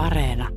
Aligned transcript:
Areena. 0.00 0.48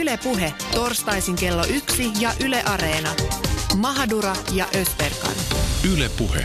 Yle 0.00 0.18
Puhe, 0.22 0.54
torstaisin 0.74 1.36
kello 1.36 1.64
yksi 1.74 2.10
ja 2.20 2.30
Yle 2.44 2.62
Areena. 2.62 3.14
Mahadura 3.76 4.36
ja 4.54 4.66
Ösberkan. 4.74 5.34
Yle 5.92 6.10
Puhe. 6.18 6.44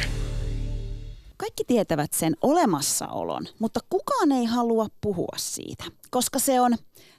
Kaikki 1.38 1.64
tietävät 1.68 2.14
sen 2.14 2.36
olemassaolon, 2.42 3.48
mutta 3.60 3.80
kukaan 3.90 4.32
ei 4.32 4.46
halua 4.46 4.88
puhua 5.02 5.36
siitä, 5.38 5.84
koska 6.10 6.40
se 6.40 6.62
on, 6.62 6.76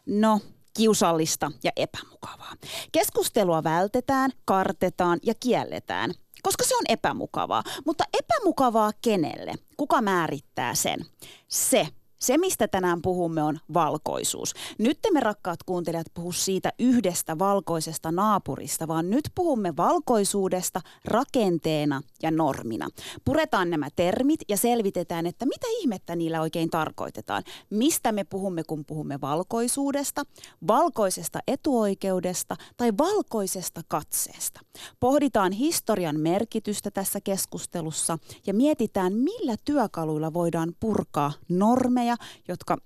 no, 0.06 0.40
kiusallista 0.76 1.52
ja 1.64 1.70
epämukavaa. 1.76 2.54
Keskustelua 2.92 3.64
vältetään, 3.64 4.30
kartetaan 4.44 5.18
ja 5.22 5.34
kielletään, 5.40 6.10
koska 6.42 6.64
se 6.64 6.76
on 6.76 6.84
epämukavaa. 6.88 7.62
Mutta 7.86 8.04
epämukavaa 8.18 8.92
kenelle? 9.02 9.54
Kuka 9.76 10.02
määrittää 10.02 10.74
sen? 10.74 11.06
Se, 11.48 11.88
se, 12.22 12.38
mistä 12.38 12.68
tänään 12.68 13.02
puhumme, 13.02 13.42
on 13.42 13.58
valkoisuus. 13.74 14.54
Nyt 14.78 14.98
me 15.12 15.20
rakkaat 15.20 15.62
kuuntelijat 15.62 16.06
puhu 16.14 16.32
siitä 16.32 16.72
yhdestä 16.78 17.38
valkoisesta 17.38 18.12
naapurista, 18.12 18.88
vaan 18.88 19.10
nyt 19.10 19.24
puhumme 19.34 19.76
valkoisuudesta 19.76 20.80
rakenteena 21.04 22.02
ja 22.22 22.30
normina. 22.30 22.88
Puretaan 23.24 23.70
nämä 23.70 23.88
termit 23.96 24.40
ja 24.48 24.56
selvitetään, 24.56 25.26
että 25.26 25.46
mitä 25.46 25.66
ihmettä 25.80 26.16
niillä 26.16 26.40
oikein 26.40 26.70
tarkoitetaan. 26.70 27.42
Mistä 27.70 28.12
me 28.12 28.24
puhumme, 28.24 28.64
kun 28.64 28.84
puhumme 28.84 29.20
valkoisuudesta, 29.20 30.22
valkoisesta 30.68 31.38
etuoikeudesta 31.46 32.56
tai 32.76 32.92
valkoisesta 32.98 33.80
katseesta. 33.88 34.60
Pohditaan 35.00 35.52
historian 35.52 36.20
merkitystä 36.20 36.90
tässä 36.90 37.20
keskustelussa 37.20 38.18
ja 38.46 38.54
mietitään, 38.54 39.12
millä 39.12 39.54
työkaluilla 39.64 40.32
voidaan 40.32 40.74
purkaa 40.80 41.32
normeja, 41.48 42.11
jotka 42.48 42.76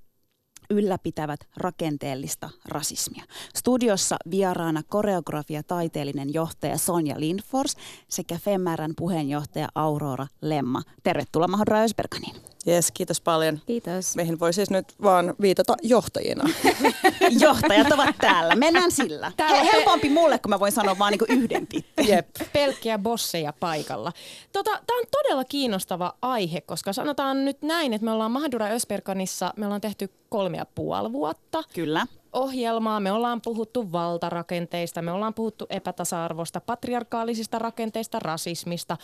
ylläpitävät 0.70 1.40
rakenteellista 1.56 2.50
rasismia. 2.64 3.24
Studiossa 3.56 4.16
vieraana 4.30 4.82
koreografia 4.88 5.62
taiteellinen 5.62 6.34
johtaja 6.34 6.78
Sonja 6.78 7.20
Lindfors 7.20 7.76
sekä 8.08 8.38
Femmärän 8.38 8.92
puheenjohtaja 8.96 9.68
Aurora 9.74 10.26
Lemma. 10.40 10.82
Tervetuloa 11.02 11.48
Mahdra 11.48 11.78
Ösberganiin. 11.78 12.36
Jes, 12.66 12.90
kiitos 12.92 13.20
paljon. 13.20 13.60
Kiitos. 13.66 14.16
Meihin 14.16 14.40
voi 14.40 14.52
siis 14.52 14.70
nyt 14.70 14.94
vaan 15.02 15.34
viitata 15.40 15.74
johtajina. 15.82 16.44
Johtajat 17.40 17.92
ovat 17.92 18.16
täällä. 18.20 18.56
Mennään 18.56 18.90
sillä. 18.90 19.32
Täällä 19.36 19.64
He, 19.64 19.72
helpompi 19.72 20.08
mulle, 20.08 20.38
kun 20.38 20.50
mä 20.50 20.60
voin 20.60 20.72
sanoa 20.72 20.98
vaan 20.98 21.10
niinku 21.12 21.24
yhden 21.28 21.66
tittelin. 21.66 22.10
Jep. 22.10 22.28
Pelkkiä 22.52 22.98
bosseja 22.98 23.52
paikalla. 23.52 24.12
Tota, 24.52 24.70
Tämä 24.86 24.98
on 24.98 25.04
todella 25.10 25.44
kiinnostava 25.44 26.14
aihe, 26.22 26.60
koska 26.60 26.92
sanotaan 26.92 27.44
nyt 27.44 27.62
näin, 27.62 27.92
että 27.92 28.04
me 28.04 28.10
ollaan 28.10 28.30
Mahdura 28.30 28.66
Ösperkanissa, 28.66 29.52
me 29.56 29.64
ollaan 29.66 29.80
tehty 29.80 30.08
kolme 30.28 30.56
ja 30.56 30.66
puoli 30.74 31.12
vuotta 31.12 31.62
Kyllä. 31.74 32.06
ohjelmaa. 32.32 33.00
Me 33.00 33.12
ollaan 33.12 33.40
puhuttu 33.40 33.92
valtarakenteista, 33.92 35.02
me 35.02 35.12
ollaan 35.12 35.34
puhuttu 35.34 35.66
epätasa-arvosta, 35.70 36.60
patriarkaalisista 36.60 37.58
rakenteista, 37.58 38.18
rasismista, 38.18 38.96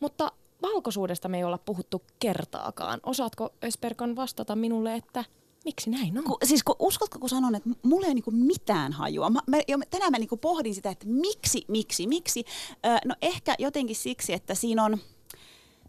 mutta 0.00 0.32
valkoisuudesta 0.62 1.28
me 1.28 1.38
ei 1.38 1.44
olla 1.44 1.58
puhuttu 1.58 2.02
kertaakaan. 2.18 3.00
Osaatko 3.06 3.50
Ösperkan 3.64 4.16
vastata 4.16 4.56
minulle, 4.56 4.94
että 4.94 5.24
miksi 5.64 5.90
näin 5.90 6.18
on? 6.18 6.24
Ku, 6.24 6.38
siis 6.44 6.62
kun, 6.62 6.76
uskotko, 6.78 7.18
kun 7.18 7.28
sanon, 7.28 7.54
että 7.54 7.70
mulla 7.82 8.06
ei 8.06 8.08
ole 8.08 8.14
niinku 8.14 8.30
mitään 8.30 8.92
hajua. 8.92 9.30
Mä, 9.30 9.40
mä, 9.46 9.58
tänään 9.90 10.10
mä 10.10 10.18
niinku 10.18 10.36
pohdin 10.36 10.74
sitä, 10.74 10.90
että 10.90 11.06
miksi, 11.08 11.64
miksi, 11.68 12.06
miksi. 12.06 12.44
Ö, 12.86 12.88
no 13.04 13.14
ehkä 13.22 13.54
jotenkin 13.58 13.96
siksi, 13.96 14.32
että 14.32 14.54
siinä 14.54 14.84
on, 14.84 14.98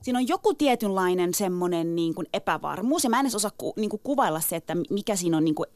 siinä 0.01 0.19
on 0.19 0.27
joku 0.27 0.53
tietynlainen 0.53 1.33
semmoinen 1.33 1.95
niin 1.95 2.15
kuin 2.15 2.27
epävarmuus. 2.33 3.03
Ja 3.03 3.09
mä 3.09 3.19
en 3.19 3.25
edes 3.25 3.35
osaa 3.35 3.51
ku, 3.57 3.73
niin 3.75 3.89
kuin 3.89 4.01
kuvailla 4.03 4.39
se, 4.39 4.55
että 4.55 4.75
mikä 4.89 5.15
siinä 5.15 5.37
on 5.37 5.43
niin 5.43 5.55
kuin, 5.55 5.69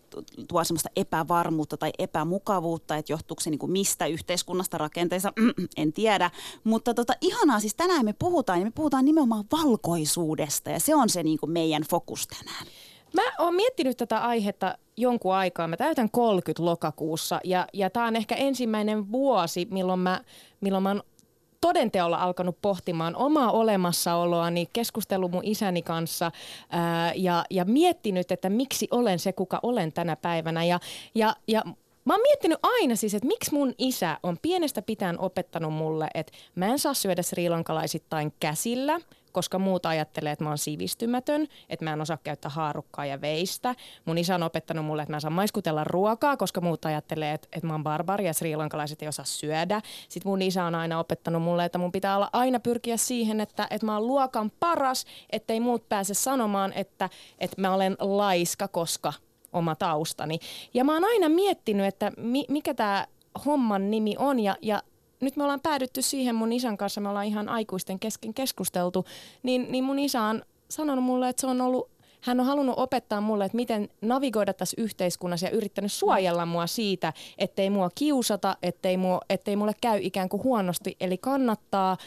tuo 0.47 0.63
semmoista 0.63 0.89
epävarmuutta 0.95 1.77
tai 1.77 1.91
epämukavuutta, 1.99 2.95
että 2.95 3.13
johtuuko 3.13 3.41
se 3.41 3.49
niin 3.49 3.59
kuin 3.59 3.71
mistä 3.71 4.05
yhteiskunnasta 4.05 4.77
rakenteista, 4.77 5.33
en 5.77 5.93
tiedä. 5.93 6.31
Mutta 6.63 6.93
tota, 6.93 7.13
ihanaa, 7.21 7.59
siis 7.59 7.75
tänään 7.75 8.05
me 8.05 8.13
puhutaan, 8.13 8.59
ja 8.59 8.65
me 8.65 8.71
puhutaan 8.75 9.05
nimenomaan 9.05 9.45
valkoisuudesta, 9.51 10.69
ja 10.69 10.79
se 10.79 10.95
on 10.95 11.09
se 11.09 11.23
niin 11.23 11.39
kuin 11.39 11.51
meidän 11.51 11.83
fokus 11.89 12.27
tänään. 12.27 12.65
Mä 13.13 13.21
oon 13.39 13.55
miettinyt 13.55 13.97
tätä 13.97 14.19
aihetta 14.19 14.77
jonkun 14.97 15.33
aikaa. 15.33 15.67
Mä 15.67 15.77
täytän 15.77 16.09
30 16.11 16.65
lokakuussa 16.65 17.39
ja, 17.43 17.67
ja 17.73 17.89
tämä 17.89 18.07
on 18.07 18.15
ehkä 18.15 18.35
ensimmäinen 18.35 19.11
vuosi, 19.11 19.67
milloin 19.71 19.99
mä, 19.99 20.21
milloin 20.61 20.83
mä 20.83 20.89
oon 20.89 21.03
todenteolla 21.65 22.17
alkanut 22.17 22.57
pohtimaan 22.61 23.15
omaa 23.15 23.51
olemassaoloani, 23.51 24.69
keskustellut 24.73 25.31
mun 25.31 25.45
isäni 25.45 25.81
kanssa 25.81 26.31
ää, 26.69 27.13
ja, 27.15 27.45
ja 27.49 27.65
miettinyt, 27.65 28.31
että 28.31 28.49
miksi 28.49 28.87
olen 28.91 29.19
se, 29.19 29.33
kuka 29.33 29.59
olen 29.63 29.93
tänä 29.93 30.15
päivänä. 30.15 30.63
Ja, 30.63 30.79
ja, 31.15 31.35
ja 31.47 31.63
Mä 32.05 32.13
oon 32.13 32.21
miettinyt 32.21 32.59
aina 32.63 32.95
siis, 32.95 33.13
että 33.13 33.27
miksi 33.27 33.53
mun 33.53 33.73
isä 33.77 34.19
on 34.23 34.37
pienestä 34.41 34.81
pitäen 34.81 35.19
opettanut 35.19 35.73
mulle, 35.73 36.07
että 36.13 36.33
mä 36.55 36.65
en 36.65 36.79
saa 36.79 36.93
syödä 36.93 37.21
srilankalaisittain 37.21 38.33
käsillä, 38.39 38.99
koska 39.35 39.59
muut 39.59 39.85
ajattelee, 39.85 40.31
että 40.31 40.43
mä 40.43 40.49
oon 40.49 40.57
sivistymätön, 40.57 41.47
että 41.69 41.85
mä 41.85 41.93
en 41.93 42.01
osaa 42.01 42.17
käyttää 42.23 42.51
haarukkaa 42.51 43.05
ja 43.05 43.21
veistä. 43.21 43.75
Mun 44.05 44.17
isä 44.17 44.35
on 44.35 44.43
opettanut 44.43 44.85
mulle, 44.85 45.01
että 45.01 45.11
mä 45.11 45.17
en 45.17 45.21
saa 45.21 45.31
maiskutella 45.31 45.83
ruokaa, 45.83 46.37
koska 46.37 46.61
muut 46.61 46.85
ajattelee, 46.85 47.33
että, 47.33 47.47
että 47.51 47.67
mä 47.67 47.73
oon 47.73 47.83
barbari 47.83 48.25
ja 48.25 48.33
srilankalaiset 48.33 49.01
ei 49.01 49.07
osaa 49.07 49.25
syödä. 49.25 49.81
Sitten 50.09 50.29
mun 50.29 50.41
isä 50.41 50.63
on 50.63 50.75
aina 50.75 50.99
opettanut 50.99 51.41
mulle, 51.41 51.65
että 51.65 51.77
mun 51.77 51.91
pitää 51.91 52.15
olla 52.15 52.29
aina 52.33 52.59
pyrkiä 52.59 52.97
siihen, 52.97 53.41
että, 53.41 53.67
että 53.69 53.85
mä 53.85 53.93
oon 53.93 54.07
luokan 54.07 54.51
paras, 54.59 55.05
ettei 55.29 55.59
muut 55.59 55.89
pääse 55.89 56.13
sanomaan, 56.13 56.73
että, 56.73 57.09
että 57.39 57.61
mä 57.61 57.73
olen 57.73 57.97
laiska, 57.99 58.67
koska 58.67 59.13
oma 59.53 59.75
taustani. 59.75 60.39
Ja 60.73 60.83
mä 60.83 60.93
oon 60.93 61.03
aina 61.03 61.29
miettinyt, 61.29 61.85
että 61.85 62.11
mi, 62.17 62.45
mikä 62.49 62.73
tämä 62.73 63.07
homman 63.45 63.91
nimi 63.91 64.15
on 64.19 64.39
ja, 64.39 64.57
ja 64.61 64.83
nyt 65.21 65.35
me 65.35 65.43
ollaan 65.43 65.61
päädytty 65.61 66.01
siihen 66.01 66.35
mun 66.35 66.53
isän 66.53 66.77
kanssa, 66.77 67.01
me 67.01 67.09
ollaan 67.09 67.25
ihan 67.25 67.49
aikuisten 67.49 67.99
kesken 67.99 68.33
keskusteltu, 68.33 69.05
niin, 69.43 69.67
niin 69.71 69.83
mun 69.83 69.99
isä 69.99 70.21
on 70.21 70.41
sanonut 70.69 71.03
mulle, 71.03 71.29
että 71.29 71.41
se 71.41 71.47
on 71.47 71.61
ollut 71.61 71.95
hän 72.21 72.39
on 72.39 72.45
halunnut 72.45 72.79
opettaa 72.79 73.21
mulle, 73.21 73.45
että 73.45 73.55
miten 73.55 73.89
navigoida 74.01 74.53
tässä 74.53 74.81
yhteiskunnassa 74.81 75.45
ja 75.45 75.51
yrittänyt 75.51 75.91
suojella 75.91 76.45
mua 76.45 76.67
siitä, 76.67 77.13
ettei 77.37 77.69
mua 77.69 77.89
kiusata, 77.95 78.57
ettei, 78.63 78.97
mua, 78.97 79.19
ettei 79.29 79.55
mulle 79.55 79.73
käy 79.81 79.99
ikään 80.01 80.29
kuin 80.29 80.43
huonosti. 80.43 80.97
Eli 80.99 81.17
kannattaa 81.17 81.97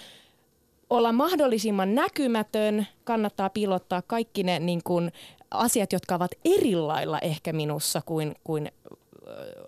olla 0.90 1.12
mahdollisimman 1.12 1.94
näkymätön, 1.94 2.86
kannattaa 3.04 3.50
piilottaa 3.50 4.02
kaikki 4.02 4.42
ne 4.42 4.58
niin 4.58 4.80
kuin, 4.84 5.12
asiat, 5.50 5.92
jotka 5.92 6.14
ovat 6.14 6.30
eri 6.44 6.76
lailla 6.76 7.18
ehkä 7.18 7.52
minussa 7.52 8.02
kuin, 8.06 8.34
kuin 8.44 8.72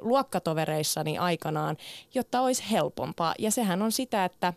luokkatovereissani 0.00 1.19
aikanaan, 1.19 1.76
jotta 2.15 2.41
olisi 2.41 2.65
helpompaa. 2.71 3.34
Ja 3.38 3.50
sehän 3.50 3.82
on 3.82 3.93
sitä, 3.93 4.25
että 4.25 4.53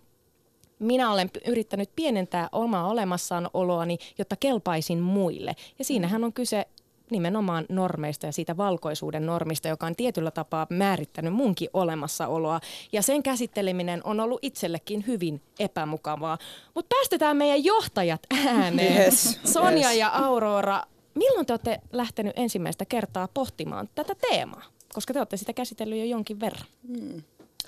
minä 0.79 1.11
olen 1.11 1.29
yrittänyt 1.47 1.89
pienentää 1.95 2.49
omaa 2.51 2.87
olemassaoloani, 2.87 3.97
jotta 4.17 4.35
kelpaisin 4.35 4.99
muille. 4.99 5.55
Ja 5.79 5.85
siinähän 5.85 6.23
on 6.23 6.33
kyse 6.33 6.65
nimenomaan 7.11 7.65
normeista 7.69 8.25
ja 8.25 8.31
siitä 8.31 8.57
valkoisuuden 8.57 9.25
normista, 9.25 9.67
joka 9.67 9.85
on 9.85 9.95
tietyllä 9.95 10.31
tapaa 10.31 10.67
määrittänyt 10.69 11.33
munkin 11.33 11.69
olemassaoloa. 11.73 12.59
Ja 12.91 13.01
sen 13.01 13.23
käsitteleminen 13.23 14.01
on 14.03 14.19
ollut 14.19 14.39
itsellekin 14.41 15.03
hyvin 15.07 15.41
epämukavaa. 15.59 16.37
Mutta 16.75 16.95
päästetään 16.95 17.37
meidän 17.37 17.63
johtajat 17.63 18.21
ääneen. 18.47 19.03
Yes, 19.03 19.39
Sonja 19.43 19.89
yes. 19.89 19.97
ja 19.97 20.07
Aurora, 20.07 20.83
milloin 21.15 21.45
te 21.45 21.53
olette 21.53 21.81
lähtenyt 21.91 22.33
ensimmäistä 22.35 22.85
kertaa 22.85 23.27
pohtimaan 23.33 23.89
tätä 23.95 24.15
teemaa? 24.15 24.72
Koska 24.93 25.13
te 25.13 25.19
olette 25.19 25.37
sitä 25.37 25.53
käsitellyt 25.53 25.99
jo 25.99 26.05
jonkin 26.05 26.39
verran. 26.39 26.67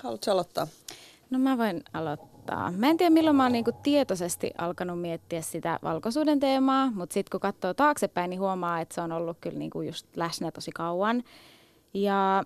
Haluatko 0.02 0.30
aloittaa? 0.30 0.66
No 1.30 1.38
mä 1.38 1.58
voin 1.58 1.84
aloittaa. 1.92 2.72
Mä 2.72 2.88
en 2.88 2.96
tiedä 2.96 3.10
milloin 3.10 3.36
mä 3.36 3.42
oon 3.42 3.52
niinku 3.52 3.72
tietoisesti 3.82 4.50
alkanut 4.58 5.00
miettiä 5.00 5.40
sitä 5.40 5.78
valkoisuuden 5.82 6.40
teemaa, 6.40 6.90
mutta 6.94 7.14
sitten 7.14 7.30
kun 7.30 7.40
katsoo 7.40 7.74
taaksepäin, 7.74 8.30
niin 8.30 8.40
huomaa, 8.40 8.80
että 8.80 8.94
se 8.94 9.00
on 9.00 9.12
ollut 9.12 9.36
kyllä 9.40 9.58
niinku 9.58 9.82
just 9.82 10.06
läsnä 10.16 10.50
tosi 10.50 10.70
kauan. 10.70 11.24
Ja 11.94 12.44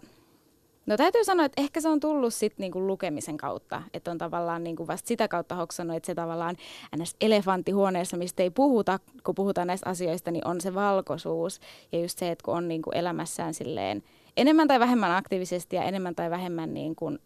no 0.87 0.97
täytyy 0.97 1.25
sanoa, 1.25 1.47
että 1.47 1.63
ehkä 1.63 1.81
se 1.81 1.89
on 1.89 2.01
tullut 2.01 2.35
sitten 2.35 2.63
niinku 2.65 2.87
lukemisen 2.87 3.37
kautta, 3.37 3.83
että 3.95 4.11
on 4.11 4.19
tavallaan 4.19 4.65
niinku 4.65 4.87
vasta 4.87 5.09
sitä 5.09 5.29
kautta 5.29 5.55
hoksannut, 5.55 5.97
että 5.97 6.07
se 6.07 6.15
tavallaan 6.15 6.57
ns. 6.97 7.17
elefanttihuoneessa, 7.21 8.17
mistä 8.17 8.43
ei 8.43 8.51
puhuta, 8.51 8.99
kun 9.25 9.35
puhutaan 9.35 9.67
näistä 9.67 9.91
asioista, 9.91 10.31
niin 10.31 10.47
on 10.47 10.61
se 10.61 10.75
valkoisuus. 10.75 11.61
Ja 11.93 12.01
just 12.01 12.19
se, 12.19 12.31
että 12.31 12.45
kun 12.45 12.55
on 12.55 12.69
niinku 12.69 12.91
elämässään 12.91 13.55
silleen 13.55 14.03
enemmän 14.37 14.69
tai 14.69 14.81
vähemmän 14.81 15.17
aktiivisesti 15.17 15.77
ja 15.77 15.83
enemmän 15.83 16.15
tai 16.15 16.31
vähemmän 16.31 16.75
niin 16.75 16.97
kuin 16.97 17.19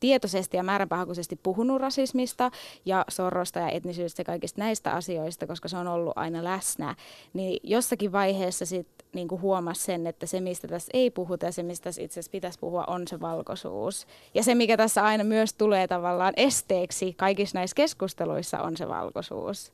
tietoisesti 0.00 0.56
ja 0.56 0.62
määränpahakuisesti 0.62 1.36
puhunut 1.42 1.80
rasismista 1.80 2.50
ja 2.84 3.04
sorrosta 3.08 3.58
ja 3.58 3.68
etnisyydestä 3.68 4.20
ja 4.20 4.24
kaikista 4.24 4.60
näistä 4.60 4.92
asioista, 4.92 5.46
koska 5.46 5.68
se 5.68 5.76
on 5.76 5.86
ollut 5.86 6.12
aina 6.16 6.44
läsnä, 6.44 6.94
niin 7.32 7.60
jossakin 7.62 8.12
vaiheessa 8.12 8.66
sitten 8.66 9.08
niin 9.12 9.28
huomasi 9.30 9.84
sen, 9.84 10.06
että 10.06 10.26
se, 10.26 10.40
mistä 10.40 10.68
tässä 10.68 10.90
ei 10.94 11.10
puhuta 11.10 11.46
ja 11.46 11.52
se, 11.52 11.62
mistä 11.62 11.84
tässä 11.84 12.02
itse 12.02 12.20
asiassa 12.20 12.32
pitäisi 12.32 12.58
puhua, 12.58 12.84
on 12.86 13.08
se 13.08 13.20
valkoisuus. 13.20 14.06
Ja 14.34 14.42
se, 14.42 14.54
mikä 14.54 14.76
tässä 14.76 15.04
aina 15.04 15.24
myös 15.24 15.54
tulee 15.54 15.88
tavallaan 15.88 16.34
esteeksi 16.36 17.12
kaikissa 17.12 17.58
näissä 17.58 17.74
keskusteluissa, 17.74 18.58
on 18.58 18.76
se 18.76 18.88
valkoisuus. 18.88 19.72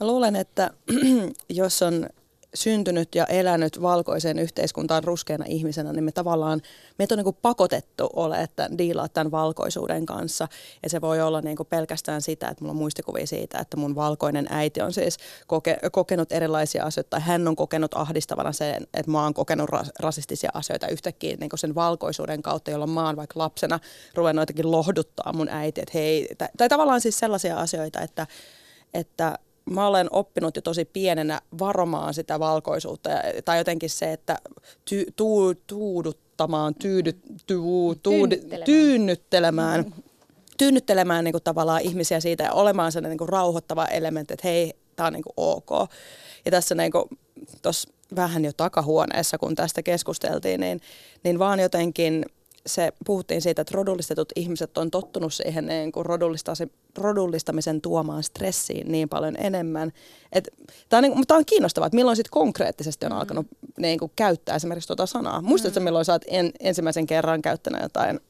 Mä 0.00 0.06
luulen, 0.06 0.36
että 0.36 0.70
jos 1.48 1.82
on 1.82 2.06
syntynyt 2.54 3.14
ja 3.14 3.26
elänyt 3.26 3.82
valkoiseen 3.82 4.38
yhteiskuntaan 4.38 5.04
ruskeana 5.04 5.44
ihmisenä, 5.48 5.92
niin 5.92 6.04
me 6.04 6.12
tavallaan, 6.12 6.60
meitä 6.98 7.14
on 7.14 7.16
niin 7.16 7.24
kuin 7.24 7.36
pakotettu 7.42 8.08
ole, 8.16 8.42
että 8.42 8.68
diilaa 8.78 9.08
tämän 9.08 9.30
valkoisuuden 9.30 10.06
kanssa. 10.06 10.48
Ja 10.82 10.90
se 10.90 11.00
voi 11.00 11.20
olla 11.20 11.40
niin 11.40 11.56
kuin 11.56 11.66
pelkästään 11.66 12.22
sitä, 12.22 12.48
että 12.48 12.64
mulla 12.64 12.72
on 12.72 12.76
muistikuvia 12.76 13.26
siitä, 13.26 13.58
että 13.58 13.76
mun 13.76 13.94
valkoinen 13.94 14.46
äiti 14.50 14.80
on 14.80 14.92
siis 14.92 15.16
koke, 15.46 15.78
kokenut 15.92 16.32
erilaisia 16.32 16.84
asioita, 16.84 17.10
tai 17.10 17.20
hän 17.20 17.48
on 17.48 17.56
kokenut 17.56 17.94
ahdistavana 17.94 18.52
sen, 18.52 18.86
että 18.94 19.10
mä 19.10 19.22
oon 19.22 19.34
kokenut 19.34 19.70
ras, 19.70 19.90
rasistisia 19.98 20.50
asioita 20.54 20.88
yhtäkkiä 20.88 21.36
niin 21.40 21.50
kuin 21.50 21.60
sen 21.60 21.74
valkoisuuden 21.74 22.42
kautta, 22.42 22.70
jolloin 22.70 22.90
mä 22.90 23.06
oon 23.06 23.16
vaikka 23.16 23.38
lapsena 23.38 23.80
ruvennut 24.14 24.42
jotenkin 24.42 24.70
lohduttaa 24.70 25.32
mun 25.32 25.48
äiti, 25.48 25.80
että 25.80 25.98
hei, 25.98 26.28
tai, 26.38 26.48
tai 26.56 26.68
tavallaan 26.68 27.00
siis 27.00 27.18
sellaisia 27.18 27.56
asioita, 27.56 28.00
että, 28.00 28.26
että 28.94 29.38
mä 29.70 29.86
olen 29.86 30.08
oppinut 30.10 30.56
jo 30.56 30.62
tosi 30.62 30.84
pienenä 30.84 31.40
varomaan 31.58 32.14
sitä 32.14 32.40
valkoisuutta. 32.40 33.10
Ja, 33.10 33.22
tai 33.44 33.58
jotenkin 33.58 33.90
se, 33.90 34.12
että 34.12 34.38
ty, 34.90 35.06
tuu, 35.16 35.54
tuuduttamaan, 35.66 36.74
tyydy, 36.74 37.12
tuu, 37.46 37.94
tuud, 37.94 38.32
tyynnyttelemään, 38.64 39.94
tyynnyttelemään 40.58 41.24
niin 41.24 41.32
kuin 41.32 41.44
tavallaan 41.44 41.80
ihmisiä 41.80 42.20
siitä 42.20 42.44
ja 42.44 42.52
olemaan 42.52 42.92
sellainen 42.92 43.10
niin 43.10 43.18
kuin 43.18 43.28
rauhoittava 43.28 43.86
elementti, 43.86 44.34
että 44.34 44.48
hei, 44.48 44.72
tämä 44.96 45.06
on 45.06 45.12
niin 45.12 45.22
kuin 45.22 45.34
ok. 45.36 45.90
Ja 46.44 46.50
tässä 46.50 46.74
niin 46.74 46.92
kuin, 46.92 47.04
tossa 47.62 47.88
vähän 48.16 48.44
jo 48.44 48.52
takahuoneessa, 48.56 49.38
kun 49.38 49.54
tästä 49.54 49.82
keskusteltiin, 49.82 50.60
niin, 50.60 50.80
niin 51.24 51.38
vaan 51.38 51.60
jotenkin– 51.60 52.24
se, 52.66 52.92
puhuttiin 53.06 53.42
siitä, 53.42 53.62
että 53.62 53.74
rodullistetut 53.74 54.32
ihmiset 54.36 54.78
on 54.78 54.90
tottunut 54.90 55.34
siihen 55.34 55.66
niin 55.66 55.92
kuin 55.92 56.06
rodullistamisen 56.96 57.80
tuomaan 57.80 58.22
stressiin 58.22 58.92
niin 58.92 59.08
paljon 59.08 59.36
enemmän. 59.38 59.92
Tämä 60.88 60.98
on, 60.98 61.02
niin, 61.02 61.24
on 61.32 61.44
kiinnostavaa, 61.46 61.86
että 61.86 61.96
milloin 61.96 62.16
sitten 62.16 62.30
konkreettisesti 62.30 63.06
on 63.06 63.12
mm. 63.12 63.18
alkanut 63.18 63.46
niin 63.78 63.98
kuin, 63.98 64.12
käyttää 64.16 64.56
esimerkiksi 64.56 64.86
tuota 64.86 65.06
sanaa. 65.06 65.42
Muistatko, 65.42 65.80
mm. 65.80 65.84
milloin 65.84 66.04
sä 66.04 66.12
oot 66.12 66.24
en, 66.26 66.52
ensimmäisen 66.60 67.06
kerran 67.06 67.42
käyttänyt 67.42 67.82
jotain 67.82 68.20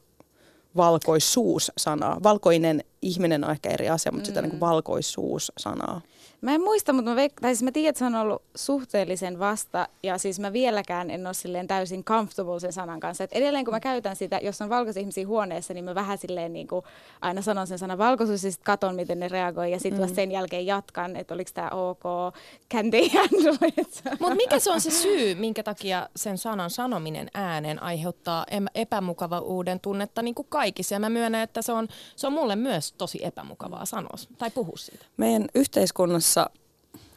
valkoisuus-sanaa? 0.76 2.20
Valkoinen 2.22 2.84
ihminen 3.02 3.44
on 3.44 3.50
ehkä 3.50 3.70
eri 3.70 3.88
asia, 3.88 4.12
mutta 4.12 4.26
mm. 4.26 4.30
sitä 4.30 4.42
niin 4.42 4.50
kuin 4.50 4.60
valkoisuus-sanaa. 4.60 6.00
Mä 6.40 6.54
en 6.54 6.60
muista, 6.60 6.92
mutta 6.92 7.10
mä, 7.10 7.16
veik- 7.16 7.40
tai 7.40 7.54
siis 7.54 7.62
mä 7.62 7.72
tiedän, 7.72 7.88
että 7.88 7.98
se 7.98 8.04
on 8.04 8.14
ollut 8.14 8.42
suhteellisen 8.54 9.38
vasta, 9.38 9.88
ja 10.02 10.18
siis 10.18 10.40
mä 10.40 10.52
vieläkään 10.52 11.10
en 11.10 11.26
ole 11.26 11.34
silleen 11.34 11.66
täysin 11.66 12.04
comfortable 12.04 12.60
sen 12.60 12.72
sanan 12.72 13.00
kanssa. 13.00 13.24
Et 13.24 13.32
edelleen 13.32 13.64
kun 13.64 13.74
mä 13.74 13.80
käytän 13.80 14.16
sitä, 14.16 14.40
jos 14.42 14.60
on 14.60 14.68
valkoisia 14.68 15.00
ihmisiä 15.00 15.26
huoneessa, 15.26 15.74
niin 15.74 15.84
mä 15.84 15.94
vähän 15.94 16.18
silleen 16.18 16.52
niin 16.52 16.68
kuin 16.68 16.84
aina 17.20 17.42
sanon 17.42 17.66
sen 17.66 17.78
sanan 17.78 17.98
valkoisuus, 17.98 18.44
ja 18.44 18.50
sitten 18.50 18.64
katon, 18.64 18.94
miten 18.94 19.20
ne 19.20 19.28
reagoi, 19.28 19.72
ja 19.72 19.80
sitten 19.80 20.08
mm. 20.08 20.14
sen 20.14 20.32
jälkeen 20.32 20.66
jatkan, 20.66 21.16
että 21.16 21.34
oliko 21.34 21.50
tämä 21.54 21.68
ok, 21.68 22.34
can 22.72 22.90
they 22.90 23.08
handle 23.08 23.68
it? 23.78 24.02
Mutta 24.20 24.34
mikä 24.34 24.58
se 24.58 24.70
on 24.70 24.80
se 24.80 24.90
syy, 24.90 25.34
minkä 25.34 25.62
takia 25.62 26.08
sen 26.16 26.38
sanan 26.38 26.70
sanominen 26.70 27.30
ääneen 27.34 27.82
aiheuttaa 27.82 28.46
epämukavuuden 28.74 29.80
tunnetta 29.80 30.22
niin 30.22 30.34
kuin 30.34 30.46
kaikissa? 30.48 30.94
Ja 30.94 31.00
mä 31.00 31.10
myönnän, 31.10 31.42
että 31.42 31.62
se 31.62 31.72
on, 31.72 31.88
se 32.16 32.26
on 32.26 32.32
mulle 32.32 32.56
myös 32.56 32.92
tosi 32.92 33.24
epämukavaa 33.24 33.84
sanoa 33.84 34.14
tai 34.38 34.50
puhua 34.50 34.76
siitä. 34.76 35.04
Meidän 35.16 35.46
yhteiskunnassa 35.54 36.29
Suomessa, 36.30 36.60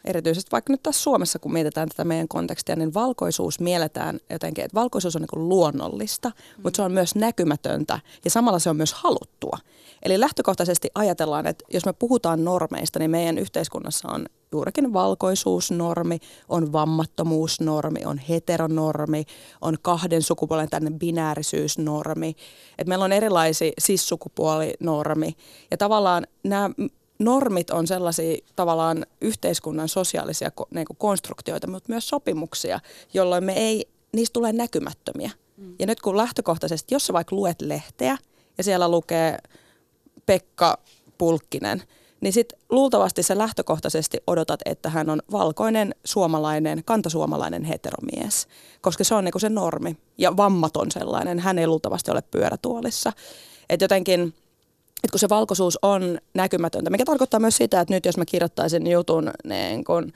erityisesti 0.04 0.50
vaikka 0.52 0.72
nyt 0.72 0.82
tässä 0.82 1.02
Suomessa, 1.02 1.38
kun 1.38 1.52
mietitään 1.52 1.88
tätä 1.88 2.04
meidän 2.04 2.28
kontekstia, 2.28 2.76
niin 2.76 2.94
valkoisuus 2.94 3.60
mielletään 3.60 4.20
jotenkin, 4.30 4.64
että 4.64 4.74
valkoisuus 4.74 5.16
on 5.16 5.22
niin 5.22 5.48
luonnollista, 5.48 6.28
mm. 6.28 6.62
mutta 6.62 6.76
se 6.76 6.82
on 6.82 6.92
myös 6.92 7.14
näkymätöntä 7.14 8.00
ja 8.24 8.30
samalla 8.30 8.58
se 8.58 8.70
on 8.70 8.76
myös 8.76 8.94
haluttua. 8.94 9.58
Eli 10.02 10.20
lähtökohtaisesti 10.20 10.90
ajatellaan, 10.94 11.46
että 11.46 11.64
jos 11.72 11.86
me 11.86 11.92
puhutaan 11.92 12.44
normeista, 12.44 12.98
niin 12.98 13.10
meidän 13.10 13.38
yhteiskunnassa 13.38 14.08
on 14.08 14.26
juurikin 14.52 14.92
valkoisuusnormi, 14.92 16.18
on 16.48 16.72
vammattomuusnormi, 16.72 18.04
on 18.04 18.18
heteronormi, 18.18 19.24
on 19.60 19.76
kahden 19.82 20.22
sukupuolen 20.22 20.70
tänne 20.70 20.90
binäärisyysnormi. 20.90 22.36
Et 22.78 22.86
meillä 22.86 23.04
on 23.04 23.12
erilaisia 23.12 23.72
sissukupuolinormi. 23.78 25.32
Ja 25.70 25.76
tavallaan 25.76 26.26
nämä 26.44 26.70
normit 27.18 27.70
on 27.70 27.86
sellaisia 27.86 28.38
tavallaan 28.56 29.06
yhteiskunnan 29.20 29.88
sosiaalisia 29.88 30.50
niin 30.70 30.86
kuin 30.86 30.96
konstruktioita, 30.96 31.66
mutta 31.66 31.92
myös 31.92 32.08
sopimuksia, 32.08 32.80
jolloin 33.14 33.44
me 33.44 33.52
ei, 33.52 33.88
niistä 34.12 34.32
tulee 34.32 34.52
näkymättömiä. 34.52 35.30
Mm. 35.56 35.74
Ja 35.78 35.86
nyt 35.86 36.00
kun 36.00 36.16
lähtökohtaisesti, 36.16 36.94
jos 36.94 37.06
sä 37.06 37.12
vaikka 37.12 37.36
luet 37.36 37.60
lehteä 37.60 38.18
ja 38.58 38.64
siellä 38.64 38.88
lukee 38.88 39.38
Pekka 40.26 40.78
Pulkkinen, 41.18 41.82
niin 42.20 42.32
sitten 42.32 42.58
luultavasti 42.70 43.22
sä 43.22 43.38
lähtökohtaisesti 43.38 44.18
odotat, 44.26 44.60
että 44.64 44.90
hän 44.90 45.10
on 45.10 45.22
valkoinen, 45.32 45.94
suomalainen, 46.04 46.82
kantasuomalainen 46.84 47.64
heteromies, 47.64 48.46
koska 48.80 49.04
se 49.04 49.14
on 49.14 49.24
niinku 49.24 49.38
se 49.38 49.48
normi 49.48 49.96
ja 50.18 50.36
vammaton 50.36 50.90
sellainen. 50.90 51.40
Hän 51.40 51.58
ei 51.58 51.66
luultavasti 51.66 52.10
ole 52.10 52.22
pyörätuolissa. 52.22 53.12
Että 53.68 53.84
jotenkin 53.84 54.34
että 55.04 55.12
kun 55.12 55.20
se 55.20 55.28
valkoisuus 55.28 55.78
on 55.82 56.18
näkymätöntä, 56.34 56.90
mikä 56.90 57.04
tarkoittaa 57.04 57.40
myös 57.40 57.56
sitä, 57.56 57.80
että 57.80 57.94
nyt 57.94 58.04
jos 58.04 58.16
mä 58.16 58.24
kirjoittaisin 58.24 58.86
jutun 58.86 59.30
niin 59.44 59.84
kun, 59.84 60.12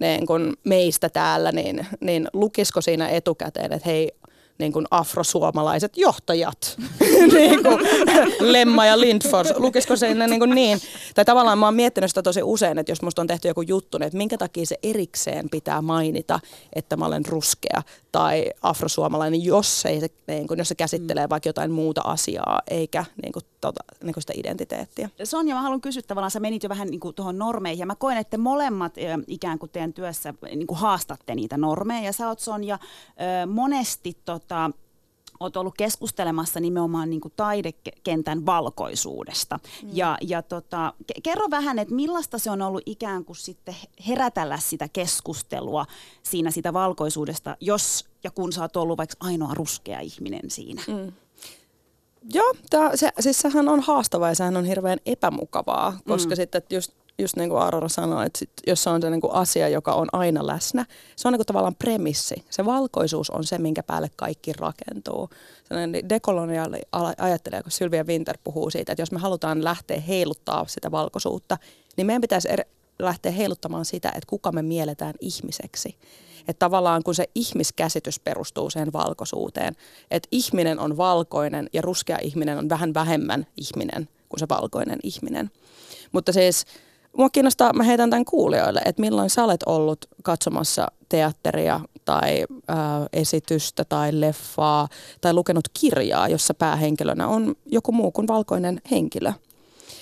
niin 0.00 0.26
kun 0.26 0.56
meistä 0.64 1.08
täällä, 1.08 1.52
niin, 1.52 1.86
niin 2.00 2.28
lukisiko 2.32 2.80
siinä 2.80 3.08
etukäteen, 3.08 3.72
että 3.72 3.88
hei, 3.88 4.12
niin 4.58 4.72
kuin 4.72 4.86
afrosuomalaiset 4.90 5.96
johtajat, 5.96 6.76
niin 7.38 7.62
kuin 7.62 7.78
Lemma 8.40 8.86
ja 8.86 9.00
Lindfors, 9.00 9.52
lukisiko 9.56 9.96
se 9.96 10.14
niin, 10.14 10.38
kuin 10.38 10.54
niin? 10.54 10.78
Tai 11.14 11.24
tavallaan 11.24 11.58
mä 11.58 11.66
oon 11.66 11.74
miettinyt 11.74 12.10
sitä 12.10 12.22
tosi 12.22 12.42
usein, 12.42 12.78
että 12.78 12.92
jos 12.92 13.02
musta 13.02 13.22
on 13.22 13.26
tehty 13.26 13.48
joku 13.48 13.62
juttu, 13.62 13.98
niin 13.98 14.06
että 14.06 14.16
minkä 14.16 14.38
takia 14.38 14.66
se 14.66 14.78
erikseen 14.82 15.50
pitää 15.50 15.82
mainita, 15.82 16.40
että 16.72 16.96
mä 16.96 17.06
olen 17.06 17.26
ruskea 17.26 17.82
tai 18.12 18.44
afrosuomalainen, 18.62 19.44
jos 19.44 19.80
se, 19.80 19.88
niin 20.26 20.46
kuin, 20.46 20.58
jos 20.58 20.68
se 20.68 20.74
käsittelee 20.74 21.26
mm. 21.26 21.30
vaikka 21.30 21.48
jotain 21.48 21.70
muuta 21.70 22.00
asiaa, 22.04 22.60
eikä 22.70 23.04
niin 23.22 23.32
kuin, 23.32 23.44
tota, 23.60 23.84
niin 24.02 24.14
kuin 24.14 24.22
sitä 24.22 24.32
identiteettiä. 24.36 25.10
Sonja, 25.24 25.54
mä 25.54 25.62
haluan 25.62 25.80
kysyä 25.80 26.02
tavallaan, 26.02 26.30
sä 26.30 26.40
menit 26.40 26.62
jo 26.62 26.68
vähän 26.68 26.88
niin 26.88 27.00
kuin 27.00 27.14
tuohon 27.14 27.38
normeihin, 27.38 27.78
ja 27.78 27.86
mä 27.86 27.94
koen, 27.94 28.18
että 28.18 28.38
molemmat 28.38 28.94
ikään 29.26 29.58
kuin 29.58 29.70
teidän 29.70 29.92
työssä 29.92 30.34
niin 30.42 30.66
kuin 30.66 30.78
haastatte 30.78 31.34
niitä 31.34 31.56
normeja, 31.56 32.04
ja 32.04 32.12
sä 32.12 32.28
oot 32.28 32.40
Sonja 32.40 32.78
monesti 33.46 34.16
tota, 34.24 34.70
olet 35.44 35.56
ollut 35.56 35.74
keskustelemassa 35.76 36.60
nimenomaan 36.60 37.10
niin 37.10 37.20
kuin 37.20 37.32
taidekentän 37.36 38.46
valkoisuudesta. 38.46 39.60
Mm. 39.82 39.88
Ja, 39.92 40.18
ja 40.20 40.42
tota, 40.42 40.92
kerro 41.22 41.50
vähän, 41.50 41.78
että 41.78 41.94
millaista 41.94 42.38
se 42.38 42.50
on 42.50 42.62
ollut 42.62 42.82
ikään 42.86 43.24
kuin 43.24 43.36
sitten 43.36 43.76
herätellä 44.08 44.58
sitä 44.58 44.88
keskustelua 44.88 45.86
siinä 46.22 46.50
sitä 46.50 46.72
valkoisuudesta, 46.72 47.56
jos 47.60 48.04
ja 48.24 48.30
kun 48.30 48.52
sä 48.52 48.62
oot 48.62 48.76
ollut 48.76 48.98
vaikka 48.98 49.16
ainoa 49.20 49.54
ruskea 49.54 50.00
ihminen 50.00 50.50
siinä. 50.50 50.82
Mm. 50.86 51.12
Joo, 52.32 52.54
tää, 52.70 52.96
se, 52.96 53.10
siis 53.20 53.38
sehän 53.38 53.68
on 53.68 53.80
haastavaa 53.80 54.28
ja 54.28 54.34
sehän 54.34 54.56
on 54.56 54.64
hirveän 54.64 54.98
epämukavaa, 55.06 55.98
koska 56.08 56.30
mm. 56.30 56.36
sitten 56.36 56.62
just 56.70 56.92
just 57.18 57.36
niin 57.36 57.50
kuin 57.50 57.62
Aurora 57.62 57.88
sanoi, 57.88 58.26
että 58.26 58.38
sit, 58.38 58.50
jos 58.66 58.82
se 58.82 58.90
on 58.90 59.02
se 59.02 59.10
niin 59.10 59.20
kuin 59.20 59.32
asia, 59.32 59.68
joka 59.68 59.94
on 59.94 60.08
aina 60.12 60.46
läsnä, 60.46 60.86
se 61.16 61.28
on 61.28 61.32
niin 61.32 61.38
kuin 61.38 61.46
tavallaan 61.46 61.74
premissi. 61.74 62.44
Se 62.50 62.64
valkoisuus 62.64 63.30
on 63.30 63.44
se, 63.44 63.58
minkä 63.58 63.82
päälle 63.82 64.10
kaikki 64.16 64.52
rakentuu. 64.52 65.30
Sellainen 65.64 66.08
dekoloniaali 66.08 66.80
ajattelee, 67.18 67.62
kun 67.62 67.72
Sylvia 67.72 68.04
Winter 68.04 68.38
puhuu 68.44 68.70
siitä, 68.70 68.92
että 68.92 69.02
jos 69.02 69.12
me 69.12 69.18
halutaan 69.18 69.64
lähteä 69.64 70.00
heiluttaa 70.00 70.64
sitä 70.68 70.90
valkoisuutta, 70.90 71.58
niin 71.96 72.06
meidän 72.06 72.20
pitäisi 72.20 72.48
er- 72.48 72.68
lähteä 72.98 73.32
heiluttamaan 73.32 73.84
sitä, 73.84 74.08
että 74.08 74.26
kuka 74.26 74.52
me 74.52 74.62
mielletään 74.62 75.14
ihmiseksi. 75.20 75.96
Että 76.48 76.58
tavallaan 76.58 77.02
kun 77.02 77.14
se 77.14 77.28
ihmiskäsitys 77.34 78.20
perustuu 78.20 78.70
siihen 78.70 78.92
valkoisuuteen, 78.92 79.76
että 80.10 80.28
ihminen 80.32 80.78
on 80.78 80.96
valkoinen 80.96 81.70
ja 81.72 81.82
ruskea 81.82 82.18
ihminen 82.22 82.58
on 82.58 82.68
vähän 82.68 82.94
vähemmän 82.94 83.46
ihminen 83.56 84.08
kuin 84.28 84.40
se 84.40 84.46
valkoinen 84.48 84.98
ihminen. 85.02 85.50
Mutta 86.12 86.32
siis 86.32 86.64
Mua 87.16 87.30
kiinnostaa, 87.30 87.72
mä 87.72 87.82
heitän 87.82 88.10
tämän 88.10 88.24
kuulijoille, 88.24 88.80
että 88.84 89.00
milloin 89.00 89.30
sä 89.30 89.44
olet 89.44 89.62
ollut 89.66 90.06
katsomassa 90.22 90.86
teatteria 91.08 91.80
tai 92.04 92.44
ää, 92.68 93.06
esitystä 93.12 93.84
tai 93.84 94.20
leffaa 94.20 94.88
tai 95.20 95.34
lukenut 95.34 95.64
kirjaa, 95.80 96.28
jossa 96.28 96.54
päähenkilönä 96.54 97.28
on 97.28 97.54
joku 97.66 97.92
muu 97.92 98.10
kuin 98.10 98.28
valkoinen 98.28 98.80
henkilö. 98.90 99.32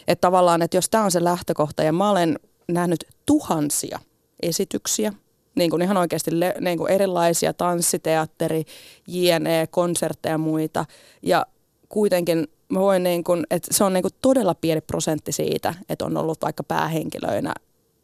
Että 0.09 0.21
tavallaan, 0.21 0.63
että 0.63 0.77
jos 0.77 0.89
tämä 0.89 1.05
on 1.05 1.11
se 1.11 1.25
lähtökohta 1.25 1.83
ja 1.83 1.93
mä 1.93 2.11
olen 2.11 2.39
nähnyt 2.69 3.05
tuhansia 3.27 3.99
esityksiä, 4.43 5.13
niin 5.55 5.71
kuin 5.71 5.83
ihan 5.83 5.97
oikeasti 5.97 6.41
le, 6.41 6.55
niin 6.61 6.79
kuin 6.79 6.93
erilaisia 6.93 7.53
tanssiteatteri, 7.53 8.65
JNE, 9.07 9.67
konsertteja 9.71 10.35
ja 10.35 10.39
muita. 10.39 10.85
Ja 11.23 11.47
kuitenkin 11.89 12.49
mä 12.73 12.81
voin 12.81 13.03
niin 13.03 13.25
kuin, 13.25 13.47
että 13.51 13.75
se 13.75 13.85
on 13.85 13.93
niin 13.93 14.03
kuin 14.03 14.15
todella 14.23 14.55
pieni 14.55 14.81
prosentti 14.81 15.33
siitä, 15.33 15.75
että 15.89 16.05
on 16.05 16.17
ollut 16.17 16.43
vaikka 16.43 16.63
päähenkilöinä 16.63 17.55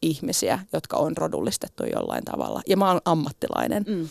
ihmisiä, 0.02 0.58
jotka 0.72 0.96
on 0.96 1.16
rodullistettu 1.16 1.82
jollain 1.94 2.24
tavalla. 2.24 2.62
Ja 2.66 2.76
mä 2.76 2.88
oon 2.88 3.00
ammattilainen. 3.04 3.84
Mm. 3.88 4.08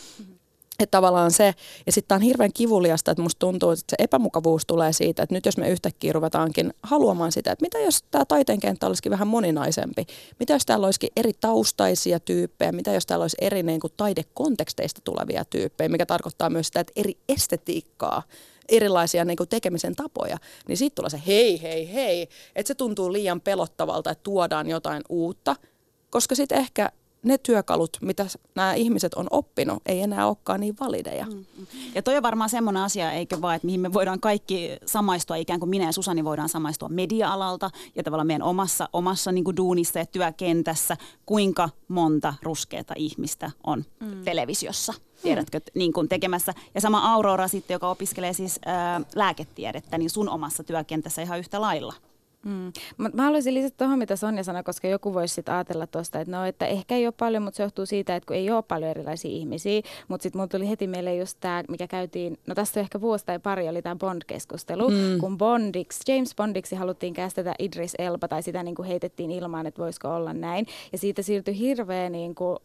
Että 0.80 0.98
tavallaan 0.98 1.32
se, 1.32 1.54
ja 1.86 1.92
sitten 1.92 2.08
tämä 2.08 2.18
on 2.18 2.22
hirveän 2.22 2.54
kivuliasta, 2.54 3.12
että 3.12 3.22
musta 3.22 3.40
tuntuu, 3.40 3.72
että 3.72 3.84
se 3.90 3.96
epämukavuus 4.00 4.66
tulee 4.66 4.94
siitä, 4.94 5.24
että 5.24 5.36
nyt 5.36 5.46
jos 5.46 5.58
me 5.58 5.70
yhtäkkiä 5.70 6.14
ruvetaankin 6.14 6.74
haluamaan 6.84 7.32
sitä, 7.32 7.52
että 7.52 7.66
mitä 7.66 7.80
jos 7.80 8.04
tämä 8.12 8.26
taiteen 8.26 8.60
kenttä 8.60 8.88
olisikin 8.88 9.12
vähän 9.12 9.28
moninaisempi, 9.28 10.06
mitä 10.40 10.54
jos 10.54 10.66
täällä 10.66 10.86
olisikin 10.86 11.10
eri 11.16 11.34
taustaisia 11.42 12.20
tyyppejä, 12.20 12.72
mitä 12.72 12.94
jos 12.94 13.06
täällä 13.06 13.24
olisi 13.24 13.38
eri 13.42 13.64
niin 13.64 13.80
kuin 13.80 13.94
taidekonteksteista 13.98 15.02
tulevia 15.04 15.46
tyyppejä, 15.46 15.90
mikä 15.90 16.06
tarkoittaa 16.06 16.50
myös 16.50 16.68
sitä, 16.68 16.80
että 16.80 16.94
eri 16.96 17.18
estetiikkaa 17.30 18.24
erilaisia 18.70 19.26
niin 19.26 19.38
kuin 19.38 19.50
tekemisen 19.50 19.96
tapoja, 19.96 20.38
niin 20.68 20.78
sitten 20.78 20.96
tulee 20.96 21.10
se 21.10 21.22
hei, 21.28 21.62
hei, 21.62 21.94
hei, 21.94 22.30
että 22.56 22.68
se 22.68 22.76
tuntuu 22.76 23.14
liian 23.14 23.42
pelottavalta, 23.42 24.12
että 24.12 24.24
tuodaan 24.24 24.70
jotain 24.70 25.04
uutta, 25.10 25.56
koska 26.10 26.36
sitten 26.36 26.58
ehkä 26.58 26.92
ne 27.24 27.38
työkalut, 27.38 27.98
mitä 28.02 28.26
nämä 28.56 28.74
ihmiset 28.74 29.14
on 29.14 29.28
oppinut, 29.32 29.82
ei 29.86 30.02
enää 30.02 30.28
olekaan 30.28 30.60
niin 30.60 30.76
valideja. 30.80 31.26
Mm, 31.26 31.34
mm. 31.34 31.68
Ja 31.96 32.04
toi 32.04 32.18
on 32.18 32.24
varmaan 32.24 32.50
semmoinen 32.50 32.84
asia, 32.84 33.12
eikö 33.12 33.42
vaan, 33.42 33.56
että 33.56 33.66
mihin 33.66 33.80
me 33.80 33.94
voidaan 33.94 34.20
kaikki 34.20 34.70
samaistua, 34.86 35.36
ikään 35.36 35.60
kuin 35.60 35.70
minä 35.70 35.86
ja 35.86 35.92
Susani 35.92 36.24
voidaan 36.24 36.50
samaistua 36.50 36.90
media-alalta 36.90 37.70
ja 37.96 38.04
tavallaan 38.04 38.28
meidän 38.28 38.42
omassa, 38.42 38.90
omassa 38.94 39.32
niin 39.32 39.44
kuin 39.44 39.58
duunissa 39.58 40.00
ja 40.00 40.06
työkentässä, 40.06 40.98
kuinka 41.26 41.70
monta 41.88 42.34
ruskeata 42.42 42.94
ihmistä 42.98 43.52
on 43.64 43.86
mm. 44.00 44.24
televisiossa. 44.24 44.94
Tiedätkö, 45.22 45.62
niin 45.76 45.94
kuin 45.94 46.10
tekemässä. 46.10 46.54
Ja 46.76 46.82
sama 46.82 47.14
Aurora 47.14 47.48
sitten, 47.48 47.76
joka 47.76 47.90
opiskelee 47.90 48.34
siis 48.34 48.60
ää, 48.66 49.02
lääketiedettä, 49.16 49.98
niin 49.98 50.10
sun 50.10 50.30
omassa 50.30 50.64
työkentässä 50.64 51.22
ihan 51.22 51.40
yhtä 51.40 51.62
lailla. 51.62 51.94
Mm. 52.48 52.72
Mä 53.14 53.24
haluaisin 53.24 53.54
lisätä 53.54 53.78
tuohon, 53.78 54.00
mitä 54.00 54.16
Sonja 54.16 54.44
sanoi, 54.44 54.64
koska 54.64 54.88
joku 54.88 55.14
voisi 55.14 55.34
sitten 55.34 55.56
ajatella 55.56 55.88
tuosta, 55.88 56.20
että 56.20 56.38
no, 56.38 56.46
että 56.46 56.66
ehkä 56.66 56.96
ei 56.96 57.08
ole 57.08 57.14
paljon, 57.18 57.44
mutta 57.44 57.58
se 57.58 57.64
johtuu 57.64 57.86
siitä, 57.86 58.16
että 58.16 58.28
kun 58.28 58.36
ei 58.36 58.52
ole 58.52 58.64
paljon 58.64 58.92
erilaisia 58.92 59.32
ihmisiä. 59.32 59.82
Mutta 60.08 60.24
sitten 60.24 60.40
mulla 60.40 60.48
tuli 60.48 60.70
heti 60.70 60.88
meille 60.88 61.16
just 61.16 61.38
tämä, 61.40 61.64
mikä 61.70 61.88
käytiin, 61.88 62.38
no 62.48 62.56
tästä 62.56 62.80
ehkä 62.80 63.02
vuosi 63.02 63.26
tai 63.26 63.40
pari 63.40 63.70
oli 63.70 63.82
tämä 63.82 63.96
Bond-keskustelu, 63.96 64.90
mm. 64.90 65.20
kun 65.20 65.38
Bondiksi, 65.38 66.12
James 66.12 66.36
Bondiksi 66.36 66.76
haluttiin 66.76 67.14
kästetä 67.14 67.56
Idris 67.60 67.96
Elba, 68.00 68.28
tai 68.28 68.44
sitä 68.44 68.64
niin 68.64 68.76
kuin 68.76 68.88
heitettiin 68.88 69.32
ilmaan, 69.32 69.68
että 69.68 69.82
voisiko 69.82 70.16
olla 70.16 70.34
näin. 70.34 70.66
Ja 70.92 70.98
siitä 70.98 71.22
siirtyi 71.22 71.60
hirveä 71.60 72.10
niin 72.10 72.36
kuin, 72.36 72.58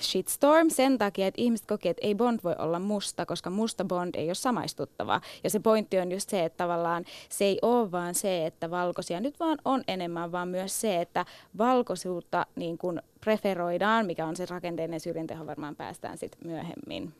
shitstorm 0.00 0.70
sen 0.70 0.98
takia, 0.98 1.26
että 1.26 1.40
ihmiset 1.40 1.66
kokee, 1.66 1.90
että 1.90 2.06
ei 2.06 2.14
Bond 2.14 2.40
voi 2.44 2.54
olla 2.58 2.78
musta, 2.78 3.26
koska 3.26 3.50
musta 3.50 3.84
Bond 3.84 4.14
ei 4.14 4.28
ole 4.28 4.34
samaistuttava. 4.34 5.20
Ja 5.44 5.50
se 5.50 5.60
pointti 5.60 5.98
on 5.98 6.12
just 6.12 6.30
se, 6.30 6.44
että 6.44 6.56
tavallaan 6.56 7.04
se 7.28 7.44
ei 7.44 7.58
ole 7.62 7.92
vaan 7.92 8.14
se, 8.14 8.46
että 8.46 8.70
valkoisia 8.70 9.20
nyt 9.20 9.40
vaan 9.40 9.58
on 9.64 9.84
enemmän, 9.88 10.32
vaan 10.32 10.48
myös 10.48 10.80
se, 10.80 11.00
että 11.00 11.26
valkoisuutta 11.58 12.46
niin 12.56 12.78
kuin 12.78 13.02
preferoidaan, 13.20 14.06
mikä 14.06 14.26
on 14.26 14.36
se 14.36 14.46
rakenteinen 14.46 15.00
syrjintä, 15.00 15.46
varmaan 15.46 15.76
päästään 15.76 16.18
sitten 16.18 16.40
myöhemmin. 16.44 17.14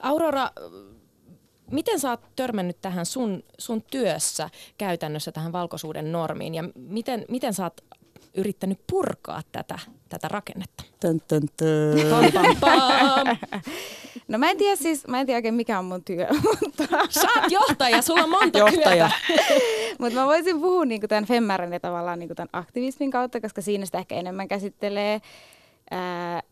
Aurora, 0.00 0.50
miten 1.70 2.00
sä 2.00 2.10
oot 2.10 2.20
törmännyt 2.36 2.80
tähän 2.80 3.06
sun, 3.06 3.42
sun 3.58 3.82
työssä 3.82 4.50
käytännössä 4.78 5.32
tähän 5.32 5.52
valkoisuuden 5.52 6.12
normiin 6.12 6.54
ja 6.54 6.64
miten, 6.74 7.24
miten 7.28 7.54
sä 7.54 7.62
oot 7.62 7.84
yrittänyt 8.34 8.80
purkaa 8.90 9.40
tätä, 9.52 9.78
tätä 10.08 10.28
rakennetta? 10.28 10.84
Tön, 11.00 11.20
tön, 11.28 11.42
tön. 11.56 12.10
Pam, 12.10 12.32
pam, 12.32 12.56
pam. 12.60 13.36
No 14.28 14.38
mä 14.38 14.50
en 14.50 14.56
tiedä 14.56 14.76
siis, 14.76 15.06
mä 15.06 15.20
en 15.20 15.26
tiedä 15.26 15.38
oikein 15.38 15.54
mikä 15.54 15.78
on 15.78 15.84
mun 15.84 16.04
työ. 16.04 16.26
Mutta... 16.60 16.84
Sä 17.08 17.28
oot 17.36 17.50
johtaja, 17.52 18.02
sulla 18.02 18.22
on 18.22 18.30
monta 18.30 18.58
Johtaja. 18.58 19.10
Mutta 19.98 20.18
mä 20.18 20.26
voisin 20.26 20.60
puhua 20.60 20.84
niinku 20.84 21.08
tämän 21.08 21.24
Femmärän 21.24 21.72
ja 21.72 21.80
tavallaan 21.80 22.18
niinku 22.18 22.34
tämän 22.34 22.48
aktivismin 22.52 23.10
kautta, 23.10 23.40
koska 23.40 23.62
siinä 23.62 23.86
sitä 23.86 23.98
ehkä 23.98 24.14
enemmän 24.14 24.48
käsittelee. 24.48 25.20
Ää, 25.90 26.42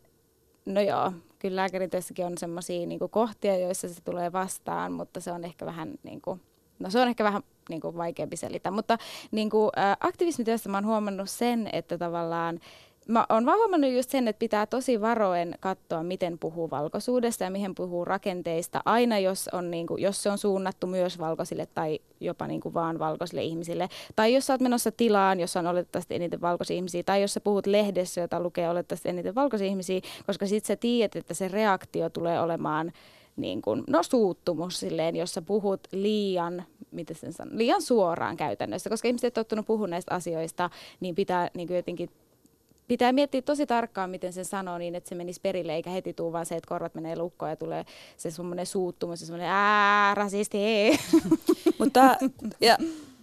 no 0.67 0.81
joo, 0.81 1.13
kyllä 1.39 1.57
lääkärityössäkin 1.57 2.27
on 2.27 2.39
semmoisia 2.39 2.87
niinku 2.87 3.09
kohtia, 3.09 3.59
joissa 3.59 3.89
se 3.89 4.01
tulee 4.05 4.33
vastaan, 4.33 4.93
mutta 4.93 5.21
se 5.21 5.33
on 5.33 5.45
ehkä 5.45 5.67
vähän 5.67 5.95
niinku, 6.03 6.39
no 6.79 6.91
se 6.91 7.01
on 7.01 7.09
ehkä 7.09 7.25
vähän 7.25 7.43
niin 7.71 7.81
kuin 7.81 7.97
vaikeampi 7.97 8.37
selittää. 8.37 8.73
Mutta 8.73 8.99
niin 9.31 9.51
kuin, 9.51 9.71
ä, 9.79 9.97
aktivismityössä 10.01 10.69
mä 10.69 10.77
oon 10.77 10.87
huomannut 10.87 11.31
sen, 11.31 11.69
että 11.73 11.99
tavallaan 11.99 12.61
mä 13.11 13.27
oon 13.29 13.47
vaan 13.47 13.59
huomannut 13.59 13.93
just 13.93 14.11
sen, 14.11 14.29
että 14.29 14.39
pitää 14.39 14.67
tosi 14.67 15.01
varoen 15.01 15.55
katsoa, 15.61 16.03
miten 16.03 16.39
puhuu 16.39 16.71
valkoisuudesta 16.71 17.45
ja 17.45 17.51
mihin 17.51 17.75
puhuu 17.75 18.05
rakenteista. 18.05 18.81
Aina 18.85 19.19
jos, 19.19 19.49
on, 19.53 19.71
niin 19.71 19.87
kuin, 19.87 20.03
jos 20.03 20.23
se 20.23 20.31
on 20.31 20.39
suunnattu 20.39 20.87
myös 20.87 21.19
valkoisille 21.19 21.67
tai 21.67 21.99
jopa 22.21 22.47
niin 22.47 22.61
kuin 22.61 22.75
vaan 22.75 22.99
valkoisille 22.99 23.43
ihmisille. 23.43 23.89
Tai 24.17 24.35
jos 24.35 24.47
sä 24.47 24.53
oot 24.53 24.61
menossa 24.61 24.93
tilaan, 24.93 25.41
jossa 25.41 25.61
on 25.61 25.67
oletettavasti 25.67 26.15
eniten 26.15 26.41
valkoisia 26.41 26.77
ihmisiä. 26.77 27.03
Tai 27.03 27.23
jos 27.23 27.35
sä 27.35 27.41
puhut 27.41 27.67
lehdessä, 27.67 28.21
jota 28.21 28.41
lukee 28.41 28.71
oletettavasti 28.71 29.09
eniten 29.09 29.35
valkoisia 29.35 29.67
ihmisiä. 29.67 30.01
Koska 30.27 30.47
sit 30.47 30.65
sä 30.65 30.77
tiedät, 30.77 31.17
että 31.17 31.35
se 31.35 31.49
reaktio 31.49 32.11
tulee 32.11 32.41
olemaan 32.41 32.93
niin 33.37 33.63
kuin, 33.63 33.85
no 33.87 34.03
suuttumus 34.03 34.81
silleen, 34.81 35.17
jos 35.17 35.35
sä 35.35 35.43
puhut 35.43 35.81
liian, 35.93 36.63
miten 36.93 37.17
sen 37.17 37.33
sanon, 37.33 37.59
liian 37.59 37.83
suoraan 37.83 38.37
käytännössä, 38.37 38.91
koska 38.91 39.09
ihmiset 39.09 39.37
on 39.37 39.41
tottunut 39.45 39.67
puhumaan 39.67 39.91
näistä 39.91 40.15
asioista, 40.15 40.71
niin 41.01 41.15
pitää 41.15 41.51
niin 41.55 41.69
kuin 41.69 41.77
jotenkin 41.77 42.11
pitää 42.89 43.13
miettiä 43.13 43.43
tosi 43.43 43.67
tarkkaan, 43.67 44.11
miten 44.11 44.33
sen 44.33 44.45
sanoo 44.45 44.79
niin, 44.79 44.95
että 44.95 45.09
se 45.09 45.15
menisi 45.15 45.41
perille, 45.41 45.75
eikä 45.75 45.91
heti 45.91 46.13
tuu 46.13 46.33
vaan 46.33 46.47
se, 46.47 46.57
että 46.57 46.69
korvat 46.69 46.95
menee 46.95 47.17
lukkoon 47.19 47.51
ja 47.51 47.57
tulee 47.57 47.85
se 48.17 48.31
semmoinen 48.31 48.67
suuttumus 48.67 49.21
ja 49.21 49.27
semmoinen 49.27 49.51
ää, 49.51 50.15
rasisti. 50.15 50.59
Mutta 51.79 52.17
ja 52.61 52.77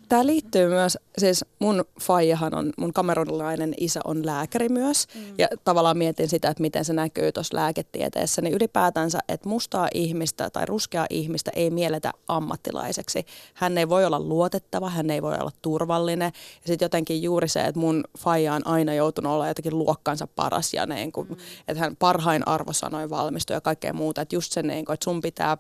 Tämä 0.10 0.26
liittyy 0.26 0.68
myös, 0.68 0.98
siis 1.18 1.46
mun 1.60 1.86
faijahan 2.02 2.56
on, 2.56 2.74
mun 2.78 2.94
kamerunilainen 2.94 3.74
isä 3.78 4.00
on 4.04 4.26
lääkäri 4.26 4.70
myös. 4.70 5.08
Mm. 5.16 5.22
Ja 5.38 5.48
tavallaan 5.64 5.98
mietin 5.98 6.30
sitä, 6.30 6.50
että 6.50 6.62
miten 6.62 6.86
se 6.86 6.94
näkyy 6.94 7.32
tuossa 7.32 7.58
lääketieteessä. 7.58 8.42
Niin 8.42 8.54
ylipäätänsä, 8.54 9.20
että 9.30 9.50
mustaa 9.50 9.88
ihmistä 9.94 10.50
tai 10.50 10.66
ruskeaa 10.66 11.06
ihmistä 11.10 11.52
ei 11.56 11.70
mielletä 11.70 12.12
ammattilaiseksi. 12.28 13.26
Hän 13.54 13.78
ei 13.78 13.90
voi 13.90 14.06
olla 14.06 14.20
luotettava, 14.20 14.90
hän 14.90 15.10
ei 15.10 15.22
voi 15.22 15.36
olla 15.40 15.52
turvallinen. 15.62 16.32
Ja 16.36 16.68
sitten 16.68 16.86
jotenkin 16.86 17.24
juuri 17.24 17.48
se, 17.48 17.62
että 17.62 17.80
mun 17.80 18.04
faija 18.18 18.54
on 18.54 18.68
aina 18.68 18.94
joutunut 18.94 19.32
olla 19.32 19.48
jotenkin 19.48 19.78
luokkansa 19.78 20.28
paras 20.28 20.74
ja 20.74 20.86
niin 20.86 21.12
kuin, 21.12 21.28
mm. 21.28 21.36
että 21.68 21.84
hän 21.84 21.96
parhain 21.96 22.48
arvosanoin 22.48 23.10
valmistui 23.10 23.56
ja 23.56 23.62
kaikkea 23.62 23.94
muuta. 23.94 24.22
Että 24.22 24.36
just 24.36 24.52
se, 24.52 24.64
niin 24.64 24.86
kuin, 24.86 24.94
että 24.94 25.04
sun 25.04 25.22
pitää 25.22 25.58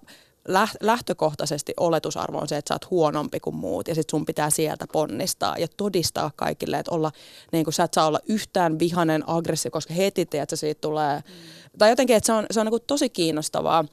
lähtökohtaisesti 0.82 1.74
oletusarvo 1.78 2.38
on 2.38 2.48
se, 2.48 2.58
että 2.58 2.70
sä 2.70 2.76
oot 2.76 2.92
huonompi 2.92 3.40
kuin 3.40 3.56
muut 3.56 3.88
ja 3.88 3.96
sit 3.96 4.10
sun 4.10 4.26
pitää 4.26 4.50
sieltä 4.50 4.86
ponnistaa 4.92 5.56
ja 5.58 5.68
todistaa 5.78 6.32
kaikille, 6.36 6.80
että 6.80 6.92
olla, 6.92 7.12
niin 7.52 7.64
kuin 7.64 7.74
sä 7.74 7.84
et 7.84 7.94
saa 7.94 8.08
olla 8.08 8.20
yhtään 8.28 8.80
vihanen, 8.80 9.24
aggressiivinen, 9.28 9.72
koska 9.72 9.94
heti 9.94 10.26
tiedät, 10.26 10.44
että 10.44 10.56
siitä 10.56 10.82
tulee, 10.82 11.18
mm. 11.18 11.24
tai 11.78 11.90
jotenkin, 11.90 12.16
että 12.16 12.28
se 12.28 12.34
on, 12.34 12.46
se 12.52 12.60
on 12.60 12.66
niin 12.66 12.82
tosi 12.88 13.10
kiinnostavaa, 13.10 13.86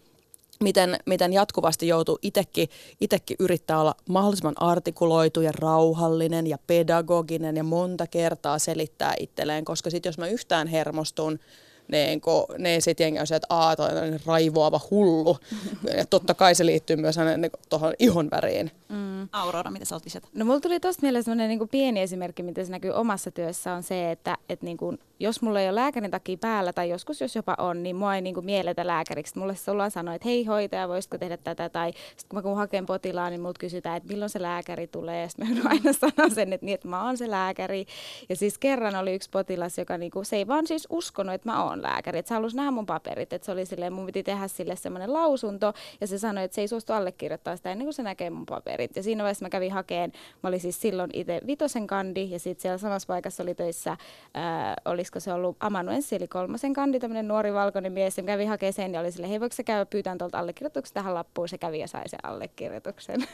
miten, 0.61 0.97
miten 1.07 1.33
jatkuvasti 1.33 1.89
joutuu 1.89 2.19
itsekin, 2.23 2.69
itsekin 3.01 3.37
yrittää 3.41 3.81
olla 3.81 3.95
mahdollisimman 4.09 4.63
artikuloitu 4.63 5.41
ja 5.41 5.53
rauhallinen 5.53 6.47
ja 6.47 6.59
pedagoginen 6.67 7.57
ja 7.57 7.65
monta 7.65 8.07
kertaa 8.07 8.59
selittää 8.59 9.15
itselleen, 9.21 9.65
koska 9.65 9.91
sitten 9.91 10.09
jos 10.09 10.19
mä 10.19 10.27
yhtään 10.27 10.67
hermostun, 10.67 11.39
niin 11.89 12.21
kun, 12.21 12.45
niin 12.59 12.83
sit 12.83 13.01
jengi 13.01 13.21
on 13.21 13.27
se, 13.27 13.37
että 13.37 13.47
aah, 13.51 13.77
toi 13.77 13.89
on 13.89 14.21
raivoava 14.27 14.81
hullu. 14.91 15.39
ja 15.97 16.07
totta 16.07 16.35
kai 16.35 16.55
se 16.55 16.67
liittyy 16.67 16.97
myös 16.97 17.17
niin 17.37 17.51
tuohon 17.69 17.95
ihon 17.99 18.29
väriin. 18.31 18.71
Mm. 18.89 19.29
Aurora, 19.33 19.71
mitä 19.71 19.85
sä 19.85 19.95
oot 19.95 20.05
lisätä? 20.05 20.29
No 20.35 20.45
mulla 20.45 20.61
tuli 20.61 20.81
tosta 20.81 21.03
mieleen 21.03 21.25
semmoinen 21.25 21.49
niin 21.49 21.69
pieni 21.69 22.01
esimerkki, 22.01 22.43
miten 22.43 22.67
se 22.67 22.73
näkyy 22.73 22.91
omassa 22.91 23.31
työssä, 23.31 23.73
on 23.73 23.83
se, 23.83 24.11
että 24.11 24.39
et 24.49 24.63
niin 24.63 24.77
kuin, 24.77 24.99
jos 25.21 25.43
mulla 25.43 25.61
ei 25.61 25.69
ole 25.69 25.75
lääkärin 25.75 26.11
takia 26.11 26.37
päällä, 26.41 26.73
tai 26.73 26.91
joskus 26.91 27.21
jos 27.21 27.37
jopa 27.37 27.55
on, 27.59 27.83
niin 27.83 27.97
mua 27.97 28.15
ei 28.15 28.21
niin 28.21 28.35
kuin 28.35 28.47
mielletä 28.47 28.87
lääkäriksi. 28.87 29.39
Mulle 29.39 29.55
se 29.55 29.71
ollaan 29.71 29.91
sanoa, 29.91 30.15
että 30.15 30.29
hei 30.29 30.45
hoitaja, 30.45 30.89
voisitko 30.89 31.19
tehdä 31.19 31.37
tätä, 31.37 31.69
tai 31.69 31.93
sitten 31.93 32.29
kun 32.29 32.39
mä 32.39 32.43
kun 32.43 32.57
haken 32.57 32.87
potilaan, 32.87 33.31
niin 33.31 33.41
multa 33.41 33.59
kysytään, 33.59 33.97
että 33.97 34.09
milloin 34.09 34.31
se 34.31 34.43
lääkäri 34.43 34.87
tulee, 34.87 35.23
ja 35.23 35.29
sitten 35.29 35.63
mä 35.63 35.71
aina 35.71 35.93
sanoa 36.01 36.31
sen, 36.35 36.53
että, 36.53 36.67
niin, 36.67 36.75
että 36.75 36.89
mä 36.89 37.05
oon 37.05 37.17
se 37.17 37.31
lääkäri. 37.31 37.87
Ja 38.29 38.37
siis 38.37 38.59
kerran 38.59 38.97
oli 38.97 39.15
yksi 39.15 39.31
potilas, 39.31 39.79
joka 39.79 39.99
niin 39.99 40.11
kuin, 40.11 40.25
se 40.25 40.37
ei 40.37 40.47
vaan 40.47 40.67
siis 40.67 40.87
uskonut, 40.91 41.35
että 41.35 41.49
mä 41.49 41.65
oon 41.65 41.83
lääkäri, 41.83 42.19
että 42.19 42.29
se 42.29 42.35
halusi 42.35 42.57
nähdä 42.57 42.71
mun 42.71 42.87
paperit, 42.87 43.33
että 43.33 43.47
se 43.47 43.53
oli 43.53 43.67
silleen, 43.67 43.93
mun 43.93 44.07
piti 44.07 44.23
tehdä 44.23 44.49
sille 44.49 44.77
semmoinen 44.77 45.13
lausunto, 45.13 45.73
ja 46.01 46.07
se 46.07 46.19
sanoi, 46.19 46.45
että 46.45 46.55
se 46.55 46.61
ei 46.61 46.69
suostu 46.69 46.93
allekirjoittaa 46.93 47.57
sitä 47.57 47.73
ennen 47.73 47.87
kuin 47.87 47.95
se 47.95 48.03
näkee 48.03 48.31
mun 48.31 48.47
paperit. 48.47 48.97
Ja 48.97 49.03
siinä 49.03 49.23
vaiheessa 49.23 49.45
mä 49.45 49.51
kävin 49.51 49.73
hakeen, 49.73 50.13
mä 50.43 50.49
olin 50.49 50.61
siis 50.61 50.81
silloin 50.81 51.11
itse 51.13 51.41
vitosen 51.47 51.87
kandi, 51.87 52.31
ja 52.31 52.39
sitten 52.39 52.63
siellä 52.63 52.79
samassa 52.79 53.07
paikassa 53.07 53.43
oli 53.43 53.55
töissä, 53.55 53.97
ää, 54.35 54.77
olisiko 55.05 55.21
se 55.21 55.33
ollut 55.33 55.57
amanuenssi, 55.61 56.17
eli 56.17 56.29
kolmosen 56.29 56.73
kandi, 56.73 57.01
tämmöinen 57.01 57.29
nuori 57.29 57.55
valkoinen 57.55 57.93
mies, 57.93 58.17
ja 58.17 58.23
mä 58.23 58.27
kävin 58.27 58.49
hakemaan 58.49 58.73
sen, 58.73 58.95
ja 58.95 59.01
oli 59.01 59.13
sille, 59.13 59.29
hei 59.29 59.41
voiko 59.41 59.55
se 59.55 59.65
käydä 59.65 59.87
pyytään 59.87 60.19
tuolta 60.19 60.39
allekirjoituksen 60.39 60.95
tähän 60.95 61.15
lappuun, 61.15 61.49
se 61.49 61.59
kävi 61.59 61.79
ja 61.79 61.89
sai 61.89 62.09
sen 62.09 62.21
allekirjoituksen. 62.23 63.25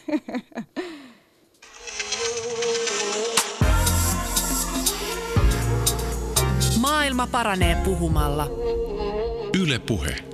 Maailma 6.80 7.26
paranee 7.26 7.74
puhumalla. 7.84 8.46
Yle 9.62 9.78
Puhe. 9.78 10.29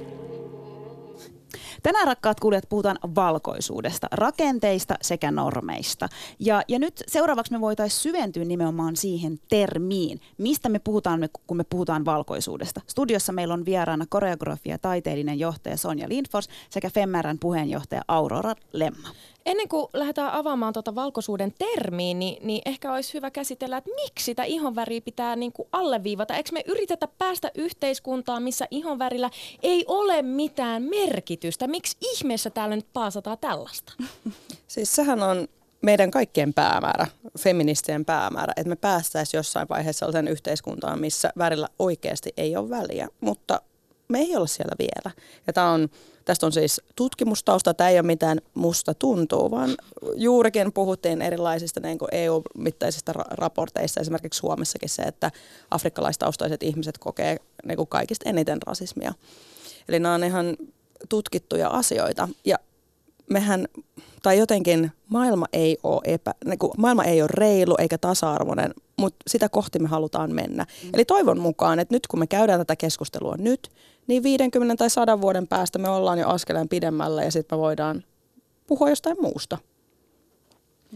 Tänään 1.87 2.07
rakkaat 2.07 2.41
kuulijat 2.41 2.69
puhutaan 2.69 2.99
valkoisuudesta, 3.15 4.07
rakenteista 4.13 4.95
sekä 5.03 5.31
normeista. 5.31 6.09
Ja, 6.39 6.63
ja 6.69 6.79
nyt 6.79 7.03
seuraavaksi 7.07 7.53
me 7.53 7.61
voitaisiin 7.61 8.01
syventyä 8.01 8.45
nimenomaan 8.45 8.97
siihen 8.97 9.39
termiin, 9.49 10.21
mistä 10.39 10.69
me 10.69 10.79
puhutaan, 10.79 11.29
kun 11.47 11.57
me 11.57 11.65
puhutaan 11.71 12.05
valkoisuudesta. 12.05 12.81
Studiossa 12.87 13.33
meillä 13.33 13.55
on 13.55 13.65
vieraana 13.65 14.05
koreografia 14.09 14.75
ja 14.75 14.79
taiteellinen 14.79 15.39
johtaja 15.39 15.77
Sonja 15.77 16.09
Lindfors 16.09 16.49
sekä 16.71 16.91
Femmärän 16.91 17.39
puheenjohtaja 17.39 18.03
Aurora 18.09 18.55
Lemma. 18.73 19.09
Ennen 19.47 19.69
kuin 19.69 19.87
lähdetään 19.93 20.33
avaamaan 20.33 20.73
tuota 20.73 20.95
valkoisuuden 20.95 21.55
termiä, 21.59 22.15
niin, 22.15 22.47
niin 22.47 22.63
ehkä 22.67 22.93
olisi 22.93 23.15
hyvä 23.15 23.31
käsitellä, 23.31 23.77
että 23.77 23.91
miksi 24.05 24.25
sitä 24.25 24.45
ihonväriä 24.45 25.01
pitää 25.01 25.37
niin 25.37 25.53
kuin 25.53 25.69
alleviivata. 25.73 26.35
Eikö 26.35 26.51
me 26.53 26.63
yritetä 26.67 27.09
päästä 27.19 27.51
yhteiskuntaan, 27.55 28.43
missä 28.43 28.69
ihonvärillä 28.71 29.31
ei 29.63 29.85
ole 29.89 30.23
mitään 30.23 30.83
merkitystä? 30.83 31.67
Miksi 31.67 31.97
ihmeessä 32.01 32.51
täällä 32.51 32.77
nyt 32.77 32.87
paasataan 32.93 33.39
tällaista? 33.39 33.93
Siis 34.67 34.95
sehän 34.95 35.23
on 35.23 35.49
meidän 35.83 36.11
kaikkien 36.11 36.55
päämäärä, 36.55 37.07
feministien 37.39 38.05
päämäärä, 38.05 38.53
että 38.57 38.69
me 38.69 38.77
päästäisiin 38.77 39.39
jossain 39.39 39.69
vaiheessa 39.69 39.99
sellaisen 39.99 40.29
yhteiskuntaan, 40.29 41.01
missä 41.01 41.33
värillä 41.39 41.69
oikeasti 41.79 42.33
ei 42.37 42.57
ole 42.57 42.71
väliä, 42.71 43.09
mutta 43.21 43.61
me 44.09 44.19
ei 44.19 44.37
olla 44.37 44.47
siellä 44.47 44.75
vielä. 44.79 45.15
Ja 45.47 45.53
tämä 45.53 45.71
on 45.71 45.89
Tästä 46.27 46.47
on 46.47 46.53
siis 46.53 46.81
tutkimustausta, 46.97 47.75
tämä 47.75 47.91
ei 47.91 47.97
ole 47.97 48.07
mitään 48.07 48.41
musta 48.55 48.95
tuntuu, 48.95 49.51
vaan 49.51 49.71
juurikin 50.15 50.73
puhuttiin 50.73 51.23
erilaisista 51.23 51.81
niin 51.81 51.99
EU-mittaisista 52.13 53.13
ra- 53.13 53.25
raporteista, 53.31 54.01
esimerkiksi 54.01 54.39
Suomessakin 54.39 54.89
se, 54.89 55.03
että 55.03 55.31
afrikkalaistaustaiset 55.71 56.63
ihmiset 56.63 56.99
kokee 56.99 57.37
niin 57.65 57.87
kaikista 57.89 58.29
eniten 58.29 58.63
rasismia. 58.67 59.13
Eli 59.89 59.99
nämä 59.99 60.15
on 60.15 60.25
ihan 60.25 60.57
tutkittuja 61.09 61.69
asioita. 61.69 62.29
Ja 62.45 62.57
mehän, 63.31 63.69
tai 64.23 64.39
jotenkin 64.39 64.93
maailma 65.09 65.47
ei 65.53 65.79
ole, 65.83 66.01
epä, 66.05 66.35
niin 66.45 66.59
kuin, 66.59 66.73
maailma 66.79 67.05
ei 67.05 67.23
ole 67.23 67.29
reilu 67.33 67.75
eikä 67.79 67.99
tasa-arvoinen, 67.99 68.75
mutta 68.97 69.17
sitä 69.27 69.49
kohti 69.49 69.79
me 69.79 69.89
halutaan 69.89 70.35
mennä. 70.35 70.67
Mm. 70.85 70.91
Eli 70.95 71.05
toivon 71.05 71.41
mukaan, 71.41 71.79
että 71.79 71.95
nyt 71.95 72.07
kun 72.07 72.19
me 72.19 72.27
käydään 72.27 72.61
tätä 72.61 72.77
keskustelua 72.77 73.35
nyt, 73.39 73.71
niin 74.07 74.23
50 74.23 74.77
tai 74.77 74.91
100 74.91 75.21
vuoden 75.21 75.49
päästä 75.49 75.79
me 75.79 75.89
ollaan 75.89 76.19
jo 76.19 76.29
askeleen 76.29 76.69
pidemmällä 76.69 77.23
ja 77.23 77.31
sitten 77.31 77.59
me 77.59 77.61
voidaan 77.61 78.05
puhua 78.67 78.89
jostain 78.89 79.17
muusta. 79.21 79.59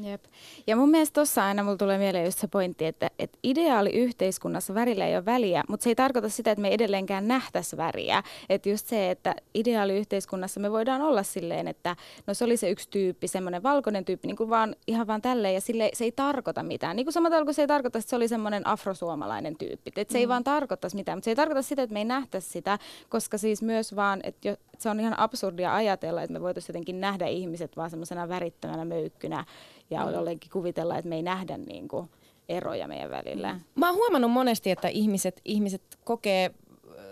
Jep. 0.04 0.25
Ja 0.66 0.76
mun 0.76 0.90
mielestä 0.90 1.14
tuossa 1.14 1.45
aina 1.45 1.62
mulla 1.62 1.76
tulee 1.76 1.99
mieleen 1.99 2.25
just 2.25 2.38
se 2.38 2.47
pointti, 2.47 2.87
että, 2.87 3.11
että 3.19 3.38
ideaali 3.42 3.90
yhteiskunnassa 3.90 4.75
värillä 4.75 5.07
ei 5.07 5.16
ole 5.16 5.25
väliä, 5.25 5.64
mutta 5.69 5.85
se 5.85 5.90
ei 5.90 5.95
tarkoita 5.95 6.28
sitä, 6.28 6.50
että 6.50 6.62
me 6.62 6.69
edelleenkään 6.69 7.28
nähtäisi 7.28 7.76
väriä. 7.76 8.23
Että 8.49 8.69
just 8.69 8.87
se, 8.87 9.11
että 9.11 9.35
ideaali 9.54 9.99
yhteiskunnassa 9.99 10.61
me 10.61 10.71
voidaan 10.71 11.02
olla 11.02 11.23
silleen, 11.23 11.69
että 11.69 11.97
no 12.26 12.35
se 12.35 12.45
oli 12.45 12.57
se 12.57 12.71
yksi 12.71 12.88
tyyppi, 12.90 13.28
semmoinen 13.28 13.62
valkoinen 13.62 14.04
tyyppi, 14.04 14.26
niin 14.28 14.37
kuin 14.37 14.50
vaan, 14.50 14.76
ihan 14.87 15.07
vaan 15.07 15.23
tälleen, 15.23 15.54
ja 15.54 15.61
sille 15.61 15.90
se 15.92 16.04
ei 16.04 16.12
tarkoita 16.12 16.62
mitään. 16.62 16.97
Niin 16.97 17.07
kuin 17.07 17.12
samalla 17.12 17.45
kuin 17.45 17.54
se 17.54 17.62
ei 17.62 17.69
tarkoita, 17.69 17.99
että 17.99 18.11
se 18.11 18.16
oli 18.16 18.28
semmoinen 18.28 18.66
afrosuomalainen 18.66 19.57
tyyppi. 19.57 19.90
Että 19.97 20.12
se 20.12 20.19
mm. 20.19 20.21
ei 20.21 20.28
vaan 20.28 20.45
tarkoittaisi 20.45 20.97
mitään, 20.97 21.19
mutta 21.19 21.25
se 21.25 21.30
ei 21.30 21.37
tarkoita 21.37 21.62
sitä, 21.62 21.83
että 21.83 21.92
me 21.92 22.00
ei 22.00 22.04
nähtäisi 22.04 22.50
sitä, 22.50 22.78
koska 23.09 23.38
siis 23.38 23.62
myös 23.62 23.97
vaan, 23.97 24.21
että 24.23 24.49
jo, 24.49 24.57
se 24.80 24.88
on 24.88 25.00
ihan 25.00 25.18
absurdia 25.18 25.75
ajatella, 25.75 26.22
että 26.22 26.32
me 26.32 26.40
voitaisiin 26.40 26.75
jotenkin 26.75 27.00
nähdä 27.00 27.26
ihmiset 27.26 27.76
vaan 27.76 27.90
semmoisena 27.90 28.28
värittömänä 28.28 28.84
möykkynä 28.84 29.44
ja 29.90 30.06
mm. 30.06 30.12
jollekin 30.12 30.50
kuvitella, 30.50 30.99
että 30.99 31.08
me 31.08 31.16
ei 31.16 31.22
nähdä 31.22 31.58
niin 31.58 31.88
kuin 31.88 32.10
eroja 32.49 32.88
meidän 32.88 33.10
välillä. 33.10 33.52
Mm. 33.52 33.60
Mä 33.75 33.87
oon 33.87 33.96
huomannut 33.96 34.30
monesti, 34.30 34.70
että 34.70 34.88
ihmiset, 34.88 35.40
ihmiset 35.44 35.82
kokee, 36.04 36.50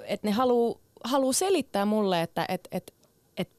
että 0.04 0.26
ne 0.26 0.30
haluaa 0.30 0.78
haluu 1.04 1.32
selittää 1.32 1.84
mulle, 1.84 2.22
että 2.22 2.44
et, 2.48 2.68
et, 2.72 2.94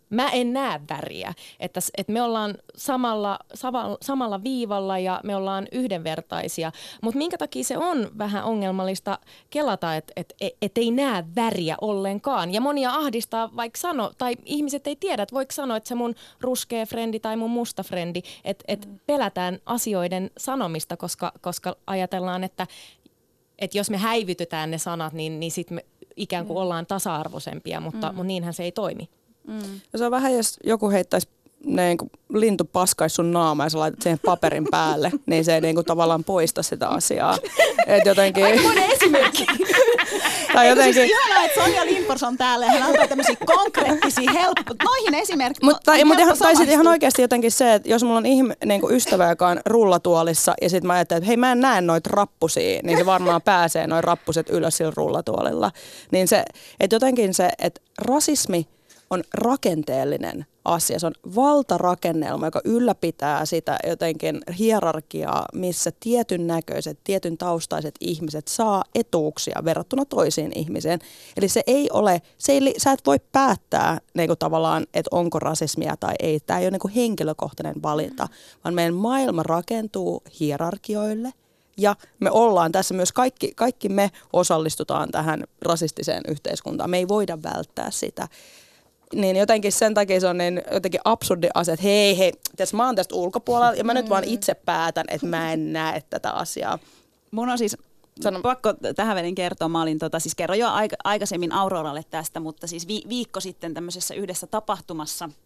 mä 0.10 0.30
en 0.30 0.54
näe 0.54 0.82
väriä. 0.90 1.34
Että, 1.60 1.80
että 1.98 2.14
me 2.14 2.22
ollaan 2.22 2.58
samalla, 2.76 3.40
samalla, 3.54 3.98
samalla 4.02 4.44
viivalla 4.44 5.00
ja 5.00 5.22
me 5.24 5.36
ollaan 5.36 5.68
yhdenvertaisia. 5.72 6.72
Mutta 7.02 7.18
minkä 7.18 7.38
takia 7.38 7.64
se 7.64 7.78
on 7.78 8.12
vähän 8.18 8.44
ongelmallista 8.44 9.20
kelata, 9.50 9.96
että 9.96 10.14
et, 10.16 10.34
et, 10.42 10.54
et 10.62 10.78
ei 10.78 10.92
näe 10.92 11.24
väriä 11.36 11.76
ollenkaan. 11.82 12.54
Ja 12.54 12.62
monia 12.62 12.92
ahdistaa 12.92 13.50
vaikka 13.56 13.80
sano, 13.80 14.12
tai 14.18 14.36
ihmiset 14.46 14.88
ei 14.88 14.96
tiedä, 14.96 15.24
että 15.24 15.36
voiko 15.36 15.52
sanoa, 15.52 15.78
että 15.78 15.88
se 15.88 15.96
mun 15.96 16.16
ruskea 16.42 16.86
frendi 16.86 17.20
tai 17.20 17.36
mun 17.36 17.50
musta 17.50 17.84
frendi, 17.84 18.22
että 18.44 18.64
et 18.68 18.86
mm. 18.86 19.00
pelätään 19.08 19.60
asioiden 19.66 20.32
sanomista, 20.38 20.98
koska, 20.98 21.32
koska 21.42 21.76
ajatellaan, 21.88 22.44
että 22.44 22.68
et 23.60 23.76
jos 23.76 23.90
me 23.90 23.98
häivytetään 23.98 24.72
ne 24.72 24.78
sanat, 24.78 25.14
niin, 25.14 25.40
niin 25.40 25.52
sitten 25.52 25.76
me 25.76 25.86
ikään 26.16 26.46
kuin 26.46 26.58
mm. 26.58 26.62
ollaan 26.62 26.86
tasa-arvoisempia, 26.86 27.80
mutta, 27.80 28.10
mm. 28.10 28.16
mutta 28.16 28.28
niinhän 28.28 28.54
se 28.54 28.64
ei 28.64 28.72
toimi. 28.72 29.10
Mm. 29.50 29.80
Ja 29.94 30.00
se 30.00 30.06
on 30.06 30.12
vähän, 30.12 30.34
jos 30.34 30.58
joku 30.64 30.90
heittäisi 30.90 31.28
niin 31.66 31.98
kuin 31.98 32.12
lintu 32.34 32.66
paskaisi 32.66 33.16
sun 33.16 33.32
naama 33.32 33.64
ja 33.64 33.70
sä 33.70 33.80
laitat 33.80 34.02
sen 34.02 34.20
paperin 34.26 34.68
päälle, 34.72 35.12
niin 35.26 35.46
se 35.46 35.56
ei 35.56 35.62
niin 35.62 35.76
kuin 35.76 35.86
tavallaan 35.86 36.24
poista 36.24 36.64
sitä 36.64 36.88
asiaa. 36.88 37.38
Et 37.88 38.06
jotenkin... 38.06 38.46
Aikamoinen 38.46 38.92
esimerkki. 38.92 39.46
tai 40.54 40.70
jotenkin... 40.70 40.94
Siis 40.94 41.10
ihanaa, 41.10 41.46
että 41.46 41.64
Sonja 41.64 41.86
Limpors 41.86 42.24
on 42.24 42.38
täällä 42.38 42.66
ja 42.66 42.72
hän 42.72 42.84
antaa 42.84 43.08
tämmöisiä 43.08 43.36
konkreettisia 43.46 44.32
helppo... 44.32 44.74
Noihin 44.84 45.14
esimerkkeihin. 45.14 45.76
Mut, 45.76 45.84
tai, 45.86 46.04
mut 46.04 46.20
ihan, 46.20 46.38
tai 46.38 46.56
sitten 46.56 46.74
ihan 46.74 46.88
oikeasti 46.88 47.22
jotenkin 47.22 47.52
se, 47.52 47.74
että 47.74 47.90
jos 47.90 48.04
mulla 48.04 48.18
on 48.18 48.26
ihme, 48.26 48.58
niin 48.66 48.82
kuin 48.82 48.96
ystävä, 48.96 49.30
joka 49.30 49.48
on 49.48 49.60
rullatuolissa 49.66 50.54
ja 50.62 50.70
sitten 50.70 50.88
mä 50.88 50.94
ajattelen, 50.94 51.18
että 51.18 51.28
hei 51.28 51.38
mä 51.38 51.52
en 51.52 51.60
näe 51.60 51.82
noita 51.82 52.10
rappusia, 52.14 52.80
niin 52.84 52.98
se 52.98 53.06
varmaan 53.06 53.42
pääsee 53.42 53.88
noin 53.88 54.04
rappuset 54.04 54.50
ylös 54.50 54.78
sillä 54.78 54.94
rullatuolilla. 54.96 55.72
Niin 56.12 56.28
se, 56.28 56.44
että 56.80 56.96
jotenkin 56.96 57.34
se, 57.34 57.50
että 57.60 57.82
rasismi– 57.98 58.68
on 59.10 59.24
rakenteellinen 59.34 60.46
asia. 60.66 61.00
Se 61.00 61.08
on 61.08 61.14
valtarakennelma, 61.36 62.48
joka 62.48 62.62
ylläpitää 62.66 63.46
sitä 63.46 63.78
jotenkin 63.88 64.42
hierarkiaa, 64.60 65.46
missä 65.54 65.92
tietyn 66.00 66.48
näköiset, 66.48 67.00
tietyn 67.04 67.38
taustaiset 67.38 67.96
ihmiset 68.00 68.48
saa 68.48 68.84
etuuksia 68.96 69.62
verrattuna 69.66 70.06
toisiin 70.06 70.52
ihmiseen. 70.56 71.00
Eli 71.38 71.48
se 71.48 71.62
ei 71.68 71.90
ole, 71.94 72.22
se 72.38 72.52
ei, 72.52 72.74
sä 72.78 72.92
et 72.92 73.06
voi 73.06 73.18
päättää 73.32 73.98
niin 74.14 74.28
kuin 74.28 74.40
tavallaan, 74.40 74.86
että 74.94 75.10
onko 75.12 75.40
rasismia 75.40 75.98
tai 76.00 76.14
ei. 76.20 76.40
Tämä 76.40 76.60
ei 76.60 76.66
ole 76.66 76.72
niin 76.72 76.80
kuin 76.80 76.94
henkilökohtainen 76.94 77.84
valinta, 77.84 78.28
vaan 78.64 78.76
meidän 78.76 78.94
maailma 78.94 79.44
rakentuu 79.44 80.24
hierarkioille– 80.40 81.34
ja 81.80 81.96
me 82.20 82.32
ollaan 82.32 82.72
tässä 82.72 82.94
myös, 82.94 83.12
kaikki, 83.12 83.52
kaikki 83.56 83.90
me 83.90 84.12
osallistutaan 84.34 85.12
tähän 85.12 85.44
rasistiseen 85.62 86.24
yhteiskuntaan. 86.28 86.90
Me 86.90 86.98
ei 86.98 87.08
voida 87.08 87.44
välttää 87.44 87.92
sitä 87.92 88.28
niin 89.16 89.36
jotenkin 89.36 89.72
sen 89.72 89.94
takia 89.94 90.20
se 90.20 90.28
on 90.28 90.38
niin 90.38 90.62
jotenkin 90.72 91.02
absurdi 91.06 91.48
asia, 91.54 91.74
että 91.74 91.84
hei 91.84 92.18
hei, 92.18 92.34
tässä 92.58 92.78
mä 92.78 92.86
oon 92.86 92.96
tästä 92.96 93.16
ulkopuolella 93.16 93.74
ja 93.74 93.84
mä 93.84 93.94
mm. 93.94 93.98
nyt 93.98 94.10
vaan 94.10 94.24
itse 94.24 94.54
päätän, 94.54 95.06
että 95.08 95.28
mä 95.28 95.54
en 95.54 95.74
näe 95.74 96.04
tätä 96.10 96.32
asiaa. 96.32 96.80
Mun 97.32 97.50
on 97.50 97.58
siis 97.58 97.78
Sano. 98.22 98.42
Pakko 98.42 98.74
tähän 98.96 99.16
välin 99.16 99.36
kertoa. 99.36 99.70
Mä 99.70 99.82
olin, 99.82 100.00
tota, 100.00 100.20
siis 100.20 100.36
kerroin 100.36 100.60
jo 100.60 100.70
aika, 100.70 100.96
aikaisemmin 101.04 101.52
Auroralle 101.52 102.04
tästä, 102.10 102.40
mutta 102.40 102.68
siis 102.68 102.88
vi, 102.88 103.02
viikko 103.10 103.40
sitten 103.40 103.74
tämmöisessä 103.74 104.14
yhdessä 104.14 104.48
tapahtumassa– 104.48 105.30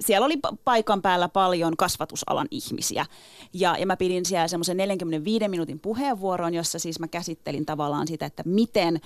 siellä 0.00 0.24
oli 0.24 0.38
paikan 0.64 1.02
päällä 1.02 1.28
paljon 1.28 1.76
kasvatusalan 1.76 2.48
ihmisiä. 2.50 3.06
Ja, 3.52 3.76
ja 3.78 3.86
mä 3.86 3.96
pidin 3.96 4.24
siellä 4.24 4.48
semmoisen 4.48 4.76
45 4.76 5.48
minuutin 5.48 5.80
puheenvuoron, 5.80 6.54
jossa 6.54 6.78
siis 6.78 7.00
mä 7.00 7.08
käsittelin 7.08 7.66
tavallaan 7.66 8.08
sitä, 8.08 8.26
että 8.26 8.42
miten 8.46 9.00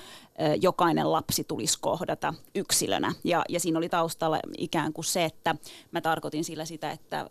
jokainen 0.61 1.13
lapsi 1.13 1.45
tulisi 1.45 1.79
kohdata 1.81 2.35
yksilönä. 2.55 3.13
Ja, 3.25 3.45
ja 3.49 3.61
siinä 3.61 3.79
oli 3.79 3.89
taustalla 3.89 4.39
ikään 4.59 4.93
kuin 4.93 5.05
se, 5.05 5.25
että 5.25 5.55
mä 5.93 6.01
tarkoitin 6.01 6.45
sillä 6.45 6.65
sitä, 6.65 6.91
että, 6.91 7.27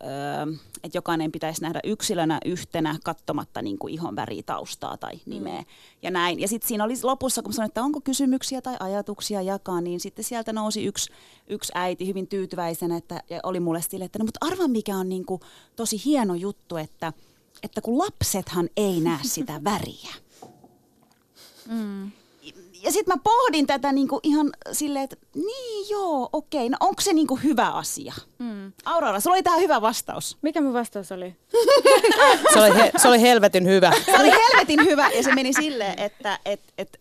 että 0.82 0.98
jokainen 0.98 1.32
pitäisi 1.32 1.62
nähdä 1.62 1.80
yksilönä 1.84 2.38
yhtenä 2.44 2.96
katsomatta 3.04 3.62
niin 3.62 3.78
kuin 3.78 3.94
ihon 3.94 4.16
väriä, 4.16 4.42
taustaa 4.46 4.96
tai 4.96 5.12
nimeä. 5.26 5.60
Mm. 5.60 5.66
Ja 6.02 6.10
näin. 6.10 6.40
Ja 6.40 6.48
sitten 6.48 6.68
siinä 6.68 6.84
oli 6.84 6.94
lopussa, 7.02 7.42
kun 7.42 7.52
sanoin, 7.52 7.68
että 7.68 7.82
onko 7.82 8.00
kysymyksiä 8.00 8.62
tai 8.62 8.76
ajatuksia 8.80 9.42
jakaa, 9.42 9.80
niin 9.80 10.00
sitten 10.00 10.24
sieltä 10.24 10.52
nousi 10.52 10.84
yksi, 10.84 11.12
yksi 11.52 11.72
äiti 11.74 12.06
hyvin 12.06 12.26
tyytyväisenä, 12.26 12.96
että 12.96 13.22
ja 13.30 13.40
oli 13.42 13.60
mulle 13.60 13.82
sille, 13.82 14.04
että 14.04 14.18
no 14.18 14.24
mutta 14.24 14.46
arva 14.46 14.68
mikä 14.68 14.96
on 14.96 15.08
niin 15.08 15.26
kuin 15.26 15.40
tosi 15.76 16.04
hieno 16.04 16.34
juttu, 16.34 16.76
että, 16.76 17.12
että 17.62 17.80
kun 17.80 17.98
lapsethan 17.98 18.68
ei 18.76 19.00
näe 19.00 19.18
sitä 19.34 19.60
väriä. 19.64 20.14
Mm. 21.68 22.10
Ja 22.82 22.92
sitten 22.92 23.16
mä 23.16 23.22
pohdin 23.24 23.66
tätä 23.66 23.92
niinku 23.92 24.20
ihan 24.22 24.52
silleen, 24.72 25.04
että 25.04 25.16
niin 25.34 25.88
joo, 25.90 26.28
okei, 26.32 26.68
no 26.68 26.76
onko 26.80 27.00
se 27.00 27.12
niinku 27.12 27.36
hyvä 27.36 27.68
asia? 27.68 28.14
Mm. 28.38 28.72
Aurora, 28.84 29.20
sulla 29.20 29.34
oli 29.34 29.42
tähän 29.42 29.60
hyvä 29.60 29.80
vastaus. 29.80 30.36
Mikä 30.42 30.60
mun 30.60 30.72
vastaus 30.72 31.12
oli? 31.12 31.36
se, 32.52 32.60
oli 32.60 32.74
he, 32.74 32.92
se 32.96 33.08
oli 33.08 33.20
helvetin 33.20 33.66
hyvä. 33.66 33.92
Se 34.04 34.20
oli 34.20 34.30
helvetin 34.30 34.84
hyvä 34.84 35.10
ja 35.10 35.22
se 35.22 35.34
meni 35.34 35.52
silleen, 35.52 35.98
että 35.98 36.38
et, 36.44 36.60
et, 36.78 37.00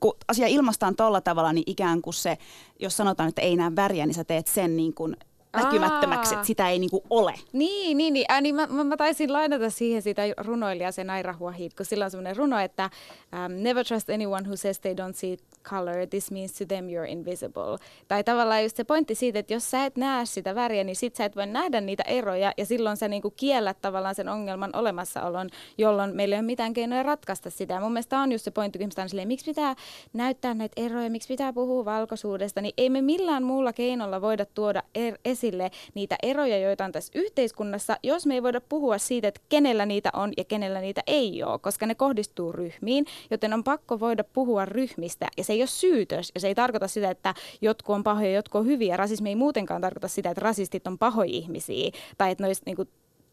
kun 0.00 0.16
asia 0.28 0.46
ilmastaan 0.46 0.96
tolla 0.96 1.20
tavalla, 1.20 1.52
niin 1.52 1.64
ikään 1.66 2.02
kuin 2.02 2.14
se, 2.14 2.38
jos 2.80 2.96
sanotaan, 2.96 3.28
että 3.28 3.42
ei 3.42 3.56
näe 3.56 3.76
väriä, 3.76 4.06
niin 4.06 4.14
sä 4.14 4.24
teet 4.24 4.46
sen 4.46 4.76
niin 4.76 4.94
kuin 4.94 5.16
näkymättömäksi, 5.56 6.34
että 6.34 6.46
sitä 6.46 6.68
ei 6.68 6.78
niinku 6.78 7.02
ole. 7.10 7.34
Niin, 7.52 7.96
niin, 7.96 8.14
niin. 8.14 8.26
Äh, 8.32 8.42
niin 8.42 8.54
mä, 8.54 8.66
mä, 8.66 8.84
mä, 8.84 8.96
taisin 8.96 9.32
lainata 9.32 9.70
siihen 9.70 10.02
sitä 10.02 10.22
runoilija 10.36 10.92
sen 10.92 11.10
Aira 11.10 11.34
Huahid, 11.38 11.72
kun 11.76 11.86
sillä 11.86 12.04
on 12.04 12.10
semmoinen 12.10 12.36
runo, 12.36 12.58
että 12.58 12.90
um, 13.32 13.62
never 13.62 13.86
trust 13.86 14.10
anyone 14.10 14.46
who 14.46 14.56
says 14.56 14.80
they 14.80 14.94
don't 14.94 15.14
see 15.14 15.36
color, 15.64 16.06
this 16.10 16.30
means 16.30 16.52
to 16.52 16.64
them 16.64 16.86
you're 16.86 17.08
invisible. 17.08 17.78
Tai 18.08 18.24
tavallaan 18.24 18.62
just 18.62 18.76
se 18.76 18.84
pointti 18.84 19.14
siitä, 19.14 19.38
että 19.38 19.54
jos 19.54 19.70
sä 19.70 19.84
et 19.84 19.96
näe 19.96 20.26
sitä 20.26 20.54
väriä, 20.54 20.84
niin 20.84 20.96
sit 20.96 21.16
sä 21.16 21.24
et 21.24 21.36
voi 21.36 21.46
nähdä 21.46 21.80
niitä 21.80 22.02
eroja 22.02 22.52
ja 22.56 22.66
silloin 22.66 22.96
sä 22.96 23.08
niinku 23.08 23.30
kiellät 23.30 23.76
tavallaan 23.82 24.14
sen 24.14 24.28
ongelman 24.28 24.70
olemassaolon, 24.76 25.48
jolloin 25.78 26.16
meillä 26.16 26.34
ei 26.34 26.40
ole 26.40 26.46
mitään 26.46 26.72
keinoja 26.72 27.02
ratkaista 27.02 27.50
sitä. 27.50 27.80
Mun 27.80 27.92
mielestä 27.92 28.18
on 28.18 28.32
just 28.32 28.44
se 28.44 28.50
pointti, 28.50 28.78
kun 28.78 28.88
on 29.02 29.08
silleen, 29.08 29.28
miksi 29.28 29.50
pitää 29.50 29.74
näyttää 30.12 30.54
näitä 30.54 30.82
eroja, 30.82 31.10
miksi 31.10 31.28
pitää 31.28 31.52
puhua 31.52 31.84
valkoisuudesta, 31.84 32.60
niin 32.60 32.74
ei 32.76 32.90
me 32.90 33.02
millään 33.02 33.42
muulla 33.42 33.72
keinolla 33.72 34.20
voida 34.20 34.44
tuoda 34.44 34.82
er- 34.98 35.18
esille 35.42 35.70
niitä 35.94 36.16
eroja, 36.22 36.58
joita 36.58 36.84
on 36.84 36.92
tässä 36.92 37.12
yhteiskunnassa, 37.14 37.96
jos 38.02 38.26
me 38.26 38.34
ei 38.34 38.42
voida 38.42 38.60
puhua 38.60 38.98
siitä, 38.98 39.28
että 39.28 39.40
kenellä 39.48 39.86
niitä 39.86 40.10
on 40.12 40.32
ja 40.36 40.44
kenellä 40.44 40.80
niitä 40.80 41.00
ei 41.06 41.42
ole, 41.42 41.58
koska 41.58 41.86
ne 41.86 41.94
kohdistuu 41.94 42.52
ryhmiin, 42.52 43.06
joten 43.30 43.52
on 43.52 43.64
pakko 43.64 44.00
voida 44.00 44.24
puhua 44.24 44.64
ryhmistä 44.64 45.28
ja 45.36 45.44
se 45.44 45.52
ei 45.52 45.60
ole 45.60 45.66
syytös 45.66 46.30
ja 46.34 46.40
se 46.40 46.48
ei 46.48 46.54
tarkoita 46.54 46.88
sitä, 46.88 47.10
että 47.10 47.34
jotkut 47.60 47.94
on 47.94 48.04
pahoja 48.04 48.28
ja 48.28 48.34
jotkut 48.34 48.60
on 48.60 48.66
hyviä. 48.66 48.96
Rasismi 48.96 49.28
ei 49.28 49.36
muutenkaan 49.36 49.80
tarkoita 49.80 50.08
sitä, 50.08 50.30
että 50.30 50.40
rasistit 50.40 50.86
on 50.86 50.98
pahoja 50.98 51.30
ihmisiä 51.32 51.90
tai 52.18 52.30
että 52.30 52.44
ne 52.44 52.46
olisi 52.46 52.62
niin 52.66 52.76
kuin 52.76 52.88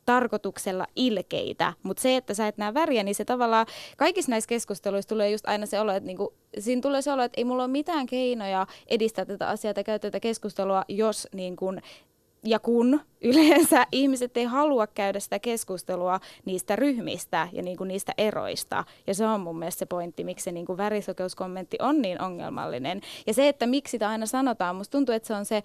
tarkoituksella 0.05 0.87
ilkeitä, 0.95 1.73
mutta 1.83 2.01
se, 2.01 2.15
että 2.15 2.33
sä 2.33 2.47
et 2.47 2.57
näe 2.57 2.73
väriä, 2.73 3.03
niin 3.03 3.15
se 3.15 3.25
tavallaan, 3.25 3.65
kaikissa 3.97 4.31
näissä 4.31 4.47
keskusteluissa 4.47 5.09
tulee 5.09 5.31
just 5.31 5.47
aina 5.47 5.65
se 5.65 5.79
olo, 5.79 5.91
että 5.91 6.07
niinku, 6.07 6.33
siinä 6.59 6.81
tulee 6.81 7.01
se 7.01 7.11
olo, 7.11 7.23
että 7.23 7.41
ei 7.41 7.45
mulla 7.45 7.63
ole 7.63 7.71
mitään 7.71 8.05
keinoja 8.05 8.67
edistää 8.87 9.25
tätä 9.25 9.47
asiaa 9.47 9.73
tai 9.73 9.83
käyttää 9.83 10.11
tätä 10.11 10.19
keskustelua, 10.19 10.83
jos 10.87 11.27
niin 11.33 11.55
kun 11.55 11.81
ja 12.43 12.59
kun 12.59 13.01
yleensä 13.21 13.87
ihmiset 13.91 14.37
ei 14.37 14.43
halua 14.43 14.87
käydä 14.87 15.19
sitä 15.19 15.39
keskustelua 15.39 16.19
niistä 16.45 16.75
ryhmistä 16.75 17.47
ja 17.51 17.61
niin 17.61 17.77
kuin 17.77 17.87
niistä 17.87 18.13
eroista. 18.17 18.83
Ja 19.07 19.13
se 19.13 19.25
on 19.25 19.41
mun 19.41 19.59
mielestä 19.59 19.79
se 19.79 19.85
pointti, 19.85 20.23
miksi 20.23 20.43
se 20.43 20.51
niin 20.51 20.65
kuin 20.65 20.77
värisokeuskommentti 20.77 21.77
on 21.81 22.01
niin 22.01 22.21
ongelmallinen. 22.21 23.01
Ja 23.27 23.33
se, 23.33 23.47
että 23.47 23.67
miksi 23.67 23.91
sitä 23.91 24.09
aina 24.09 24.25
sanotaan, 24.25 24.75
musta 24.75 24.91
tuntuu, 24.91 25.15
että 25.15 25.27
se 25.27 25.33
on 25.33 25.45
se 25.45 25.63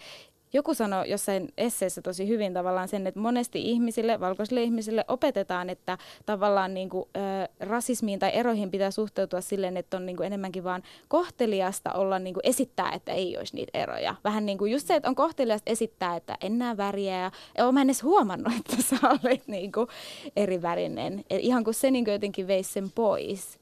joku 0.54 0.74
sanoi 0.74 1.10
jossain 1.10 1.48
esseessä 1.58 2.02
tosi 2.02 2.28
hyvin 2.28 2.54
tavallaan 2.54 2.88
sen, 2.88 3.06
että 3.06 3.20
monesti 3.20 3.70
ihmisille, 3.70 4.20
valkoisille 4.20 4.62
ihmisille 4.62 5.04
opetetaan, 5.08 5.70
että 5.70 5.98
tavallaan 6.26 6.74
niin 6.74 6.88
kuin, 6.88 7.04
ä, 7.16 7.48
rasismiin 7.60 8.18
tai 8.18 8.30
eroihin 8.34 8.70
pitää 8.70 8.90
suhteutua 8.90 9.40
silleen, 9.40 9.76
että 9.76 9.96
on 9.96 10.06
niin 10.06 10.16
kuin 10.16 10.26
enemmänkin 10.26 10.64
vaan 10.64 10.82
kohteliasta 11.08 11.92
olla 11.92 12.18
niin 12.18 12.34
kuin 12.34 12.46
esittää, 12.46 12.92
että 12.92 13.12
ei 13.12 13.38
olisi 13.38 13.54
niitä 13.54 13.78
eroja. 13.78 14.14
Vähän 14.24 14.46
niin 14.46 14.58
kuin 14.58 14.72
just 14.72 14.86
se, 14.86 14.94
että 14.94 15.08
on 15.08 15.14
kohteliasta 15.14 15.70
esittää, 15.70 16.16
että 16.16 16.36
en 16.40 16.58
näe 16.58 16.76
väriä 16.76 17.30
ja 17.58 17.66
olen 17.66 17.84
edes 17.84 18.02
huomannut, 18.02 18.52
että 18.60 18.82
sä 18.82 18.96
olet 19.02 19.42
niin 19.46 19.72
kuin 19.72 19.88
eri 20.36 20.62
värinen. 20.62 21.24
Et 21.30 21.40
ihan 21.40 21.64
kuin 21.64 21.74
se 21.74 21.90
niin 21.90 22.04
kuin 22.04 22.12
jotenkin 22.12 22.46
veisi 22.46 22.72
sen 22.72 22.90
pois. 22.94 23.58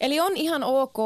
Eli 0.00 0.20
on 0.20 0.36
ihan 0.36 0.62
ok 0.62 0.98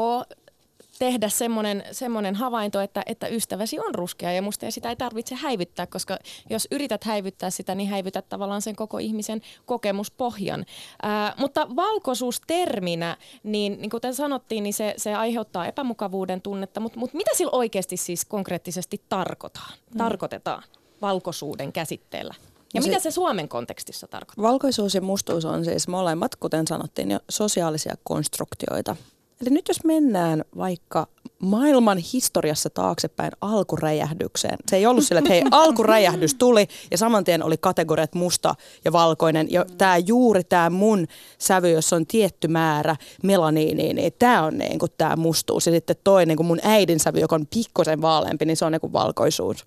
tehdä 0.99 1.29
semmoinen, 1.29 1.83
semmoinen 1.91 2.35
havainto, 2.35 2.81
että, 2.81 3.03
että 3.05 3.27
ystäväsi 3.27 3.79
on 3.79 3.95
ruskea 3.95 4.31
ja 4.31 4.41
musta 4.41 4.65
ja 4.65 4.71
sitä 4.71 4.89
ei 4.89 4.95
tarvitse 4.95 5.35
häivyttää, 5.35 5.87
koska 5.87 6.17
jos 6.49 6.67
yrität 6.71 7.03
häivyttää 7.03 7.49
sitä, 7.49 7.75
niin 7.75 7.89
häivytät 7.89 8.29
tavallaan 8.29 8.61
sen 8.61 8.75
koko 8.75 8.97
ihmisen 8.97 9.41
kokemuspohjan. 9.65 10.65
Ää, 11.01 11.33
mutta 11.37 11.67
valkoisuus 11.75 12.41
terminä, 12.47 13.17
niin, 13.43 13.77
niin 13.81 13.89
kuten 13.89 14.15
sanottiin, 14.15 14.63
niin 14.63 14.73
se, 14.73 14.93
se 14.97 15.15
aiheuttaa 15.15 15.67
epämukavuuden 15.67 16.41
tunnetta, 16.41 16.79
mutta, 16.79 16.99
mutta 16.99 17.17
mitä 17.17 17.31
sillä 17.33 17.51
oikeasti 17.51 17.97
siis 17.97 18.25
konkreettisesti 18.25 19.01
tarkoitaan, 19.09 19.73
mm. 19.93 19.97
tarkoitetaan 19.97 20.63
valkoisuuden 21.01 21.73
käsitteellä? 21.73 22.33
Ja 22.73 22.79
no 22.79 22.83
se, 22.83 22.89
mitä 22.89 23.01
se 23.01 23.11
Suomen 23.11 23.49
kontekstissa 23.49 24.07
tarkoittaa? 24.07 24.43
Valkoisuus 24.43 24.95
ja 24.95 25.01
mustuus 25.01 25.45
on 25.45 25.65
siis 25.65 25.87
molemmat, 25.87 26.35
kuten 26.35 26.67
sanottiin, 26.67 27.11
jo 27.11 27.19
sosiaalisia 27.29 27.95
konstruktioita. 28.03 28.95
Eli 29.41 29.49
nyt 29.49 29.67
jos 29.67 29.83
mennään 29.83 30.43
vaikka 30.57 31.07
maailman 31.39 31.97
historiassa 31.97 32.69
taaksepäin 32.69 33.31
alkuräjähdykseen. 33.41 34.57
Se 34.67 34.75
ei 34.75 34.85
ollut 34.85 35.03
sillä, 35.03 35.19
että 35.19 35.33
hei, 35.33 35.43
alkuräjähdys 35.51 36.35
tuli 36.35 36.67
ja 36.91 36.97
saman 36.97 37.23
tien 37.23 37.43
oli 37.43 37.57
kategoriat 37.57 38.15
musta 38.15 38.55
ja 38.85 38.91
valkoinen. 38.91 39.51
Ja 39.51 39.63
mm. 39.63 39.77
tämä 39.77 39.97
juuri 39.97 40.43
tämä 40.43 40.69
mun 40.69 41.07
sävy, 41.37 41.69
jossa 41.69 41.95
on 41.95 42.05
tietty 42.05 42.47
määrä 42.47 42.95
melaniiniä, 43.23 43.93
niin 43.93 44.13
tämä 44.19 44.43
on 44.43 44.57
niin 44.57 44.79
kuin 44.79 44.91
tämä 44.97 45.15
mustuus. 45.15 45.65
Ja 45.65 45.73
sitten 45.73 45.95
toi 46.03 46.25
niin 46.25 46.37
kuin 46.37 46.47
mun 46.47 46.59
äidin 46.63 46.99
sävy, 46.99 47.19
joka 47.19 47.35
on 47.35 47.47
pikkosen 47.53 48.01
vaaleampi, 48.01 48.45
niin 48.45 48.57
se 48.57 48.65
on 48.65 48.71
niin 48.71 48.81
kuin 48.81 48.93
valkoisuus 48.93 49.65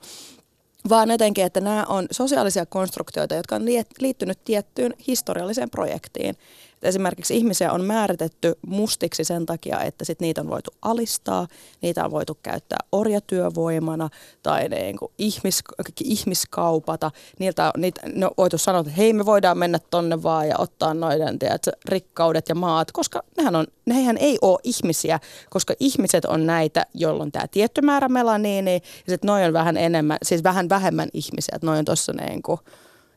vaan 0.89 1.11
jotenkin, 1.11 1.45
että 1.45 1.61
nämä 1.61 1.85
on 1.89 2.07
sosiaalisia 2.11 2.67
konstruktioita, 2.67 3.35
jotka 3.35 3.57
on 3.57 3.65
liittynyt 4.01 4.45
tiettyyn 4.45 4.95
historialliseen 5.07 5.71
projektiin. 5.71 6.35
Esimerkiksi 6.83 7.37
ihmisiä 7.37 7.73
on 7.73 7.85
määritetty 7.85 8.55
mustiksi 8.67 9.25
sen 9.25 9.47
takia, 9.47 9.81
että 9.81 10.05
sit 10.05 10.21
niitä 10.21 10.41
on 10.41 10.49
voitu 10.49 10.71
alistaa, 10.83 11.47
niitä 11.83 12.05
on 12.05 12.11
voitu 12.11 12.39
käyttää 12.43 12.79
orjatyövoimana 12.93 14.09
tai 14.43 14.69
niin 14.69 14.97
kuin 14.99 15.13
ihmis, 15.19 15.63
ihmiskaupata. 16.05 17.11
Niiltä 17.39 17.65
on, 17.65 17.81
niitä, 17.81 18.01
ne 18.15 18.27
on 18.27 18.33
voitu 18.39 18.59
sanoa, 18.59 18.81
että 18.81 18.93
hei 18.93 19.13
me 19.13 19.27
voidaan 19.27 19.59
mennä 19.59 19.79
tonne 19.91 20.23
vaan 20.23 20.49
ja 20.49 20.55
ottaa 20.59 20.95
noiden 20.95 21.39
tiedät, 21.39 21.69
rikkaudet 21.85 22.49
ja 22.49 22.55
maat, 22.55 22.93
koska 22.93 23.23
nehän, 23.37 23.57
on, 23.57 23.67
nehän 23.87 24.17
ei 24.17 24.39
ole 24.43 24.59
ihmisiä, 24.65 25.21
koska 25.51 25.75
ihmiset 25.81 26.25
on 26.25 26.47
näitä, 26.47 26.87
joilla 26.95 27.23
on 27.23 27.33
tämä 27.33 27.49
tietty 27.49 27.83
määrä 27.83 28.09
melaniini 28.09 28.75
ja 28.75 29.11
sitten 29.13 29.29
noin 29.29 29.45
on 29.45 29.53
vähän 29.53 29.77
enemmän, 29.77 30.19
siis 30.23 30.45
vähän 30.45 30.69
vähemmän 30.69 31.09
ihmisiä, 31.13 31.53
että 31.55 31.67
noin 31.67 31.79
on 31.79 31.85
tuossa 31.85 32.13
niin 32.13 32.43
kuin 32.43 32.61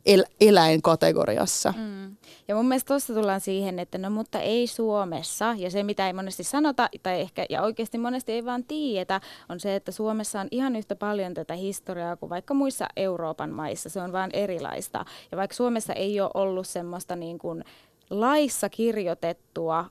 el- 0.06 0.26
eläinkategoriassa. 0.41 1.73
Mm. 1.78 2.15
Ja 2.47 2.56
mun 2.56 2.65
mielestä 2.65 2.88
tuossa 2.88 3.13
tullaan 3.13 3.41
siihen, 3.41 3.79
että 3.79 3.97
no 3.97 4.10
mutta 4.10 4.39
ei 4.39 4.67
Suomessa, 4.67 5.56
ja 5.58 5.71
se 5.71 5.84
mitä 5.84 6.08
ei 6.08 6.13
monesti 6.13 6.43
sanota, 6.43 6.89
tai 7.03 7.21
ehkä 7.21 7.45
ja 7.49 7.62
oikeasti 7.62 7.97
monesti 7.97 8.32
ei 8.32 8.45
vaan 8.45 8.63
tiedetä, 8.63 9.21
on 9.49 9.60
se, 9.60 9.75
että 9.75 9.91
Suomessa 9.91 10.39
on 10.39 10.47
ihan 10.51 10.75
yhtä 10.75 10.95
paljon 10.95 11.34
tätä 11.34 11.53
historiaa 11.53 12.15
kuin 12.15 12.29
vaikka 12.29 12.53
muissa 12.53 12.88
Euroopan 12.95 13.49
maissa. 13.49 13.89
Se 13.89 14.01
on 14.01 14.12
vaan 14.12 14.29
erilaista. 14.34 15.06
Ja 15.32 15.38
vaikka 15.38 15.56
Suomessa 15.56 15.93
ei 15.93 16.21
ole 16.21 16.32
ollut 16.34 16.67
semmoista 16.67 17.15
niin 17.15 17.38
kuin 17.38 17.63
laissa 18.10 18.69
kirjoitettua 18.69 19.86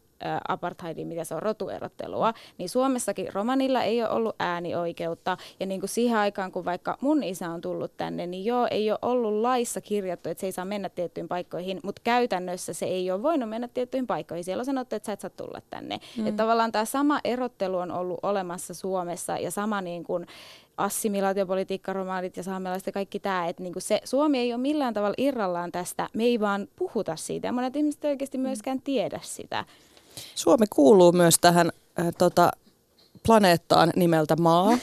apartheidin, 0.49 1.07
mitä 1.07 1.25
se 1.25 1.35
on 1.35 1.43
rotuerottelua, 1.43 2.35
niin 2.59 2.69
Suomessakin 2.69 3.33
romanilla 3.33 3.83
ei 3.83 4.03
ole 4.03 4.11
ollut 4.11 4.37
äänioikeutta. 4.39 5.37
Ja 5.61 5.67
niin 5.67 5.81
kuin 5.81 5.91
siihen 5.91 6.19
aikaan, 6.19 6.53
kun 6.53 6.65
vaikka 6.65 6.99
mun 7.01 7.23
isä 7.23 7.51
on 7.51 7.61
tullut 7.61 7.97
tänne, 7.97 8.27
niin 8.27 8.45
joo, 8.45 8.69
ei 8.71 8.91
ole 8.91 8.99
ollut 9.03 9.41
laissa 9.41 9.81
kirjattu, 9.81 10.29
että 10.29 10.41
se 10.41 10.47
ei 10.47 10.53
saa 10.53 10.65
mennä 10.65 10.89
tiettyihin 10.89 11.29
paikkoihin, 11.29 11.81
mutta 11.83 12.03
käytännössä 12.05 12.73
se 12.73 12.87
ei 12.87 13.11
ole 13.11 13.23
voinut 13.23 13.49
mennä 13.49 13.69
tiettyihin 13.69 14.07
paikkoihin. 14.07 14.45
Siellä 14.45 14.61
on 14.61 14.67
sanottu, 14.67 14.97
että 14.97 15.07
sä 15.07 15.13
et 15.13 15.21
saa 15.21 15.31
tulla 15.31 15.63
tänne. 15.71 15.99
Mm. 16.19 16.27
Että 16.27 16.43
tavallaan 16.43 16.73
tämä 16.73 16.85
sama 16.85 17.21
erottelu 17.25 17.77
on 17.77 17.91
ollut 17.91 18.21
olemassa 18.23 18.75
Suomessa 18.75 19.39
ja 19.39 19.51
sama 19.51 19.81
niin 19.81 20.05
kuin, 20.05 20.27
assimilaatiopolitiikka, 20.77 21.93
romaanit 21.93 22.37
ja 22.37 22.43
saamelaiset 22.43 22.87
ja 22.87 22.93
kaikki 22.93 23.21
tämä, 23.21 23.49
että 23.49 23.63
niinku 23.63 23.81
se, 23.81 24.01
Suomi 24.05 24.39
ei 24.39 24.53
ole 24.53 24.61
millään 24.61 24.95
tavalla 24.95 25.15
irrallaan 25.19 25.73
tästä, 25.73 26.09
me 26.15 26.25
ei 26.25 26.41
vaan 26.41 26.69
puhuta 26.77 27.17
siitä 27.17 27.49
ja 27.49 27.53
monet 27.53 27.77
ihmiset 27.77 28.05
oikeasti 28.05 28.39
mm. 28.39 28.43
myöskään 28.43 28.83
tiedä 28.83 29.21
sitä. 29.23 29.65
Suomi 30.35 30.67
kuuluu 30.71 31.13
myös 31.13 31.39
tähän 31.41 31.73
äh, 32.01 32.07
tota, 32.19 32.51
planeettaan 33.27 33.93
nimeltä 33.97 34.37
Maa. 34.37 34.73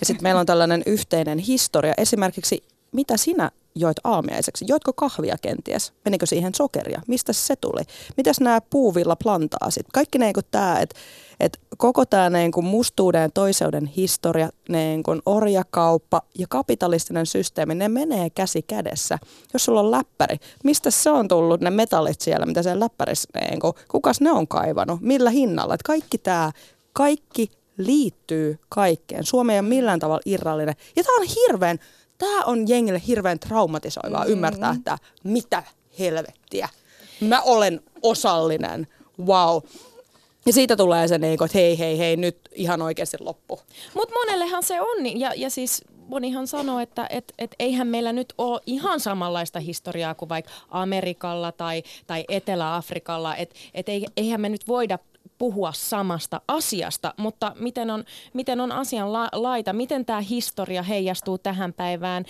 Ja 0.00 0.06
sitten 0.06 0.22
meillä 0.22 0.40
on 0.40 0.46
tällainen 0.46 0.82
yhteinen 0.86 1.38
historia. 1.38 1.94
Esimerkiksi, 1.98 2.64
mitä 2.92 3.16
sinä 3.16 3.50
joit 3.74 3.96
aamiaiseksi? 4.04 4.64
Joitko 4.68 4.92
kahvia 4.92 5.36
kenties? 5.42 5.92
Menikö 6.04 6.26
siihen 6.26 6.54
sokeria? 6.54 7.02
Mistä 7.08 7.32
se 7.32 7.56
tuli? 7.56 7.82
Mitäs 8.16 8.40
nämä 8.40 8.60
puuvilla 8.60 9.16
plantaasit? 9.16 9.86
Kaikki 9.92 10.18
niin 10.18 10.32
kuin 10.32 10.46
tämä, 10.50 10.80
että 10.80 10.94
et 11.40 11.60
koko 11.76 12.06
tämä 12.06 12.30
niin 12.30 12.52
kuin 12.52 12.66
mustuuden 12.66 13.22
ja 13.22 13.28
toiseuden 13.28 13.86
historia, 13.86 14.50
niin 14.68 15.02
kuin 15.02 15.22
orjakauppa 15.26 16.22
ja 16.38 16.46
kapitalistinen 16.48 17.26
systeemi, 17.26 17.74
ne 17.74 17.88
menee 17.88 18.30
käsi 18.30 18.62
kädessä. 18.62 19.18
Jos 19.52 19.64
sulla 19.64 19.80
on 19.80 19.90
läppäri, 19.90 20.36
mistä 20.64 20.90
se 20.90 21.10
on 21.10 21.28
tullut 21.28 21.60
ne 21.60 21.70
metallit 21.70 22.20
siellä, 22.20 22.46
mitä 22.46 22.62
siellä 22.62 22.84
läppärissä, 22.84 23.28
niin 23.40 23.60
kuin, 23.60 23.72
kukas 23.88 24.20
ne 24.20 24.32
on 24.32 24.48
kaivannut, 24.48 25.00
millä 25.00 25.30
hinnalla? 25.30 25.74
Et 25.74 25.82
kaikki 25.82 26.18
tämä, 26.18 26.52
kaikki 26.92 27.50
liittyy 27.76 28.58
kaikkeen. 28.68 29.24
Suomi 29.24 29.52
ei 29.52 29.58
ole 29.58 29.68
millään 29.68 29.98
tavalla 29.98 30.22
irrallinen. 30.26 30.74
Ja 30.96 31.02
tämä 31.04 31.16
on 31.16 31.26
hirveän 31.36 31.78
tämä 32.22 32.44
on 32.44 32.68
jengille 32.68 33.02
hirveän 33.06 33.38
traumatisoivaa 33.38 34.20
mm-hmm. 34.20 34.32
ymmärtää, 34.32 34.74
että 34.78 34.98
mitä 35.24 35.62
helvettiä. 35.98 36.68
Mä 37.20 37.42
olen 37.42 37.80
osallinen. 38.02 38.86
Wow. 39.26 39.62
Ja 40.46 40.52
siitä 40.52 40.76
tulee 40.76 41.08
se, 41.08 41.18
niin 41.18 41.32
että 41.32 41.58
hei, 41.58 41.78
hei, 41.78 41.98
hei, 41.98 42.16
nyt 42.16 42.38
ihan 42.52 42.82
oikeasti 42.82 43.16
loppu. 43.20 43.60
Mutta 43.94 44.14
monellehan 44.14 44.62
se 44.62 44.80
on, 44.80 45.20
ja, 45.20 45.32
ja 45.36 45.50
siis 45.50 45.84
monihan 46.08 46.46
sanoo, 46.46 46.80
että 46.80 47.06
et, 47.10 47.32
et 47.38 47.54
eihän 47.58 47.86
meillä 47.86 48.12
nyt 48.12 48.34
ole 48.38 48.60
ihan 48.66 49.00
samanlaista 49.00 49.60
historiaa 49.60 50.14
kuin 50.14 50.28
vaikka 50.28 50.52
Amerikalla 50.68 51.52
tai, 51.52 51.82
tai 52.06 52.24
Etelä-Afrikalla, 52.28 53.36
että 53.36 53.54
et 53.74 53.86
eihän 54.16 54.40
me 54.40 54.48
nyt 54.48 54.68
voida 54.68 54.98
puhua 55.42 55.72
samasta 55.72 56.40
asiasta, 56.48 57.14
mutta 57.16 57.52
miten 57.58 57.90
on, 57.90 58.04
miten 58.32 58.60
on 58.60 58.72
asian 58.72 59.12
la- 59.12 59.28
laita, 59.32 59.72
miten 59.72 60.04
tämä 60.04 60.20
historia 60.20 60.82
heijastuu 60.82 61.38
tähän 61.38 61.72
päivään 61.72 62.24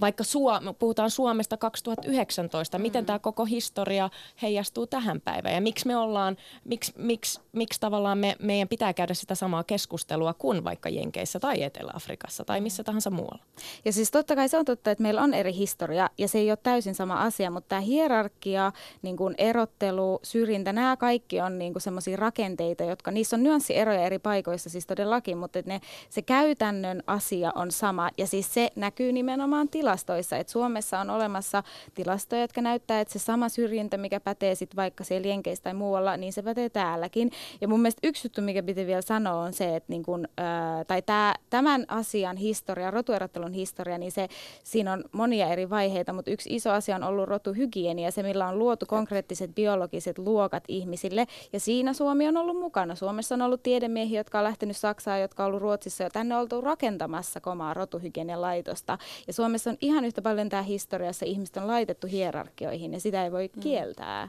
vaikka 0.00 0.24
Suom- 0.24 0.74
puhutaan 0.78 1.10
Suomesta 1.10 1.56
2019, 1.56 2.78
mm. 2.78 2.82
miten 2.82 3.06
tämä 3.06 3.18
koko 3.18 3.44
historia 3.44 4.10
heijastuu 4.42 4.86
tähän 4.86 5.20
päivään 5.20 5.54
ja 5.54 5.60
miksi 5.60 5.86
me 5.86 5.96
ollaan, 5.96 6.36
miksi, 6.64 6.92
miksi, 6.98 7.40
miksi 7.52 7.80
tavallaan 7.80 8.18
me, 8.18 8.36
meidän 8.38 8.68
pitää 8.68 8.92
käydä 8.92 9.14
sitä 9.14 9.34
samaa 9.34 9.64
keskustelua 9.64 10.34
kuin 10.34 10.64
vaikka 10.64 10.88
Jenkeissä 10.88 11.40
tai 11.40 11.62
Etelä-Afrikassa 11.62 12.44
tai 12.44 12.60
missä 12.60 12.84
tahansa 12.84 13.10
muualla. 13.10 13.44
Ja 13.84 13.92
siis 13.92 14.10
totta 14.10 14.36
kai 14.36 14.48
se 14.48 14.58
on 14.58 14.64
totta, 14.64 14.90
että 14.90 15.02
meillä 15.02 15.22
on 15.22 15.34
eri 15.34 15.54
historia 15.54 16.10
ja 16.18 16.28
se 16.28 16.38
ei 16.38 16.50
ole 16.50 16.58
täysin 16.62 16.94
sama 16.94 17.14
asia, 17.14 17.50
mutta 17.50 17.68
tämä 17.68 17.80
hierarkia, 17.80 18.72
niin 19.02 19.16
kuin 19.16 19.34
erottelu, 19.38 20.20
syrjintä, 20.22 20.72
nämä 20.72 20.96
kaikki 20.96 21.40
on 21.40 21.58
niin 21.58 21.74
semmoisia 21.78 22.16
rakenteita, 22.16 22.84
jotka 22.84 23.10
niissä 23.10 23.36
on 23.36 23.42
nyanssieroja 23.42 24.06
eri 24.06 24.18
paikoissa 24.18 24.70
siis 24.70 24.86
todellakin, 24.86 25.38
mutta 25.38 25.58
ne, 25.66 25.80
se 26.10 26.22
käytännön 26.22 27.02
asia 27.06 27.52
on 27.54 27.70
sama 27.70 28.10
ja 28.18 28.26
siis 28.26 28.54
se 28.54 28.70
näkyy 28.76 29.12
nimenomaan 29.12 29.68
tilastoissa, 29.72 30.36
että 30.36 30.52
Suomessa 30.52 31.00
on 31.00 31.10
olemassa 31.10 31.62
tilastoja, 31.94 32.42
jotka 32.42 32.60
näyttää, 32.60 33.00
että 33.00 33.12
se 33.12 33.18
sama 33.18 33.48
syrjintä, 33.48 33.96
mikä 33.96 34.20
pätee 34.20 34.54
sitten 34.54 34.76
vaikka 34.76 35.04
siellä 35.04 35.28
Jenkeissä 35.28 35.62
tai 35.62 35.74
muualla, 35.74 36.16
niin 36.16 36.32
se 36.32 36.42
pätee 36.42 36.68
täälläkin. 36.68 37.30
Ja 37.60 37.68
mun 37.68 37.80
mielestä 37.80 38.08
yksi 38.08 38.26
juttu, 38.26 38.42
mikä 38.42 38.62
piti 38.62 38.86
vielä 38.86 39.02
sanoa, 39.02 39.42
on 39.42 39.52
se, 39.52 39.76
että 39.76 39.92
niin 39.92 40.02
kun, 40.02 40.28
ää, 40.38 40.84
tai 40.84 41.02
tää, 41.02 41.34
tämän 41.50 41.84
asian 41.88 42.36
historia, 42.36 42.90
rotuerottelun 42.90 43.52
historia, 43.52 43.98
niin 43.98 44.12
se, 44.12 44.28
siinä 44.64 44.92
on 44.92 45.04
monia 45.12 45.48
eri 45.48 45.70
vaiheita, 45.70 46.12
mutta 46.12 46.30
yksi 46.30 46.54
iso 46.54 46.70
asia 46.70 46.96
on 46.96 47.02
ollut 47.02 47.28
rotuhygienia, 47.28 48.10
se 48.10 48.22
millä 48.22 48.48
on 48.48 48.58
luotu 48.58 48.86
konkreettiset 48.86 49.54
biologiset 49.54 50.18
luokat 50.18 50.64
ihmisille, 50.68 51.26
ja 51.52 51.60
siinä 51.60 51.92
Suomi 51.92 52.28
on 52.28 52.36
ollut 52.36 52.58
mukana. 52.58 52.94
Suomessa 52.94 53.34
on 53.34 53.42
ollut 53.42 53.62
tiedemiehiä, 53.62 54.20
jotka 54.20 54.38
on 54.38 54.44
lähtenyt 54.44 54.76
Saksaan, 54.76 55.20
jotka 55.20 55.42
on 55.42 55.46
ollut 55.46 55.62
Ruotsissa, 55.62 56.04
ja 56.04 56.10
tänne 56.10 56.34
on 56.34 56.40
oltu 56.40 56.60
rakentamassa 56.60 57.40
komaa 57.40 57.74
rotuhygienian 57.74 58.40
laitosta. 58.40 58.98
Ja 59.26 59.32
Suomessa 59.52 59.70
on 59.70 59.76
ihan 59.80 60.04
yhtä 60.04 60.22
paljon 60.22 60.48
tämä 60.48 60.62
historiassa, 60.62 61.26
ihmiset 61.26 61.56
on 61.56 61.66
laitettu 61.66 62.06
hierarkioihin, 62.06 62.92
ja 62.92 63.00
sitä 63.00 63.24
ei 63.24 63.32
voi 63.32 63.50
mm. 63.56 63.60
kieltää. 63.60 64.28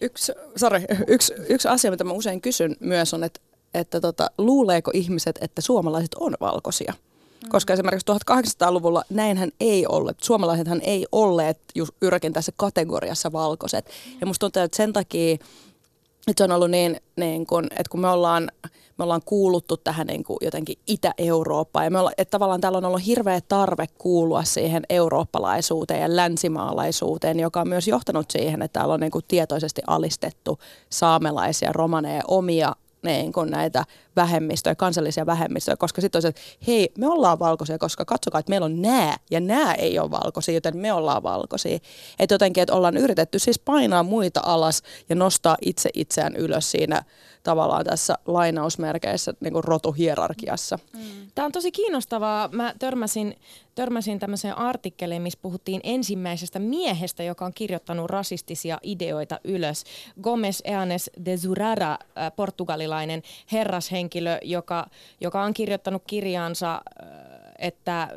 Yksi, 0.00 0.32
sorry, 0.56 0.80
yksi, 1.06 1.34
yksi 1.48 1.68
asia, 1.68 1.90
mitä 1.90 2.04
mä 2.04 2.12
usein 2.12 2.40
kysyn 2.40 2.76
myös 2.80 3.14
on, 3.14 3.24
että, 3.24 3.40
että 3.74 4.00
tota, 4.00 4.30
luuleeko 4.38 4.90
ihmiset, 4.94 5.38
että 5.42 5.60
suomalaiset 5.60 6.14
on 6.14 6.36
valkoisia? 6.40 6.92
Mm. 6.92 7.48
Koska 7.48 7.72
esimerkiksi 7.72 8.12
1800-luvulla 8.12 9.04
näinhän 9.10 9.50
ei 9.60 9.86
ollut. 9.86 10.16
Suomalaisethan 10.22 10.80
ei 10.84 11.06
olleet 11.12 11.58
just 11.74 11.92
yrkin 12.00 12.32
tässä 12.32 12.52
kategoriassa 12.56 13.32
valkoiset. 13.32 13.86
Mm. 13.86 14.16
Ja 14.20 14.26
musta 14.26 14.40
tuntuu, 14.40 14.62
että 14.62 14.76
sen 14.76 14.92
takia, 14.92 15.34
että 15.34 16.34
se 16.36 16.44
on 16.44 16.52
ollut 16.52 16.70
niin, 16.70 17.00
niin 17.16 17.46
kun, 17.46 17.64
että 17.64 17.90
kun 17.90 18.00
me 18.00 18.08
ollaan 18.08 18.50
me 18.98 19.04
ollaan 19.04 19.20
kuuluttu 19.24 19.76
tähän 19.76 20.06
niin 20.06 20.24
kuin 20.24 20.38
jotenkin 20.40 20.78
Itä-Eurooppaan. 20.86 21.86
Ja 21.86 21.90
me 21.90 21.98
olla, 21.98 22.12
että 22.18 22.30
tavallaan 22.30 22.60
täällä 22.60 22.78
on 22.78 22.84
ollut 22.84 23.06
hirveä 23.06 23.40
tarve 23.48 23.86
kuulua 23.98 24.44
siihen 24.44 24.82
eurooppalaisuuteen 24.90 26.00
ja 26.00 26.16
länsimaalaisuuteen, 26.16 27.40
joka 27.40 27.60
on 27.60 27.68
myös 27.68 27.88
johtanut 27.88 28.30
siihen, 28.30 28.62
että 28.62 28.80
täällä 28.80 28.94
on 28.94 29.00
niin 29.00 29.10
kuin 29.10 29.24
tietoisesti 29.28 29.82
alistettu 29.86 30.58
saamelaisia, 30.90 31.72
romaneja, 31.72 32.22
omia 32.28 32.72
niin 33.02 33.32
kuin 33.32 33.50
näitä 33.50 33.84
vähemmistöjä, 34.16 34.74
kansallisia 34.74 35.26
vähemmistöjä, 35.26 35.76
koska 35.76 36.00
sitten 36.00 36.18
on 36.18 36.22
se, 36.22 36.28
että 36.28 36.40
hei, 36.66 36.92
me 36.98 37.08
ollaan 37.08 37.38
valkoisia, 37.38 37.78
koska 37.78 38.04
katsokaa, 38.04 38.38
että 38.38 38.50
meillä 38.50 38.64
on 38.64 38.82
nää 38.82 39.16
ja 39.30 39.40
nää 39.40 39.74
ei 39.74 39.98
ole 39.98 40.10
valkoisia, 40.10 40.54
joten 40.54 40.76
me 40.76 40.92
ollaan 40.92 41.22
valkoisia. 41.22 41.78
Että 42.18 42.34
jotenkin, 42.34 42.62
että 42.62 42.74
ollaan 42.74 42.96
yritetty 42.96 43.38
siis 43.38 43.58
painaa 43.58 44.02
muita 44.02 44.40
alas 44.44 44.82
ja 45.08 45.14
nostaa 45.14 45.56
itse 45.62 45.90
itseään 45.94 46.36
ylös 46.36 46.70
siinä 46.70 47.02
tavallaan 47.42 47.84
tässä 47.84 48.14
lainausmerkeissä 48.26 49.34
niin 49.40 49.52
kuin 49.52 49.64
rotuhierarkiassa. 49.64 50.78
Mm. 50.92 51.00
Tämä 51.34 51.46
on 51.46 51.52
tosi 51.52 51.72
kiinnostavaa. 51.72 52.48
Mä 52.52 52.74
törmäsin, 52.78 53.36
törmäsin 53.74 54.18
tämmöiseen 54.18 54.58
artikkeliin, 54.58 55.22
missä 55.22 55.38
puhuttiin 55.42 55.80
ensimmäisestä 55.84 56.58
miehestä, 56.58 57.22
joka 57.22 57.44
on 57.44 57.52
kirjoittanut 57.54 58.10
rasistisia 58.10 58.78
ideoita 58.82 59.40
ylös. 59.44 59.84
Gomez 60.22 60.60
Eanes 60.64 61.10
de 61.24 61.36
Zurara, 61.36 61.90
äh, 61.92 62.32
portugalilainen 62.36 63.22
herrashenkilö, 63.52 64.38
joka, 64.42 64.86
joka 65.20 65.42
on 65.42 65.54
kirjoittanut 65.54 66.02
kirjaansa 66.06 66.74
äh, 66.74 67.42
että 67.62 68.08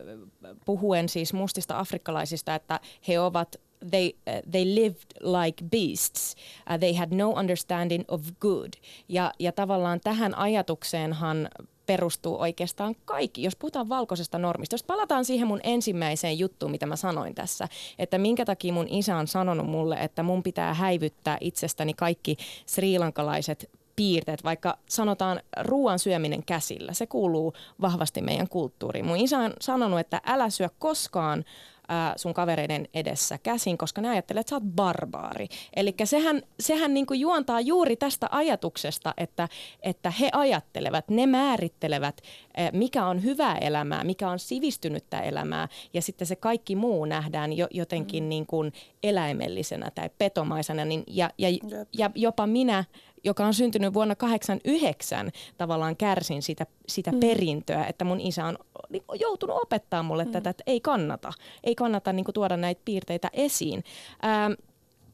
puhuen 0.65 1.09
siis 1.09 1.33
mustista 1.33 1.79
afrikkalaisista, 1.79 2.55
että 2.55 2.79
he 3.07 3.19
ovat 3.19 3.55
they 3.91 4.13
uh, 4.27 4.51
they 4.51 4.75
lived 4.75 5.13
like 5.21 5.63
beasts. 5.71 6.35
Uh, 6.69 6.79
they 6.79 6.93
had 6.93 7.09
no 7.11 7.29
understanding 7.29 8.03
of 8.07 8.21
good. 8.39 8.73
Ja, 9.09 9.31
ja 9.39 9.51
tavallaan 9.51 9.99
tähän 10.03 10.37
ajatukseenhan 10.37 11.49
perustuu 11.85 12.41
oikeastaan 12.41 12.95
kaikki. 13.05 13.43
Jos 13.43 13.55
puhutaan 13.55 13.89
valkoisesta 13.89 14.37
normista, 14.37 14.73
jos 14.73 14.83
palataan 14.83 15.25
siihen 15.25 15.47
mun 15.47 15.59
ensimmäiseen 15.63 16.39
juttuun, 16.39 16.71
mitä 16.71 16.85
mä 16.85 16.95
sanoin 16.95 17.35
tässä, 17.35 17.67
että 17.99 18.17
minkä 18.17 18.45
takia 18.45 18.73
mun 18.73 18.87
isä 18.89 19.17
on 19.17 19.27
sanonut 19.27 19.67
mulle, 19.67 19.95
että 19.95 20.23
mun 20.23 20.43
pitää 20.43 20.73
häivyttää 20.73 21.37
itsestäni 21.41 21.93
kaikki 21.93 22.37
sriilankalaiset 22.65 23.69
piirteet, 23.95 24.43
vaikka 24.43 24.77
sanotaan 24.89 25.39
ruoan 25.61 25.99
syöminen 25.99 26.43
käsillä, 26.45 26.93
se 26.93 27.07
kuuluu 27.07 27.53
vahvasti 27.81 28.21
meidän 28.21 28.49
kulttuuriin. 28.49 29.05
Mun 29.05 29.17
isä 29.17 29.37
on 29.37 29.53
sanonut, 29.61 29.99
että 29.99 30.21
älä 30.25 30.49
syö 30.49 30.69
koskaan 30.79 31.45
ää, 31.87 32.13
sun 32.15 32.33
kavereiden 32.33 32.87
edessä 32.93 33.37
käsin, 33.37 33.77
koska 33.77 34.01
ne 34.01 34.09
ajattelee, 34.09 34.39
että 34.39 34.49
sä 34.49 34.55
oot 34.55 34.75
barbaari. 34.75 35.47
Eli 35.75 35.95
sehän, 36.03 36.41
sehän 36.59 36.93
niinku 36.93 37.13
juontaa 37.13 37.61
juuri 37.61 37.95
tästä 37.95 38.27
ajatuksesta, 38.31 39.13
että, 39.17 39.49
että 39.81 40.11
he 40.11 40.29
ajattelevat, 40.33 41.09
ne 41.09 41.25
määrittelevät, 41.27 42.21
ää, 42.57 42.69
mikä 42.73 43.05
on 43.05 43.23
hyvää 43.23 43.57
elämää, 43.57 44.03
mikä 44.03 44.29
on 44.29 44.39
sivistynyttä 44.39 45.19
elämää, 45.19 45.67
ja 45.93 46.01
sitten 46.01 46.27
se 46.27 46.35
kaikki 46.35 46.75
muu 46.75 47.05
nähdään 47.05 47.53
jo, 47.53 47.67
jotenkin 47.71 48.23
mm. 48.23 48.29
niin 48.29 48.45
kuin 48.45 48.73
eläimellisenä 49.03 49.91
tai 49.95 50.09
petomaisena, 50.17 50.85
niin, 50.85 51.03
ja, 51.07 51.29
ja, 51.37 51.49
ja 51.97 52.11
jopa 52.15 52.47
minä 52.47 52.83
joka 53.25 53.45
on 53.45 53.53
syntynyt 53.53 53.93
vuonna 53.93 54.15
89, 54.15 55.31
tavallaan 55.57 55.95
kärsin 55.95 56.41
sitä, 56.41 56.65
sitä 56.87 57.11
mm. 57.11 57.19
perintöä, 57.19 57.85
että 57.85 58.05
mun 58.05 58.21
isä 58.21 58.45
on 58.45 58.57
niin 58.89 59.03
joutunut 59.19 59.57
opettaa 59.61 60.03
mulle 60.03 60.25
mm. 60.25 60.31
tätä, 60.31 60.49
että 60.49 60.63
ei 60.67 60.81
kannata, 60.81 61.33
ei 61.63 61.75
kannata 61.75 62.13
niin 62.13 62.25
kuin, 62.25 62.33
tuoda 62.33 62.57
näitä 62.57 62.81
piirteitä 62.85 63.29
esiin. 63.33 63.83
Ähm, 64.25 64.53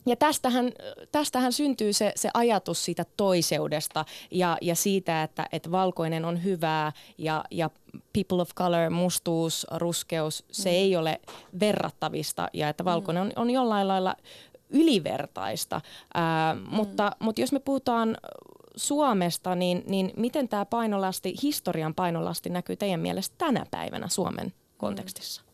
ja 0.05 0.15
tästähän, 0.15 0.71
tästähän 1.11 1.53
syntyy 1.53 1.93
se, 1.93 2.11
se 2.15 2.29
ajatus 2.33 2.85
siitä 2.85 3.05
toiseudesta 3.17 4.05
ja, 4.31 4.57
ja 4.61 4.75
siitä, 4.75 5.23
että, 5.23 5.45
että 5.51 5.71
valkoinen 5.71 6.25
on 6.25 6.43
hyvää 6.43 6.91
ja, 7.17 7.43
ja 7.51 7.69
people 8.13 8.41
of 8.41 8.49
color, 8.55 8.89
mustuus, 8.89 9.67
ruskeus, 9.71 10.45
se 10.51 10.69
mm. 10.69 10.75
ei 10.75 10.95
ole 10.95 11.19
verrattavista 11.59 12.47
ja 12.53 12.69
että 12.69 12.85
valkoinen 12.85 13.23
on, 13.23 13.31
on 13.35 13.49
jollain 13.49 13.87
lailla 13.87 14.15
ylivertaista. 14.71 15.81
Ää, 16.13 16.55
mm. 16.55 16.61
mutta, 16.69 17.11
mutta 17.19 17.41
jos 17.41 17.51
me 17.51 17.59
puhutaan 17.59 18.17
Suomesta, 18.75 19.55
niin, 19.55 19.83
niin 19.87 20.13
miten 20.17 20.47
tämä 20.47 20.65
painolasti, 20.65 21.35
historian 21.43 21.93
painolasti 21.93 22.49
näkyy 22.49 22.75
teidän 22.75 22.99
mielestä 22.99 23.35
tänä 23.37 23.65
päivänä 23.71 24.07
Suomen 24.07 24.53
kontekstissa? 24.77 25.50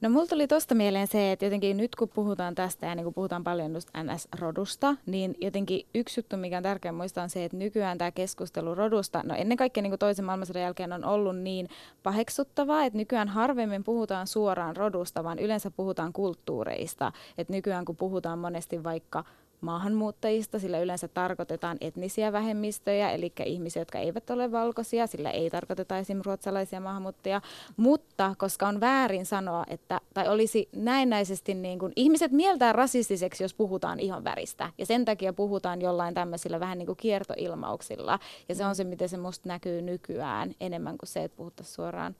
No 0.00 0.10
mulla 0.10 0.26
tuli 0.26 0.48
tuosta 0.48 0.74
mieleen 0.74 1.06
se, 1.06 1.32
että 1.32 1.44
jotenkin 1.44 1.76
nyt 1.76 1.96
kun 1.96 2.08
puhutaan 2.08 2.54
tästä 2.54 2.86
ja 2.86 2.94
niin 2.94 3.04
kun 3.04 3.14
puhutaan 3.14 3.44
paljon 3.44 3.70
NS-rodusta, 3.74 4.96
niin 5.06 5.34
jotenkin 5.40 5.86
yksi 5.94 6.20
juttu, 6.20 6.36
mikä 6.36 6.56
on 6.56 6.62
tärkeä 6.62 6.92
muistaa 6.92 7.24
on 7.24 7.30
se, 7.30 7.44
että 7.44 7.56
nykyään 7.56 7.98
tämä 7.98 8.10
keskustelu 8.10 8.74
rodusta, 8.74 9.22
no 9.24 9.34
ennen 9.34 9.58
kaikkea 9.58 9.82
niin 9.82 9.98
toisen 9.98 10.24
maailmansodan 10.24 10.62
jälkeen 10.62 10.92
on 10.92 11.04
ollut 11.04 11.36
niin 11.36 11.68
paheksuttavaa, 12.02 12.84
että 12.84 12.96
nykyään 12.96 13.28
harvemmin 13.28 13.84
puhutaan 13.84 14.26
suoraan 14.26 14.76
rodusta, 14.76 15.24
vaan 15.24 15.38
yleensä 15.38 15.70
puhutaan 15.70 16.12
kulttuureista. 16.12 17.12
Että 17.38 17.52
nykyään 17.52 17.84
kun 17.84 17.96
puhutaan 17.96 18.38
monesti 18.38 18.84
vaikka 18.84 19.24
maahanmuuttajista, 19.60 20.58
sillä 20.58 20.80
yleensä 20.80 21.08
tarkoitetaan 21.08 21.76
etnisiä 21.80 22.32
vähemmistöjä, 22.32 23.10
eli 23.10 23.32
ihmisiä, 23.44 23.80
jotka 23.80 23.98
eivät 23.98 24.30
ole 24.30 24.52
valkoisia, 24.52 25.06
sillä 25.06 25.30
ei 25.30 25.50
tarkoiteta 25.50 25.98
esimerkiksi 25.98 26.26
ruotsalaisia 26.26 26.80
maahanmuuttajia, 26.80 27.40
mutta 27.76 28.34
koska 28.38 28.68
on 28.68 28.80
väärin 28.80 29.26
sanoa, 29.26 29.64
että, 29.68 30.00
tai 30.14 30.28
olisi 30.28 30.68
näennäisesti 30.76 31.54
niin 31.54 31.78
kuin, 31.78 31.92
ihmiset 31.96 32.32
mieltää 32.32 32.72
rasistiseksi, 32.72 33.44
jos 33.44 33.54
puhutaan 33.54 34.00
ihan 34.00 34.24
väristä, 34.24 34.72
ja 34.78 34.86
sen 34.86 35.04
takia 35.04 35.32
puhutaan 35.32 35.80
jollain 35.82 36.14
tämmöisillä 36.14 36.60
vähän 36.60 36.78
niin 36.78 36.86
kuin 36.86 36.96
kiertoilmauksilla, 36.96 38.18
ja 38.48 38.54
se 38.54 38.66
on 38.66 38.76
se, 38.76 38.84
miten 38.84 39.08
se 39.08 39.16
musta 39.16 39.48
näkyy 39.48 39.82
nykyään 39.82 40.54
enemmän 40.60 40.98
kuin 40.98 41.08
se, 41.08 41.24
että 41.24 41.36
puhuttaisiin 41.36 41.74
suoraan 41.74 42.16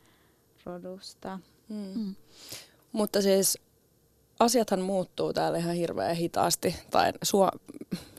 rodusta. 0.64 1.38
Mm. 1.68 1.92
Mm. 1.94 2.14
Mutta 2.92 3.22
siis 3.22 3.58
asiathan 4.40 4.80
muuttuu 4.80 5.32
täällä 5.32 5.58
ihan 5.58 5.74
hirveän 5.74 6.16
hitaasti. 6.16 6.76
Tai 6.90 7.12
Suo- 7.22 7.50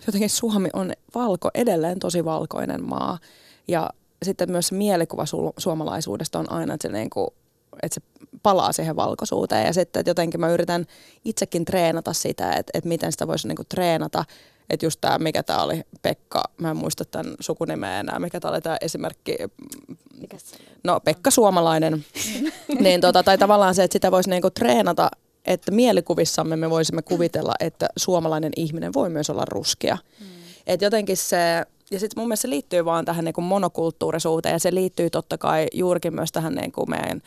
jotenkin 0.07 0.29
Suomi 0.29 0.69
on 0.73 0.93
valko, 1.15 1.49
edelleen 1.53 1.99
tosi 1.99 2.25
valkoinen 2.25 2.84
maa. 2.84 3.19
Ja 3.67 3.89
sitten 4.23 4.51
myös 4.51 4.71
mielikuva 4.71 5.23
su- 5.23 5.53
suomalaisuudesta 5.57 6.39
on 6.39 6.51
aina, 6.51 6.73
että 6.73 6.88
se, 6.88 6.93
niin 6.93 7.10
kuin, 7.10 7.27
että 7.84 7.95
se 7.95 8.01
palaa 8.43 8.71
siihen 8.71 8.95
valkoisuuteen. 8.95 9.65
Ja 9.65 9.73
sitten 9.73 9.99
että 9.99 10.10
jotenkin 10.10 10.39
mä 10.39 10.49
yritän 10.49 10.86
itsekin 11.25 11.65
treenata 11.65 12.13
sitä, 12.13 12.51
että, 12.51 12.71
että 12.73 12.88
miten 12.88 13.12
sitä 13.12 13.27
voisi 13.27 13.47
niin 13.47 13.55
kuin 13.55 13.67
treenata. 13.69 14.25
Että 14.69 14.86
just 14.86 15.01
tämä, 15.01 15.17
mikä 15.19 15.43
tämä 15.43 15.63
oli, 15.63 15.81
Pekka, 16.01 16.43
mä 16.57 16.71
en 16.71 16.77
muista 16.77 17.05
tämän 17.05 17.36
sukunimeä 17.39 17.99
enää, 17.99 18.19
mikä 18.19 18.39
tämä 18.39 18.51
oli 18.51 18.62
tämä 18.62 18.77
esimerkki. 18.81 19.38
Mikä 20.21 20.38
se 20.38 20.55
oli? 20.55 20.65
no 20.84 20.99
Pekka 20.99 21.31
Suomalainen, 21.31 22.05
niin 22.79 23.01
tota, 23.01 23.23
tai 23.23 23.38
tavallaan 23.38 23.75
se, 23.75 23.84
että 23.84 23.95
sitä 23.95 24.12
voisi 24.12 24.29
niinku 24.29 24.49
treenata, 24.49 25.12
että 25.45 25.71
mielikuvissamme 25.71 26.56
me 26.56 26.69
voisimme 26.69 27.01
kuvitella, 27.01 27.54
että 27.60 27.88
suomalainen 27.97 28.51
ihminen 28.56 28.93
voi 28.93 29.10
myös 29.10 29.30
olla 29.30 29.45
ruskea. 29.45 29.97
Mm. 30.19 30.25
Et 30.67 30.82
jotenkin 30.82 31.17
se, 31.17 31.65
ja 31.91 31.99
sitten 31.99 32.21
mun 32.21 32.27
mielestä 32.27 32.41
se 32.41 32.49
liittyy 32.49 32.86
vaan 32.86 33.06
tähän 33.06 33.25
niinku 33.25 33.41
monokulttuurisuuteen 33.41 34.54
ja 34.54 34.60
se 34.60 34.73
liittyy 34.73 35.10
totta 35.10 35.38
kai 35.38 35.67
juurikin 35.73 36.15
myös 36.15 36.32
tähän 36.32 36.56
niinku 36.56 36.86
meidän 36.86 37.21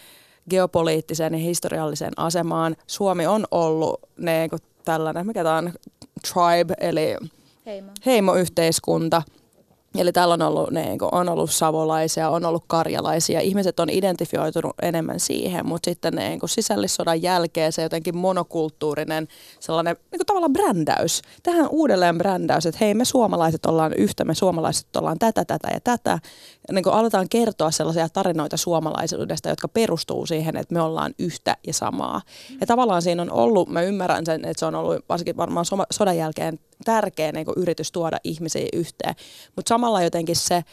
geopoliittiseen 0.50 1.32
ja 1.32 1.38
historialliseen 1.38 2.12
asemaan. 2.16 2.76
Suomi 2.86 3.26
on 3.26 3.46
ollut 3.50 4.00
niinku 4.16 4.56
tällainen, 4.84 5.26
mikä 5.26 5.42
tämä 5.42 5.58
on, 5.58 5.72
tribe, 6.32 6.74
eli 6.80 7.16
Heimo. 7.66 7.92
heimoyhteiskunta. 8.06 9.22
Eli 9.98 10.12
täällä 10.12 10.34
on 10.34 10.42
ollut, 10.42 10.70
niin 10.70 10.98
kuin, 10.98 11.08
on 11.12 11.28
ollut 11.28 11.50
savolaisia, 11.50 12.30
on 12.30 12.44
ollut 12.44 12.64
karjalaisia. 12.66 13.40
Ihmiset 13.40 13.80
on 13.80 13.90
identifioitunut 13.90 14.74
enemmän 14.82 15.20
siihen, 15.20 15.66
mutta 15.66 15.90
sitten 15.90 16.14
niin 16.14 16.40
kuin 16.40 16.50
sisällissodan 16.50 17.22
jälkeen 17.22 17.72
se 17.72 17.82
jotenkin 17.82 18.16
monokulttuurinen 18.16 19.28
sellainen 19.60 19.96
niin 20.10 20.18
kuin 20.18 20.26
tavallaan 20.26 20.52
brändäys. 20.52 21.22
Tähän 21.42 21.68
uudelleen 21.70 22.18
brändäys, 22.18 22.66
että 22.66 22.78
hei 22.80 22.94
me 22.94 23.04
suomalaiset 23.04 23.66
ollaan 23.66 23.92
yhtä, 23.92 24.24
me 24.24 24.34
suomalaiset 24.34 24.96
ollaan 24.96 25.18
tätä, 25.18 25.44
tätä 25.44 25.68
ja 25.72 25.80
tätä. 25.80 26.18
Ja 26.68 26.74
niin 26.74 26.82
kuin 26.82 26.94
aletaan 26.94 27.28
kertoa 27.28 27.70
sellaisia 27.70 28.08
tarinoita 28.08 28.56
suomalaisuudesta, 28.56 29.48
jotka 29.48 29.68
perustuu 29.68 30.26
siihen, 30.26 30.56
että 30.56 30.74
me 30.74 30.80
ollaan 30.80 31.14
yhtä 31.18 31.56
ja 31.66 31.72
samaa. 31.72 32.20
Ja 32.60 32.66
tavallaan 32.66 33.02
siinä 33.02 33.22
on 33.22 33.32
ollut, 33.32 33.68
mä 33.68 33.82
ymmärrän 33.82 34.26
sen, 34.26 34.44
että 34.44 34.58
se 34.60 34.66
on 34.66 34.74
ollut 34.74 35.04
varsinkin 35.08 35.36
varmaan 35.36 35.66
sodan 35.90 36.16
jälkeen 36.16 36.58
tärkeä 36.84 37.32
niin 37.32 37.46
kuin 37.46 37.58
yritys 37.58 37.92
tuoda 37.92 38.16
ihmisiä 38.24 38.68
yhteen. 38.72 39.14
Mutta 39.56 39.68
samalla 39.68 40.02
jotenkin 40.02 40.36
se, 40.36 40.64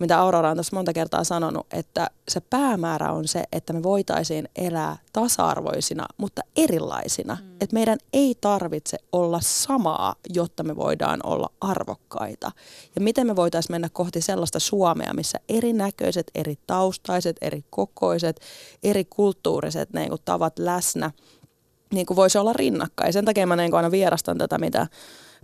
mitä 0.00 0.20
Aurora 0.20 0.50
on 0.50 0.56
tässä 0.56 0.76
monta 0.76 0.92
kertaa 0.92 1.24
sanonut, 1.24 1.66
että 1.72 2.10
se 2.28 2.40
päämäärä 2.40 3.12
on 3.12 3.28
se, 3.28 3.44
että 3.52 3.72
me 3.72 3.82
voitaisiin 3.82 4.48
elää 4.56 4.96
tasa-arvoisina, 5.12 6.06
mutta 6.16 6.42
erilaisina. 6.56 7.38
Mm. 7.40 7.52
Että 7.60 7.74
meidän 7.74 7.98
ei 8.12 8.34
tarvitse 8.40 8.98
olla 9.12 9.40
samaa, 9.42 10.14
jotta 10.34 10.62
me 10.62 10.76
voidaan 10.76 11.20
olla 11.24 11.50
arvokkaita. 11.60 12.52
Ja 12.94 13.00
miten 13.00 13.26
me 13.26 13.36
voitaisiin 13.36 13.74
mennä 13.74 13.88
kohti 13.92 14.20
sellaista 14.20 14.60
Suomea, 14.60 15.14
missä 15.14 15.38
erinäköiset, 15.48 16.30
eri 16.34 16.54
taustaiset, 16.66 17.36
eri 17.40 17.64
kokoiset, 17.70 18.40
eri 18.82 19.04
kulttuuriset 19.04 19.92
niin 19.92 20.08
kuin, 20.08 20.20
tavat 20.24 20.58
läsnä 20.58 21.10
niin 21.94 22.06
kuin 22.06 22.16
voisi 22.16 22.38
olla 22.38 22.52
rinnakkain. 22.52 23.12
Sen 23.12 23.24
takia 23.24 23.46
mä 23.46 23.56
niin 23.56 23.70
kuin 23.70 23.78
aina 23.78 23.90
vierastan 23.90 24.38
tätä, 24.38 24.58
mitä 24.58 24.86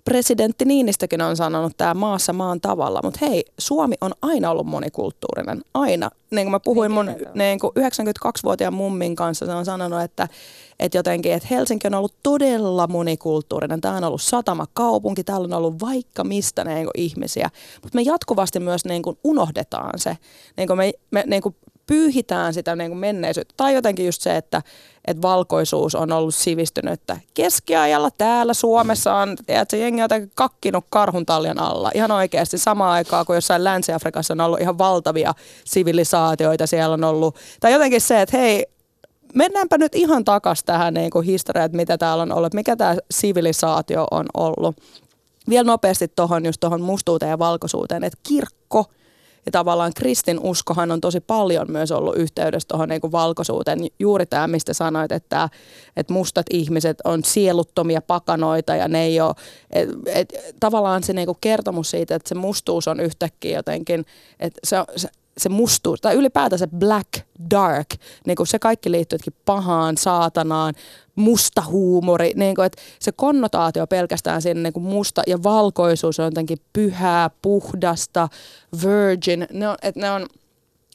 presidentti 0.07 0.65
Niinistökin 0.65 1.23
on 1.23 1.37
sanonut 1.37 1.77
tämä 1.77 1.95
maassa 1.95 2.33
maan 2.33 2.61
tavalla, 2.61 3.01
mutta 3.03 3.19
hei, 3.23 3.45
Suomi 3.59 3.95
on 4.01 4.13
aina 4.23 4.51
ollut 4.51 4.67
monikulttuurinen, 4.67 5.63
aina. 5.75 6.11
Niin 6.31 6.45
kuin 6.45 6.51
mä 6.51 6.61
puhuin 6.61 6.91
mun 6.91 7.11
niin 7.35 7.59
kuin 7.59 7.73
92-vuotiaan 7.79 8.75
mummin 8.75 9.17
kanssa, 9.17 9.47
se 9.47 9.53
on 9.53 9.65
sanonut, 9.65 10.03
että, 10.03 10.29
että 10.79 10.99
jotenkin, 10.99 11.33
että 11.33 11.49
Helsinki 11.51 11.87
on 11.87 11.95
ollut 11.95 12.15
todella 12.23 12.87
monikulttuurinen. 12.87 13.81
Tämä 13.81 13.97
on 13.97 14.05
ollut 14.05 14.23
satamakaupunki, 14.23 15.25
täällä 15.25 15.45
on 15.45 15.53
ollut 15.53 15.81
vaikka 15.81 16.25
mistä 16.25 16.65
niin 16.65 16.85
kuin 16.85 17.01
ihmisiä, 17.03 17.51
mutta 17.83 17.97
me 17.97 18.03
jatkuvasti 18.03 18.61
myös 18.61 18.85
niin 18.85 19.03
kuin 19.03 19.19
unohdetaan 19.25 19.99
se. 19.99 20.17
Niin 20.57 20.69
kuin 20.69 20.77
me 20.77 20.93
me 21.11 21.25
niin 21.27 21.43
kuin 21.43 21.57
pyyhitään 21.87 22.55
sitä 22.55 22.77
niin 22.77 22.91
kuin 22.91 22.99
menneisyyttä. 22.99 23.55
Tai 23.57 23.75
jotenkin 23.75 24.07
just 24.07 24.23
se, 24.23 24.37
että, 24.37 24.63
että 25.05 25.23
valkoisuus 25.23 25.95
on 25.95 26.13
ollut 26.13 26.35
sivistynyttä. 26.35 27.17
Keskiajalla 27.35 28.11
täällä 28.11 28.55
Suomessa 28.55 29.15
on, 29.15 29.37
tiedätkö, 29.47 29.77
jengi 29.77 30.01
on 30.01 30.05
jotenkin 30.05 30.31
kakkinut 30.35 30.85
karhuntaljan 30.91 31.59
alla. 31.59 31.91
Ihan 31.95 32.11
oikeasti 32.11 32.59
samaan 32.59 32.93
aikaan, 32.93 33.27
kun 33.27 33.35
jossain 33.35 33.65
Länsi-Afrikassa 33.65 34.35
on 34.35 34.41
ollut 34.41 34.61
ihan 34.61 34.79
valtavia 34.79 35.35
sivilisaatioita. 35.65 36.67
Siellä 36.67 36.95
on 36.95 37.05
ollut, 37.05 37.37
tai 37.61 37.73
jotenkin 37.73 38.01
se, 38.01 38.23
että 38.23 38.37
hei, 38.37 38.67
mennäänpä 39.35 39.79
nyt 39.79 39.95
ihan 39.95 40.25
takas 40.25 40.65
tähän 40.65 40.95
niin 40.95 41.11
kuin 41.11 41.27
historiaan, 41.27 41.67
että 41.67 41.77
mitä 41.77 41.99
täällä 41.99 42.23
on 42.23 42.33
ollut, 42.33 42.55
mikä 42.55 42.77
tämä 42.77 42.97
sivilisaatio 43.11 44.07
on 44.11 44.27
ollut. 44.35 44.77
Vielä 45.49 45.67
nopeasti 45.67 46.09
tuohon 46.09 46.47
just 46.47 46.61
tuohon 46.61 46.81
mustuuteen 46.81 47.31
ja 47.31 47.39
valkoisuuteen, 47.39 48.05
että 48.05 48.19
kirkko– 48.23 48.85
ja 49.47 49.53
tavallaan 49.53 49.93
kristinuskohan 49.97 50.91
on 50.91 51.01
tosi 51.01 51.21
paljon 51.21 51.71
myös 51.71 51.93
ollut 51.93 52.17
yhteydessä 52.17 52.69
tuohon 52.69 52.89
niin 52.89 53.13
valkoisuuteen. 53.13 53.79
Juuri 53.99 54.27
tämä, 54.27 54.49
mistä 54.49 54.75
sanoit, 54.75 55.13
että, 55.13 55.49
että 55.97 56.13
mustat 56.13 56.47
ihmiset 56.51 56.99
on 57.05 57.25
sieluttomia 57.25 58.03
pakanoita 58.03 58.77
ja 58.77 58.89
ne 58.89 59.03
ei 59.03 59.21
ole, 59.21 59.35
et, 59.71 59.89
et, 60.07 60.33
tavallaan 60.61 61.03
se 61.03 61.13
niin 61.13 61.29
kertomus 61.41 61.91
siitä, 61.91 62.15
että 62.15 62.29
se 62.29 62.35
mustuus 62.35 62.89
on 62.89 63.01
yhtäkkiä 63.01 63.59
jotenkin, 63.59 64.07
että 64.41 64.61
se, 64.65 64.77
se 64.97 65.09
se 65.39 65.49
mustuus, 65.49 66.01
tai 66.01 66.15
ylipäätään 66.15 66.59
se 66.59 66.67
black, 66.67 67.11
dark, 67.51 67.87
niin 68.27 68.37
kuin 68.37 68.47
se 68.47 68.59
kaikki 68.59 68.91
liittyy 68.91 69.19
pahaan, 69.45 69.97
saatanaan, 69.97 70.75
musta 71.15 71.63
huumori, 71.63 72.33
niin 72.37 72.55
kuin, 72.55 72.67
että 72.67 72.83
se 73.01 73.13
konnotaatio 73.13 73.87
pelkästään 73.87 74.43
siinä 74.43 74.63
niin 74.63 74.73
kuin 74.73 74.85
musta 74.85 75.23
ja 75.27 75.43
valkoisuus 75.43 76.21
on 76.21 76.25
jotenkin 76.25 76.59
pyhää, 76.73 77.31
puhdasta, 77.43 78.29
virgin, 78.85 79.47
ne 79.53 79.69
on, 79.69 79.77
että 79.83 80.01
ne 80.01 80.11
on, 80.11 80.27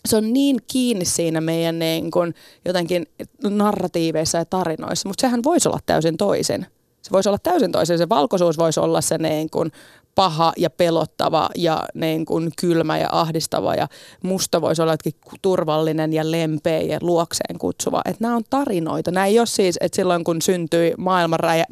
se 0.05 0.17
on 0.17 0.33
niin 0.33 0.57
kiinni 0.67 1.05
siinä 1.05 1.41
meidän 1.41 1.79
niin 1.79 2.11
kuin, 2.11 2.35
jotenkin 2.65 3.05
narratiiveissa 3.43 4.37
ja 4.37 4.45
tarinoissa, 4.45 5.09
mutta 5.09 5.21
sehän 5.21 5.43
voisi 5.43 5.69
olla 5.69 5.79
täysin 5.85 6.17
toisin. 6.17 6.65
Se 7.01 7.11
voisi 7.11 7.29
olla 7.29 7.39
täysin 7.43 7.71
toisin. 7.71 7.97
Se 7.97 8.09
valkoisuus 8.09 8.57
voisi 8.57 8.79
olla 8.79 9.01
se 9.01 9.17
niin 9.17 9.49
kuin, 9.49 9.71
paha 10.15 10.53
ja 10.57 10.69
pelottava 10.69 11.49
ja 11.55 11.83
niin 11.93 12.25
kuin 12.25 12.51
kylmä 12.61 12.97
ja 12.97 13.07
ahdistava 13.11 13.75
ja 13.75 13.87
musta 14.23 14.61
voisi 14.61 14.81
olla 14.81 14.95
turvallinen 15.41 16.13
ja 16.13 16.31
lempeä 16.31 16.81
ja 16.81 16.97
luokseen 17.01 17.57
kutsuva. 17.57 18.01
Että 18.05 18.23
nämä 18.23 18.35
on 18.35 18.43
tarinoita. 18.49 19.11
Nämä 19.11 19.25
ei 19.25 19.39
ole 19.39 19.47
siis, 19.47 19.77
että 19.81 19.95
silloin 19.95 20.23
kun 20.23 20.41
syntyi 20.41 20.93
maailman 20.97 21.39
räjä, 21.39 21.65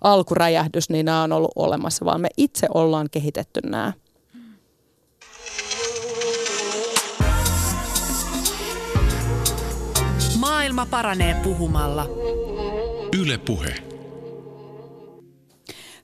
alkuräjähdys, 0.00 0.90
niin 0.90 1.06
nämä 1.06 1.22
on 1.22 1.32
ollut 1.32 1.52
olemassa, 1.56 2.04
vaan 2.04 2.20
me 2.20 2.28
itse 2.36 2.66
ollaan 2.74 3.08
kehitetty 3.10 3.60
nämä. 3.64 3.92
Maailma 10.38 10.86
paranee 10.86 11.34
puhumalla. 11.34 12.06
Yle 13.20 13.38
Puhe. 13.38 13.91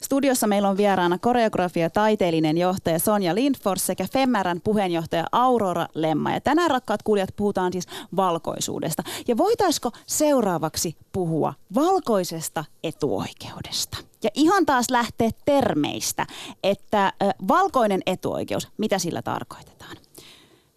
Studiossa 0.08 0.46
meillä 0.46 0.68
on 0.68 0.76
vieraana 0.76 1.18
koreografia 1.18 1.90
taiteellinen 1.90 2.58
johtaja 2.58 2.98
Sonja 2.98 3.34
Lindfors 3.34 3.86
sekä 3.86 4.06
Femmärän 4.12 4.60
puheenjohtaja 4.60 5.24
Aurora 5.32 5.86
Lemma. 5.94 6.32
Ja 6.32 6.40
tänään 6.40 6.70
rakkaat 6.70 7.02
kuulijat 7.02 7.28
puhutaan 7.36 7.72
siis 7.72 7.86
valkoisuudesta. 8.16 9.02
Ja 9.28 9.36
voitaisiko 9.36 9.90
seuraavaksi 10.06 10.96
puhua 11.12 11.54
valkoisesta 11.74 12.64
etuoikeudesta? 12.84 13.98
Ja 14.22 14.30
ihan 14.34 14.66
taas 14.66 14.90
lähtee 14.90 15.30
termeistä, 15.44 16.26
että 16.62 17.12
valkoinen 17.48 18.00
etuoikeus, 18.06 18.68
mitä 18.78 18.98
sillä 18.98 19.22
tarkoitetaan? 19.22 19.96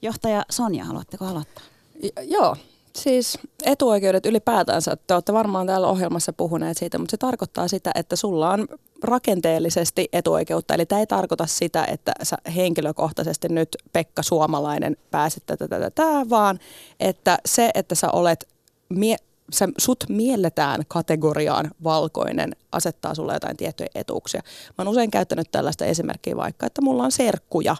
Johtaja 0.01 0.45
Sonja, 0.49 0.85
haluatteko 0.85 1.25
aloittaa? 1.25 1.63
J- 2.03 2.21
joo, 2.23 2.55
Siis 2.95 3.37
etuoikeudet 3.65 4.25
ylipäätänsä, 4.25 4.97
te 5.07 5.13
olette 5.13 5.33
varmaan 5.33 5.67
täällä 5.67 5.87
ohjelmassa 5.87 6.33
puhuneet 6.33 6.77
siitä, 6.77 6.97
mutta 6.97 7.11
se 7.11 7.17
tarkoittaa 7.17 7.67
sitä, 7.67 7.91
että 7.95 8.15
sulla 8.15 8.51
on 8.51 8.67
rakenteellisesti 9.03 10.09
etuoikeutta. 10.13 10.73
Eli 10.73 10.85
tämä 10.85 10.99
ei 10.99 11.07
tarkoita 11.07 11.45
sitä, 11.45 11.85
että 11.85 12.11
sä 12.23 12.37
henkilökohtaisesti 12.55 13.49
nyt 13.49 13.77
Pekka 13.93 14.23
Suomalainen 14.23 14.97
pääset 15.11 15.43
tätä, 15.45 15.67
tätä, 15.67 15.91
tätä, 15.91 16.29
vaan 16.29 16.59
että 16.99 17.37
se, 17.45 17.71
että 17.75 17.95
sä 17.95 18.11
olet 18.11 18.47
mie- 18.89 19.17
sä, 19.53 19.67
sut 19.77 20.03
mielletään 20.09 20.81
kategoriaan 20.87 21.71
valkoinen, 21.83 22.55
asettaa 22.71 23.15
sulle 23.15 23.33
jotain 23.33 23.57
tiettyjä 23.57 23.89
etuuksia. 23.95 24.41
Mä 24.67 24.73
oon 24.77 24.87
usein 24.87 25.11
käyttänyt 25.11 25.51
tällaista 25.51 25.85
esimerkkiä 25.85 26.35
vaikka, 26.35 26.65
että 26.65 26.81
mulla 26.81 27.03
on 27.03 27.11
serkkuja, 27.11 27.75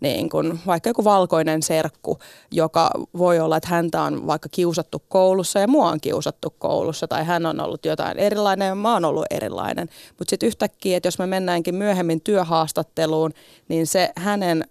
niin 0.00 0.28
kuin 0.28 0.60
vaikka 0.66 0.90
joku 0.90 1.04
valkoinen 1.04 1.62
serkku, 1.62 2.18
joka 2.52 2.90
voi 3.18 3.40
olla, 3.40 3.56
että 3.56 3.68
häntä 3.68 4.02
on 4.02 4.26
vaikka 4.26 4.48
kiusattu 4.48 5.02
koulussa 5.08 5.58
ja 5.58 5.68
mua 5.68 5.90
on 5.90 6.00
kiusattu 6.00 6.54
koulussa 6.58 7.08
tai 7.08 7.24
hän 7.24 7.46
on 7.46 7.60
ollut 7.60 7.84
jotain 7.84 8.18
erilainen 8.18 8.68
ja 8.68 8.74
mä 8.74 8.92
oon 8.92 9.04
ollut 9.04 9.26
erilainen. 9.30 9.88
Mutta 10.18 10.30
sitten 10.30 10.46
yhtäkkiä, 10.46 10.96
että 10.96 11.06
jos 11.06 11.18
me 11.18 11.26
mennäänkin 11.26 11.74
myöhemmin 11.74 12.20
työhaastatteluun, 12.20 13.32
niin 13.68 13.86
se 13.86 14.12
hänen 14.16 14.64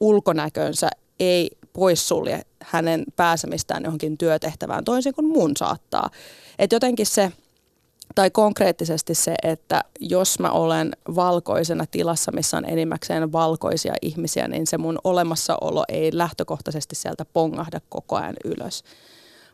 ulkonäkönsä 0.00 0.90
ei 1.20 1.50
poissulje 1.72 2.42
hänen 2.62 3.04
pääsemistään 3.16 3.84
johonkin 3.84 4.18
työtehtävään 4.18 4.84
toisin 4.84 5.14
kuin 5.14 5.26
mun 5.26 5.52
saattaa. 5.56 6.10
Että 6.58 6.76
jotenkin 6.76 7.06
se 7.06 7.32
tai 8.14 8.30
konkreettisesti 8.30 9.14
se, 9.14 9.34
että 9.42 9.84
jos 10.00 10.38
mä 10.38 10.50
olen 10.50 10.92
valkoisena 11.14 11.84
tilassa, 11.90 12.32
missä 12.32 12.56
on 12.56 12.64
enimmäkseen 12.64 13.32
valkoisia 13.32 13.94
ihmisiä, 14.02 14.48
niin 14.48 14.66
se 14.66 14.78
mun 14.78 14.98
olemassaolo 15.04 15.84
ei 15.88 16.10
lähtökohtaisesti 16.12 16.94
sieltä 16.94 17.24
pongahda 17.24 17.80
koko 17.88 18.16
ajan 18.16 18.36
ylös. 18.44 18.84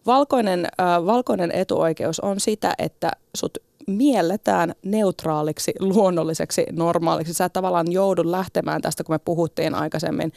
valkoinen, 0.06 0.66
äh, 0.80 1.06
valkoinen 1.06 1.52
etuoikeus 1.52 2.20
on 2.20 2.40
sitä, 2.40 2.74
että 2.78 3.10
sut 3.36 3.58
mielletään 3.86 4.74
neutraaliksi, 4.82 5.72
luonnolliseksi, 5.80 6.66
normaaliksi. 6.72 7.34
Sä 7.34 7.48
tavallaan 7.48 7.92
joudu 7.92 8.30
lähtemään 8.30 8.82
tästä, 8.82 9.04
kun 9.04 9.14
me 9.14 9.18
puhuttiin 9.18 9.74
aikaisemmin, 9.74 10.32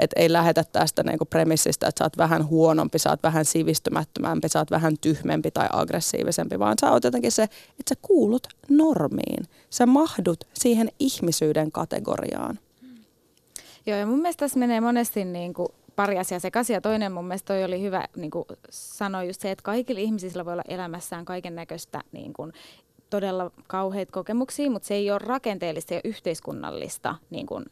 että 0.00 0.20
ei 0.20 0.32
lähetä 0.32 0.64
tästä 0.64 1.02
niinku 1.02 1.24
premissistä, 1.24 1.88
että 1.88 1.98
sä 1.98 2.04
oot 2.04 2.18
vähän 2.18 2.48
huonompi, 2.48 2.98
sä 2.98 3.10
oot 3.10 3.22
vähän 3.22 3.44
sivistymättömämpi, 3.44 4.48
sä 4.48 4.58
oot 4.58 4.70
vähän 4.70 4.98
tyhmempi 5.00 5.50
tai 5.50 5.68
aggressiivisempi, 5.72 6.58
vaan 6.58 6.76
sä 6.80 6.90
oot 6.90 7.04
jotenkin 7.04 7.32
se, 7.32 7.42
että 7.42 7.88
sä 7.88 7.94
kuulut 8.02 8.46
normiin. 8.68 9.44
Sä 9.70 9.86
mahdut 9.86 10.44
siihen 10.54 10.88
ihmisyyden 10.98 11.72
kategoriaan. 11.72 12.58
Joo, 13.86 13.98
ja 13.98 14.06
mun 14.06 14.18
mielestä 14.18 14.44
tässä 14.44 14.58
menee 14.58 14.80
monesti 14.80 15.24
niin 15.24 15.54
kuin 15.54 15.68
pari 15.96 16.18
asiaa 16.18 16.40
sekaisin. 16.40 16.74
Ja 16.74 16.80
toinen 16.80 17.12
mun 17.12 17.24
mielestä 17.24 17.54
toi 17.54 17.64
oli 17.64 17.82
hyvä 17.82 18.04
niin 18.16 18.30
kuin 18.30 18.44
sanoa 18.70 19.24
just 19.24 19.40
se, 19.40 19.50
että 19.50 19.62
kaikilla 19.62 20.00
ihmisillä 20.00 20.44
voi 20.44 20.52
olla 20.52 20.62
elämässään 20.68 21.24
kaiken 21.24 21.54
näköistä 21.54 22.00
niin 22.12 22.32
kuin, 22.32 22.52
todella 23.10 23.50
kauheita 23.66 24.12
kokemuksia, 24.12 24.70
mutta 24.70 24.88
se 24.88 24.94
ei 24.94 25.10
ole 25.10 25.18
rakenteellista 25.18 25.94
ja 25.94 26.00
yhteiskunnallista 26.04 27.14
niin 27.30 27.46
kuin 27.46 27.64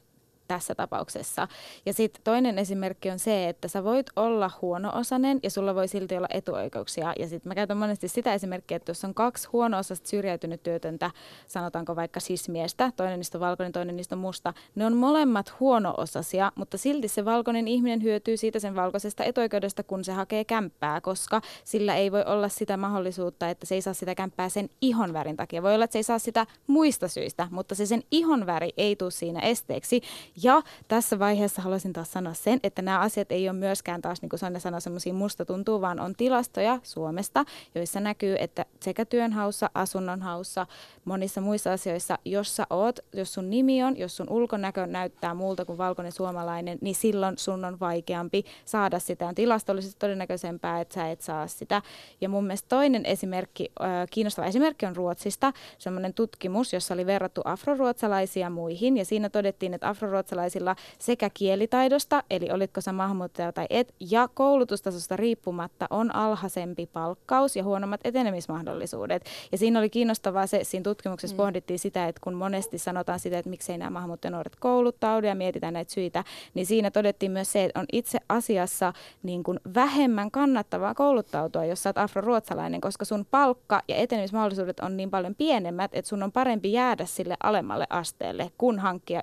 tässä 0.49 0.74
tapauksessa. 0.74 1.49
Ja 1.86 1.92
sitten 1.92 2.22
toinen 2.24 2.59
esimerkki 2.59 3.11
on 3.11 3.18
se, 3.18 3.49
että 3.49 3.68
sä 3.68 3.84
voit 3.84 4.07
olla 4.16 4.51
huono-osainen 4.62 5.40
ja 5.42 5.51
sulla 5.51 5.74
voi 5.74 5.88
silti 5.88 6.16
olla 6.16 6.28
etuoikeuksia. 6.30 7.12
Ja 7.18 7.28
sitten 7.28 7.51
mä 7.51 7.55
käytän 7.55 7.76
monesti 7.76 8.09
sitä 8.09 8.34
esimerkkiä, 8.34 8.76
että 8.76 8.90
jos 8.90 9.05
on 9.05 9.14
kaksi 9.14 9.49
huono-osasta 9.53 10.09
syrjäytynyt 10.09 10.62
työtöntä, 10.62 11.11
sanotaanko 11.46 11.96
vaikka 11.96 12.20
sismiestä, 12.20 12.92
toinen 12.96 13.18
niistä 13.18 13.38
on 13.38 13.40
valkoinen, 13.40 13.72
toinen 13.72 13.96
niistä 13.96 14.14
on 14.14 14.18
musta, 14.18 14.55
ne 14.74 14.86
on 14.86 14.96
molemmat 14.96 15.61
huono-osasia, 15.61 16.53
mutta 16.55 16.78
silti 16.78 17.09
se 17.09 17.24
valkoinen 17.24 17.68
ihminen 17.68 18.03
hyötyy 18.03 18.36
siitä 18.36 18.59
sen 18.59 18.74
valkoisesta 18.76 19.24
etuoikeudesta, 19.24 19.82
kun 19.82 20.05
se 20.05 20.12
hakee 20.12 20.44
kämppää, 20.44 21.01
koska 21.01 21.40
sillä 21.64 21.94
ei 21.94 22.12
voi 22.12 22.24
olla 22.26 22.49
sitä 22.49 22.76
mahdollisuutta, 22.76 23.49
että 23.51 23.66
se 23.66 23.74
ei 23.74 23.82
saa 23.82 23.94
sitä 23.94 24.14
kämppää 24.14 24.49
sen 24.49 24.70
ihonvärin 24.80 25.36
takia. 25.36 25.62
Voi 25.62 25.74
olla, 25.74 25.84
että 25.84 25.92
se 25.92 25.99
ei 25.99 26.03
saa 26.03 26.18
sitä 26.18 26.46
muista 26.66 27.09
syistä, 27.09 27.49
mutta 27.51 27.74
se 27.74 27.86
sen 27.86 28.03
ihonväri 28.11 28.70
ei 28.76 28.96
tule 28.96 29.11
siinä 29.11 29.40
esteeksi. 29.40 30.01
Ja 30.43 30.62
tässä 30.89 31.18
vaiheessa 31.18 31.62
haluaisin 31.62 31.93
taas 31.93 32.12
sanoa 32.12 32.34
sen, 32.34 32.61
että 32.62 32.82
nämä 32.82 32.99
asiat 32.99 33.32
ei 33.32 33.49
ole 33.49 33.59
myöskään 33.59 34.03
taas, 34.03 34.22
niin 34.22 34.28
kuin 34.28 34.41
Sonja 34.41 34.61
sanoi, 34.61 34.80
semmoisia 34.80 35.14
musta 35.14 35.45
tuntuu, 35.45 35.80
vaan 35.80 36.01
on 36.01 36.14
tilastoja 36.14 36.78
Suomesta, 36.82 37.45
joissa 37.74 38.01
näkyy, 38.01 38.36
että 38.39 38.64
sekä 38.80 39.05
työnhaussa, 39.05 39.70
asunnonhaussa, 39.74 40.66
monissa 41.05 41.41
muissa 41.41 41.72
asioissa, 41.72 42.18
jos 42.24 42.57
sä 42.57 42.66
oot, 42.70 42.99
jos 43.12 43.34
sun 43.34 43.51
nimi 43.51 43.82
on, 43.82 43.97
jos 43.97 44.16
sun 44.16 44.30
ulkonäkö 44.30 44.86
näyttää 44.86 45.34
muulta 45.34 45.64
kuin 45.64 45.78
valkoinen 45.78 46.12
suomalainen, 46.12 46.78
niin 46.80 46.95
silloin 46.95 47.39
sun 47.39 47.64
on 47.64 47.80
vaikeampi 47.80 48.45
saada 48.64 48.99
sitä. 48.99 49.26
On 49.26 49.34
tilastollisesti 49.34 49.97
todennäköisempää, 49.99 50.80
että 50.80 50.95
sä 50.95 51.11
et 51.11 51.20
saa 51.20 51.47
sitä. 51.47 51.82
Ja 52.20 52.28
mun 52.28 52.45
mielestä 52.45 52.68
toinen 52.68 53.07
esimerkki, 53.07 53.72
kiinnostava 54.11 54.47
esimerkki 54.47 54.86
on 54.86 54.97
Ruotsista, 54.97 55.53
semmoinen 55.78 56.14
tutkimus, 56.14 56.72
jossa 56.72 56.95
oli 56.95 57.07
verrattu 57.07 57.41
afroruotsalaisia 57.45 58.51
muihin, 58.51 58.97
ja 58.97 59.05
siinä 59.05 59.28
todettiin, 59.28 59.74
että 59.74 59.89
afroruotsalaisilla 60.29 60.76
sekä 60.99 61.31
kielitaidosta, 61.31 62.22
eli 62.31 62.51
olitko 62.51 62.81
sä 62.81 62.93
maahanmuuttaja 62.93 63.53
tai 63.53 63.66
et, 63.70 63.95
ja 64.01 64.29
koulutustasosta 64.35 65.16
riippumatta 65.16 65.87
on 65.91 66.14
alhaisempi 66.14 66.87
palkkaus 66.87 67.57
ja 67.57 67.64
huonommat 67.64 68.01
etenemismahdollisuudet. 68.05 69.24
Ja 69.53 69.59
siinä 69.59 69.79
oli 69.79 69.91
kiinnostavaa 69.91 70.47
se, 70.47 70.64
siinä 70.64 70.85
tutkimuksessa 70.85 71.35
mm. 71.35 71.37
pohdittiin 71.37 71.79
sitä, 71.79 72.09
että 72.09 72.20
kun 72.24 72.35
monesti 72.35 72.79
sanotaan 72.79 73.20
sitä, 73.20 73.39
että 73.39 73.51
miksei 73.51 73.79
nämä 73.79 73.91
maahanmuuttajanuoret 73.91 74.57
kouluttaudu 74.57 75.26
ja 75.26 75.35
mietitään 75.35 75.74
näitä 75.74 75.93
syitä, 75.93 76.24
niin 76.55 76.66
siinä 76.66 76.91
todettiin 76.91 77.33
myös 77.33 77.53
se, 77.53 77.64
että 77.64 77.81
on 77.81 77.87
itse 77.93 78.18
asiassa 78.29 78.93
niin 79.22 79.43
kuin 79.43 79.61
vähemmän 79.74 80.31
kannattavaa 80.31 80.95
kouluttautua, 80.95 81.64
jos 81.64 81.83
sä 81.83 81.89
oot 81.89 81.99
afroruotsalainen, 81.99 82.81
koska 82.81 83.05
sun 83.05 83.26
palkka 83.31 83.83
ja 83.89 83.97
etenemismahdollisuudet 83.97 84.81
on 84.81 84.97
niin 84.97 85.11
paljon 85.11 85.35
pienemmät, 85.35 85.91
että 85.95 86.09
sun 86.09 86.22
on 86.22 86.33
parempi 86.33 86.72
jäädä 86.72 87.07
sille 87.07 87.37
alemmalle 87.43 87.87
asteelle, 87.91 88.51
kun 88.59 88.79
hankkia 88.79 89.22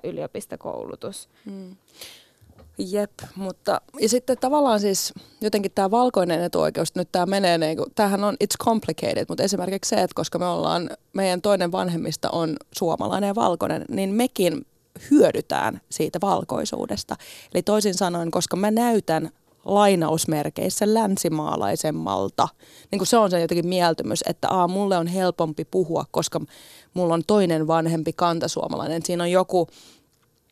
yliopistokoulutus. 1.04 1.28
Mm. 1.44 1.76
Jep, 2.78 3.12
mutta 3.36 3.80
ja 4.00 4.08
sitten 4.08 4.38
tavallaan 4.40 4.80
siis 4.80 5.14
jotenkin 5.40 5.72
tämä 5.74 5.90
valkoinen 5.90 6.42
etuoikeus, 6.42 6.94
nyt 6.94 7.08
tämä 7.12 7.26
menee, 7.26 7.58
niin 7.58 7.76
kuin, 7.76 7.92
tämähän 7.94 8.24
on, 8.24 8.34
it's 8.34 8.64
complicated, 8.64 9.24
mutta 9.28 9.42
esimerkiksi 9.42 9.88
se, 9.88 9.96
että 9.96 10.14
koska 10.14 10.38
me 10.38 10.46
ollaan, 10.46 10.90
meidän 11.12 11.42
toinen 11.42 11.72
vanhemmista 11.72 12.30
on 12.30 12.56
suomalainen 12.72 13.28
ja 13.28 13.34
valkoinen, 13.34 13.84
niin 13.88 14.10
mekin 14.10 14.66
hyödytään 15.10 15.80
siitä 15.90 16.18
valkoisuudesta. 16.22 17.16
Eli 17.54 17.62
toisin 17.62 17.94
sanoen, 17.94 18.30
koska 18.30 18.56
mä 18.56 18.70
näytän 18.70 19.30
lainausmerkeissä 19.64 20.94
länsimaalaisemmalta. 20.94 22.48
Niin 22.90 22.98
kuin 22.98 23.06
se 23.06 23.16
on 23.16 23.30
se 23.30 23.40
jotenkin 23.40 23.68
mieltymys, 23.68 24.24
että 24.26 24.48
aa, 24.48 24.68
mulle 24.68 24.96
on 24.96 25.06
helpompi 25.06 25.64
puhua, 25.64 26.04
koska 26.10 26.40
mulla 26.94 27.14
on 27.14 27.22
toinen 27.26 27.66
vanhempi 27.66 28.12
kantasuomalainen. 28.12 29.02
Siinä 29.04 29.24
on 29.24 29.30
joku, 29.30 29.68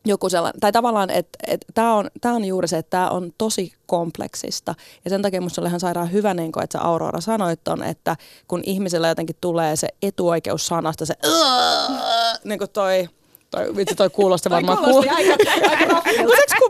joku 0.05 0.29
sellainen, 0.29 0.61
tai 0.61 0.73
tavallaan, 0.73 1.11
että 1.11 1.39
et, 1.47 1.65
tämä 1.75 1.95
on, 1.95 2.11
tää 2.21 2.33
on 2.33 2.45
juuri 2.45 2.69
se, 2.69 2.79
että 2.79 2.91
tämä 2.91 3.11
on 3.11 3.33
tosi 3.39 3.73
kompleksista. 3.87 4.75
Ja 5.05 5.11
sen 5.11 5.23
takia 5.23 5.41
minusta 5.41 5.61
oli 5.61 5.69
ihan 5.69 5.81
sairaan 5.81 6.13
hyvä, 6.13 6.35
niin 6.35 6.53
kuin, 6.53 6.65
että 6.65 6.79
sä 6.79 6.85
Aurora 6.85 7.21
sanoit 7.21 7.69
on, 7.69 7.83
että 7.83 8.17
kun 8.49 8.63
ihmisellä 8.67 9.09
jotenkin 9.09 9.37
tulee 9.41 9.77
se 9.77 9.89
etuoikeus 10.03 10.67
sanasta, 10.67 11.07
se 11.07 11.15
niin 12.45 12.59
kuin 12.59 12.71
toi, 12.71 13.09
toi, 13.51 13.77
vitsi 13.77 13.95
toi 13.95 14.11
kuulosti 14.11 14.51
varmaan 14.51 14.79
kuulosti 14.79 15.09
aika, 15.09 15.37
aika 15.71 15.87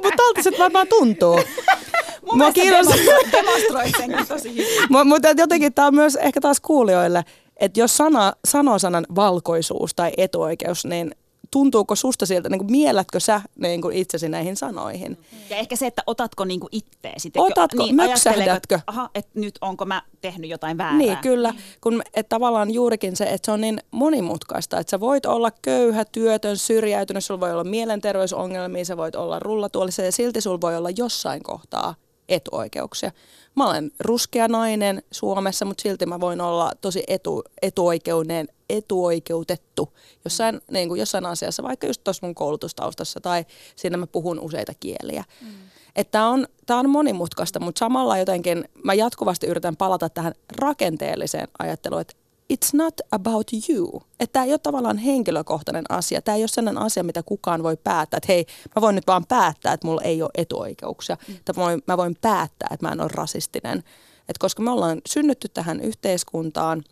Mutta 0.03 0.23
kun 0.35 0.43
se 0.43 0.53
varmaan 0.59 0.89
tuntuu? 0.89 1.37
Mun 2.27 2.39
Mua 2.39 2.53
kiinnostaa. 2.53 2.97
Demonstroit 3.33 3.95
sen 3.97 4.27
tosi 4.29 4.51
hyvin. 4.51 4.89
Mutta 5.09 5.29
jotenkin 5.37 5.75
tämä 5.75 5.89
on 5.89 5.95
myös 5.95 6.17
ehkä 6.17 6.41
taas 6.41 6.61
kuulijoille, 6.61 7.25
että 7.57 7.81
jos 7.81 7.97
sana, 7.97 8.33
sanoo 8.45 8.79
sanan 8.79 9.07
valkoisuus 9.15 9.95
tai 9.95 10.13
etuoikeus, 10.17 10.85
niin 10.85 11.15
tuntuuko 11.55 11.95
susta 11.95 12.27
sieltä, 12.27 12.49
niin 12.49 12.59
kuin, 12.59 12.71
miellätkö 12.71 13.21
sä 13.21 13.41
niin 13.59 13.83
kuin 13.83 13.97
itsesi 13.97 14.29
näihin 14.29 14.57
sanoihin? 14.57 15.19
Ja 15.51 15.57
ehkä 15.57 15.77
se, 15.77 15.87
että 15.87 16.03
otatko 16.07 16.45
niin 16.45 16.61
kuin 16.61 16.69
itteesi. 16.73 17.33
Otatko, 17.37 17.83
niin, 17.83 17.97
möksähdätkö? 17.97 18.75
Että, 18.75 18.93
aha, 18.93 19.11
että 19.15 19.31
nyt 19.35 19.59
onko 19.61 19.85
mä 19.85 20.03
tehnyt 20.21 20.51
jotain 20.51 20.79
väärää. 20.79 20.99
Niin, 20.99 21.19
kyllä. 21.19 21.55
Kun, 21.81 22.03
että 22.15 22.29
tavallaan 22.29 22.71
juurikin 22.71 23.17
se, 23.17 23.25
että 23.25 23.47
se 23.47 23.53
on 23.53 23.61
niin 23.61 23.81
monimutkaista, 23.91 24.79
että 24.79 24.91
sä 24.91 25.01
voit 25.01 25.27
olla 25.27 25.51
köyhä, 25.63 26.05
työtön, 26.05 26.57
syrjäytynyt, 26.57 27.25
sulla 27.25 27.41
voi 27.41 27.53
olla 27.53 27.65
mielenterveysongelmia, 27.65 28.85
sä 28.85 28.97
voit 28.97 29.17
olla 29.17 29.39
rullatuolissa 29.39 30.03
ja 30.03 30.13
silti 30.13 30.41
sulla 30.41 30.61
voi 30.61 30.77
olla 30.77 30.91
jossain 30.91 31.43
kohtaa 31.43 31.95
etuoikeuksia. 32.29 33.11
Mä 33.55 33.71
olen 33.71 33.91
ruskea 34.01 34.49
nainen 34.49 35.03
Suomessa, 35.11 35.65
mutta 35.65 35.83
silti 35.83 36.07
mä 36.07 36.21
voin 36.21 36.41
olla 36.41 36.73
tosi 36.81 37.05
etu, 37.09 37.43
etuoikeuden, 37.63 38.49
etuoikeutettu 38.71 39.93
jossain, 40.25 40.61
niin 40.71 40.89
kuin 40.89 40.99
jossain 40.99 41.27
asiassa, 41.27 41.63
vaikka 41.63 41.87
just 41.87 42.05
tuossa 42.05 42.27
mun 42.27 42.35
koulutustaustassa 42.35 43.21
tai 43.21 43.45
siinä 43.77 43.97
mä 43.97 44.07
puhun 44.07 44.41
useita 44.41 44.73
kieliä. 44.81 45.25
Mm. 45.41 45.49
Että 45.97 46.27
on, 46.27 46.47
tämä 46.67 46.81
on 46.81 46.91
monimutkaista, 46.91 47.61
mutta 47.61 47.79
samalla 47.79 48.19
jotenkin 48.19 48.65
mä 48.85 48.95
jatkuvasti 48.95 49.47
yritän 49.47 49.77
palata 49.77 50.09
tähän 50.09 50.35
rakenteelliseen 50.59 51.49
ajatteluun, 51.59 52.01
että 52.01 52.15
it's 52.53 52.71
not 52.73 52.95
about 53.11 53.47
you. 53.69 54.03
Että 54.21 54.33
tämä 54.33 54.45
ei 54.45 54.53
ole 54.53 54.59
tavallaan 54.59 54.99
henkilökohtainen 54.99 55.85
asia. 55.89 56.23
Tämä 56.23 56.37
ei 56.37 56.43
ole 56.43 56.49
sellainen 56.49 56.83
asia, 56.83 57.05
mitä 57.05 57.23
kukaan 57.23 57.63
voi 57.63 57.77
päättää. 57.77 58.19
Että 58.19 58.33
hei, 58.33 58.47
mä 58.77 58.83
voin 58.83 58.95
nyt 58.95 59.07
vaan 59.07 59.27
päättää, 59.27 59.73
että 59.73 59.87
mulla 59.87 60.03
ei 60.03 60.23
ole 60.23 60.31
etuoikeuksia. 60.35 61.17
Mm. 61.29 61.37
Että 61.37 61.53
mä 61.57 61.63
voin, 61.63 61.83
mä 61.87 61.97
voin 61.97 62.17
päättää, 62.21 62.69
että 62.71 62.87
mä 62.87 62.93
en 62.93 63.01
ole 63.01 63.11
rasistinen. 63.15 63.79
Että 64.19 64.39
koska 64.39 64.63
me 64.63 64.71
ollaan 64.71 65.01
synnytty 65.09 65.49
tähän 65.49 65.81
yhteiskuntaan 65.81 66.85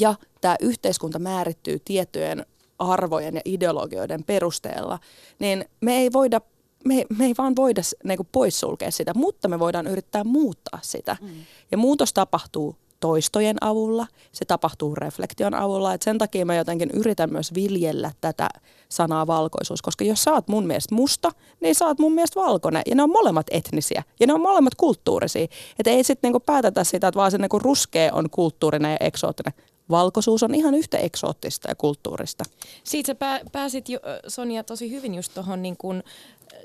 ja 0.00 0.14
tämä 0.40 0.56
yhteiskunta 0.60 1.18
määrittyy 1.18 1.78
tiettyjen 1.84 2.46
arvojen 2.78 3.34
ja 3.34 3.40
ideologioiden 3.44 4.24
perusteella, 4.24 4.98
niin 5.38 5.64
me 5.80 5.96
ei 5.96 6.12
voida 6.12 6.40
me, 6.84 7.04
me 7.18 7.24
ei 7.24 7.34
vaan 7.38 7.56
voida 7.56 7.82
niin 8.04 8.28
poissulkea 8.32 8.90
sitä, 8.90 9.14
mutta 9.14 9.48
me 9.48 9.58
voidaan 9.58 9.86
yrittää 9.86 10.24
muuttaa 10.24 10.78
sitä. 10.82 11.16
Mm. 11.20 11.28
Ja 11.70 11.78
muutos 11.78 12.12
tapahtuu 12.12 12.76
toistojen 13.00 13.56
avulla, 13.60 14.06
se 14.32 14.44
tapahtuu 14.44 14.94
reflektion 14.94 15.54
avulla. 15.54 15.94
Et 15.94 16.02
sen 16.02 16.18
takia 16.18 16.46
mä 16.46 16.54
jotenkin 16.54 16.90
yritän 16.90 17.32
myös 17.32 17.54
viljellä 17.54 18.10
tätä 18.20 18.48
sanaa 18.88 19.26
valkoisuus, 19.26 19.82
koska 19.82 20.04
jos 20.04 20.22
sä 20.22 20.32
oot 20.32 20.48
mun 20.48 20.66
mielestä 20.66 20.94
musta, 20.94 21.32
niin 21.60 21.74
sä 21.74 21.86
oot 21.86 21.98
mun 21.98 22.12
mielestä 22.12 22.40
valkoinen. 22.40 22.82
Ja 22.86 22.94
ne 22.94 23.02
on 23.02 23.10
molemmat 23.10 23.46
etnisiä 23.50 24.02
ja 24.20 24.26
ne 24.26 24.34
on 24.34 24.40
molemmat 24.40 24.74
kulttuurisia. 24.74 25.46
Että 25.78 25.90
ei 25.90 26.04
sitten 26.04 26.28
niinku 26.28 26.40
päätetä 26.40 26.84
sitä, 26.84 27.08
että 27.08 27.18
vaan 27.18 27.30
se 27.30 27.38
niinku 27.38 27.58
ruskea 27.58 28.14
on 28.14 28.30
kulttuurinen 28.30 28.90
ja 28.90 28.96
eksoottinen. 29.00 29.52
Valkoisuus 29.90 30.42
on 30.42 30.54
ihan 30.54 30.74
yhtä 30.74 30.98
eksoottista 30.98 31.68
ja 31.68 31.74
kulttuurista. 31.74 32.44
Siitä 32.84 33.06
sä 33.06 33.40
pääsit 33.52 33.88
jo, 33.88 34.00
Sonja 34.28 34.64
tosi 34.64 34.90
hyvin 34.90 35.14
just 35.14 35.34
tuohon 35.34 35.62
niin 35.62 35.76
kun 35.76 36.02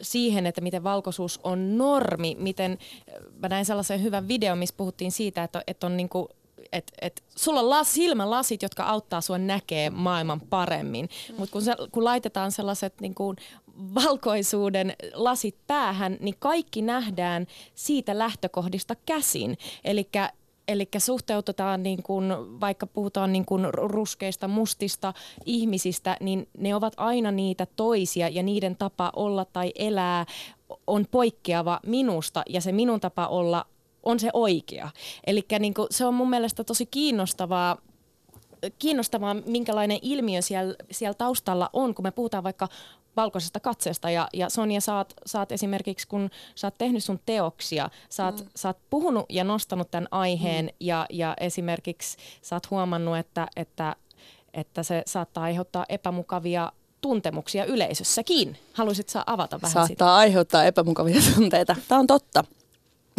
siihen, 0.02 0.46
että 0.46 0.62
miten 0.62 0.84
valkoisuus 0.84 1.40
on 1.44 1.78
normi, 1.78 2.36
miten 2.40 2.78
mä 3.42 3.50
näin 3.50 3.66
sellaisen 3.66 4.04
hyvän 4.04 4.28
videon, 4.28 4.58
missä 4.58 4.76
puhuttiin 4.78 5.12
siitä, 5.12 5.44
että, 5.44 5.64
että 5.68 5.88
on 5.88 5.98
niin 5.98 6.10
kuin 6.10 6.28
et, 6.72 6.92
et, 7.02 7.24
sulla 7.36 7.60
on 7.60 7.70
las, 7.70 7.94
silmälasit, 7.94 8.62
jotka 8.62 8.84
auttaa 8.84 9.22
sua 9.22 9.38
näkee 9.38 9.90
maailman 9.90 10.42
paremmin, 10.42 11.10
mm. 11.30 11.36
mutta 11.38 11.54
kun, 11.54 11.62
se, 11.62 11.76
kun 11.92 12.04
laitetaan 12.04 12.52
sellaiset 12.52 13.02
niin 13.02 13.16
kuin 13.16 13.38
valkoisuuden 13.96 14.94
lasit 15.14 15.56
päähän, 15.68 16.18
niin 16.20 16.36
kaikki 16.40 16.82
nähdään 16.82 17.48
siitä 17.76 18.20
lähtökohdista 18.20 18.96
käsin. 19.06 19.58
Eli 19.84 20.10
Eli 20.68 20.88
suhteutetaan, 20.98 21.84
niin 21.84 22.04
kun, 22.04 22.58
vaikka 22.62 22.88
puhutaan 22.88 23.34
niin 23.34 23.46
kun 23.46 23.70
ruskeista, 23.74 24.48
mustista 24.48 25.14
ihmisistä, 25.46 26.18
niin 26.20 26.48
ne 26.58 26.76
ovat 26.76 26.94
aina 26.98 27.32
niitä 27.32 27.68
toisia 27.76 28.30
ja 28.30 28.44
niiden 28.44 28.76
tapa 28.76 29.12
olla 29.16 29.46
tai 29.46 29.72
elää 29.76 30.26
on 30.88 31.06
poikkeava 31.12 31.80
minusta 31.86 32.44
ja 32.50 32.62
se 32.62 32.72
minun 32.72 33.00
tapa 33.00 33.28
olla 33.28 33.66
on 34.04 34.20
se 34.20 34.30
oikea. 34.34 34.90
Eli 35.28 35.46
niin 35.60 35.74
se 35.92 36.06
on 36.06 36.14
mun 36.14 36.30
mielestä 36.30 36.64
tosi 36.64 36.86
kiinnostavaa 36.86 37.78
kiinnostavaa, 38.80 39.34
minkälainen 39.34 40.00
ilmiö 40.02 40.42
siellä, 40.42 40.76
siellä 40.92 41.14
taustalla 41.14 41.70
on, 41.74 41.96
kun 41.96 42.06
me 42.06 42.12
puhutaan 42.12 42.44
vaikka 42.44 42.68
valkoisesta 43.18 43.60
katseesta. 43.60 44.10
Ja, 44.10 44.28
ja 44.34 44.50
Sonja, 44.50 44.82
saat, 44.82 45.14
saat 45.26 45.52
esimerkiksi, 45.52 46.08
kun 46.08 46.30
sä 46.56 46.68
oot 46.68 46.78
tehnyt 46.78 47.04
sun 47.04 47.20
teoksia, 47.26 47.90
sä 48.10 48.26
oot, 48.26 48.40
mm. 48.40 48.48
sä 48.56 48.70
oot 48.70 48.78
puhunut 48.90 49.26
ja 49.30 49.44
nostanut 49.44 49.92
tämän 49.92 50.08
aiheen 50.12 50.66
mm. 50.66 50.72
ja, 50.80 51.06
ja 51.10 51.34
esimerkiksi 51.40 52.18
sä 52.42 52.56
oot 52.56 52.72
huomannut, 52.72 53.18
että, 53.18 53.48
että, 53.56 53.96
että 54.54 54.84
se 54.84 55.04
saattaa 55.06 55.44
aiheuttaa 55.44 55.86
epämukavia 55.90 56.72
tuntemuksia 57.02 57.66
yleisössäkin. 57.66 58.58
Haluaisit 58.74 59.10
saa 59.10 59.24
avata 59.28 59.62
vähän 59.62 59.74
Saattaa 59.74 59.88
sitä? 59.88 60.16
aiheuttaa 60.16 60.66
epämukavia 60.66 61.22
tunteita. 61.36 61.76
Tämä 61.88 62.00
on 62.00 62.08
totta. 62.08 62.44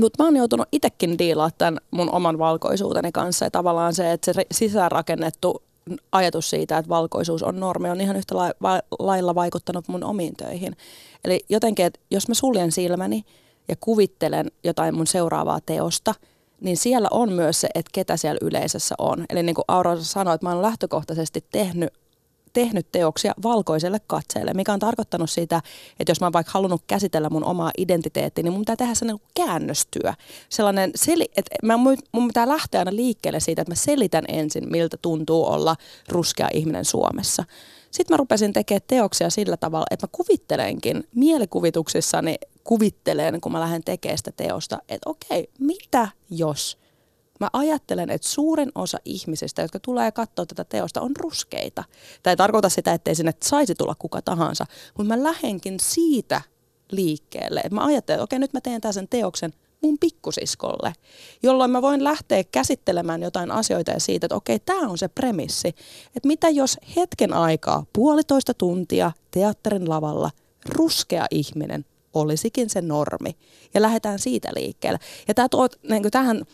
Mutta 0.00 0.22
mä 0.22 0.26
oon 0.26 0.36
joutunut 0.36 0.68
itsekin 0.72 1.18
diilaa 1.18 1.50
tämän 1.58 1.80
mun 1.90 2.10
oman 2.10 2.38
valkoisuuteni 2.38 3.12
kanssa. 3.12 3.44
Ja 3.44 3.50
tavallaan 3.50 3.94
se, 3.94 4.12
että 4.12 4.32
se 4.32 4.46
sisäänrakennettu 4.52 5.62
ajatus 6.12 6.50
siitä, 6.50 6.78
että 6.78 6.88
valkoisuus 6.88 7.42
on 7.42 7.60
normi, 7.60 7.90
on 7.90 8.00
ihan 8.00 8.16
yhtä 8.16 8.34
lailla 8.98 9.34
vaikuttanut 9.34 9.88
mun 9.88 10.04
omiin 10.04 10.36
töihin. 10.36 10.76
Eli 11.24 11.40
jotenkin, 11.48 11.86
että 11.86 12.00
jos 12.10 12.28
mä 12.28 12.34
suljen 12.34 12.72
silmäni 12.72 13.24
ja 13.68 13.76
kuvittelen 13.80 14.50
jotain 14.64 14.94
mun 14.94 15.06
seuraavaa 15.06 15.60
teosta, 15.66 16.14
niin 16.60 16.76
siellä 16.76 17.08
on 17.10 17.32
myös 17.32 17.60
se, 17.60 17.68
että 17.74 17.90
ketä 17.92 18.16
siellä 18.16 18.38
yleisössä 18.42 18.94
on. 18.98 19.26
Eli 19.30 19.42
niin 19.42 19.54
kuin 19.54 19.64
Aurora 19.68 20.00
sanoi, 20.00 20.34
että 20.34 20.46
mä 20.46 20.52
oon 20.52 20.62
lähtökohtaisesti 20.62 21.44
tehnyt 21.52 21.92
tehnyt 22.56 22.92
teoksia 22.92 23.34
valkoiselle 23.42 24.00
katseelle, 24.06 24.54
mikä 24.54 24.72
on 24.72 24.78
tarkoittanut 24.78 25.30
sitä, 25.30 25.62
että 26.00 26.10
jos 26.10 26.20
mä 26.20 26.26
oon 26.26 26.32
vaikka 26.32 26.52
halunnut 26.54 26.82
käsitellä 26.86 27.30
mun 27.30 27.44
omaa 27.44 27.70
identiteettiä, 27.78 28.42
niin 28.42 28.52
mun 28.52 28.60
pitää 28.60 28.76
tehdä 28.76 28.94
sellainen 28.94 29.26
käännöstyö. 29.34 30.12
Sellainen, 30.48 30.90
seli, 30.94 31.24
että 31.36 31.56
mä, 31.62 31.76
mun 32.12 32.28
pitää 32.28 32.48
lähteä 32.48 32.80
aina 32.80 32.96
liikkeelle 32.96 33.40
siitä, 33.40 33.62
että 33.62 33.70
mä 33.70 33.76
selitän 33.76 34.24
ensin, 34.28 34.70
miltä 34.70 34.96
tuntuu 35.02 35.46
olla 35.46 35.76
ruskea 36.08 36.48
ihminen 36.54 36.84
Suomessa. 36.84 37.44
Sitten 37.90 38.14
mä 38.14 38.16
rupesin 38.16 38.52
tekemään 38.52 38.82
teoksia 38.86 39.30
sillä 39.30 39.56
tavalla, 39.56 39.86
että 39.90 40.06
mä 40.06 40.10
kuvittelenkin 40.12 41.08
mielikuvituksissani, 41.14 42.34
kuvittelen, 42.64 43.40
kun 43.40 43.52
mä 43.52 43.60
lähden 43.60 43.84
tekemään 43.84 44.18
sitä 44.18 44.32
teosta, 44.36 44.78
että 44.88 45.10
okei, 45.10 45.50
mitä 45.58 46.08
jos– 46.30 46.78
Mä 47.40 47.50
ajattelen, 47.52 48.10
että 48.10 48.28
suurin 48.28 48.72
osa 48.74 48.98
ihmisistä, 49.04 49.62
jotka 49.62 49.80
tulee 49.80 50.12
katsoa 50.12 50.46
tätä 50.46 50.64
teosta, 50.64 51.00
on 51.00 51.16
ruskeita. 51.16 51.84
Tämä 52.22 52.32
ei 52.32 52.36
tarkoita 52.36 52.68
sitä, 52.68 52.92
ettei 52.92 53.14
sinne 53.14 53.32
saisi 53.44 53.74
tulla 53.74 53.94
kuka 53.98 54.22
tahansa, 54.22 54.66
mutta 54.98 55.16
mä 55.16 55.22
lähenkin 55.22 55.80
siitä 55.80 56.40
liikkeelle. 56.92 57.62
Mä 57.70 57.84
ajattelen, 57.84 58.16
että 58.16 58.24
okei, 58.24 58.38
nyt 58.38 58.52
mä 58.52 58.60
teen 58.60 58.80
tämän 58.80 58.94
sen 58.94 59.08
teoksen 59.08 59.52
mun 59.82 59.98
pikkusiskolle, 59.98 60.92
jolloin 61.42 61.70
mä 61.70 61.82
voin 61.82 62.04
lähteä 62.04 62.44
käsittelemään 62.44 63.22
jotain 63.22 63.50
asioita 63.50 63.90
ja 63.90 64.00
siitä, 64.00 64.26
että 64.26 64.34
okei, 64.34 64.58
tämä 64.58 64.88
on 64.88 64.98
se 64.98 65.08
premissi. 65.08 65.68
Että 66.16 66.26
mitä 66.26 66.48
jos 66.48 66.78
hetken 66.96 67.32
aikaa, 67.32 67.86
puolitoista 67.92 68.54
tuntia 68.54 69.12
teatterin 69.30 69.88
lavalla, 69.88 70.30
ruskea 70.68 71.26
ihminen 71.30 71.84
olisikin 72.14 72.70
se 72.70 72.80
normi. 72.80 73.36
Ja 73.74 73.82
lähdetään 73.82 74.18
siitä 74.18 74.48
liikkeelle. 74.54 74.98
Ja 75.28 75.34
tämä 75.34 75.48
tuo, 75.48 75.68
niin 75.88 76.10
tähän 76.10 76.44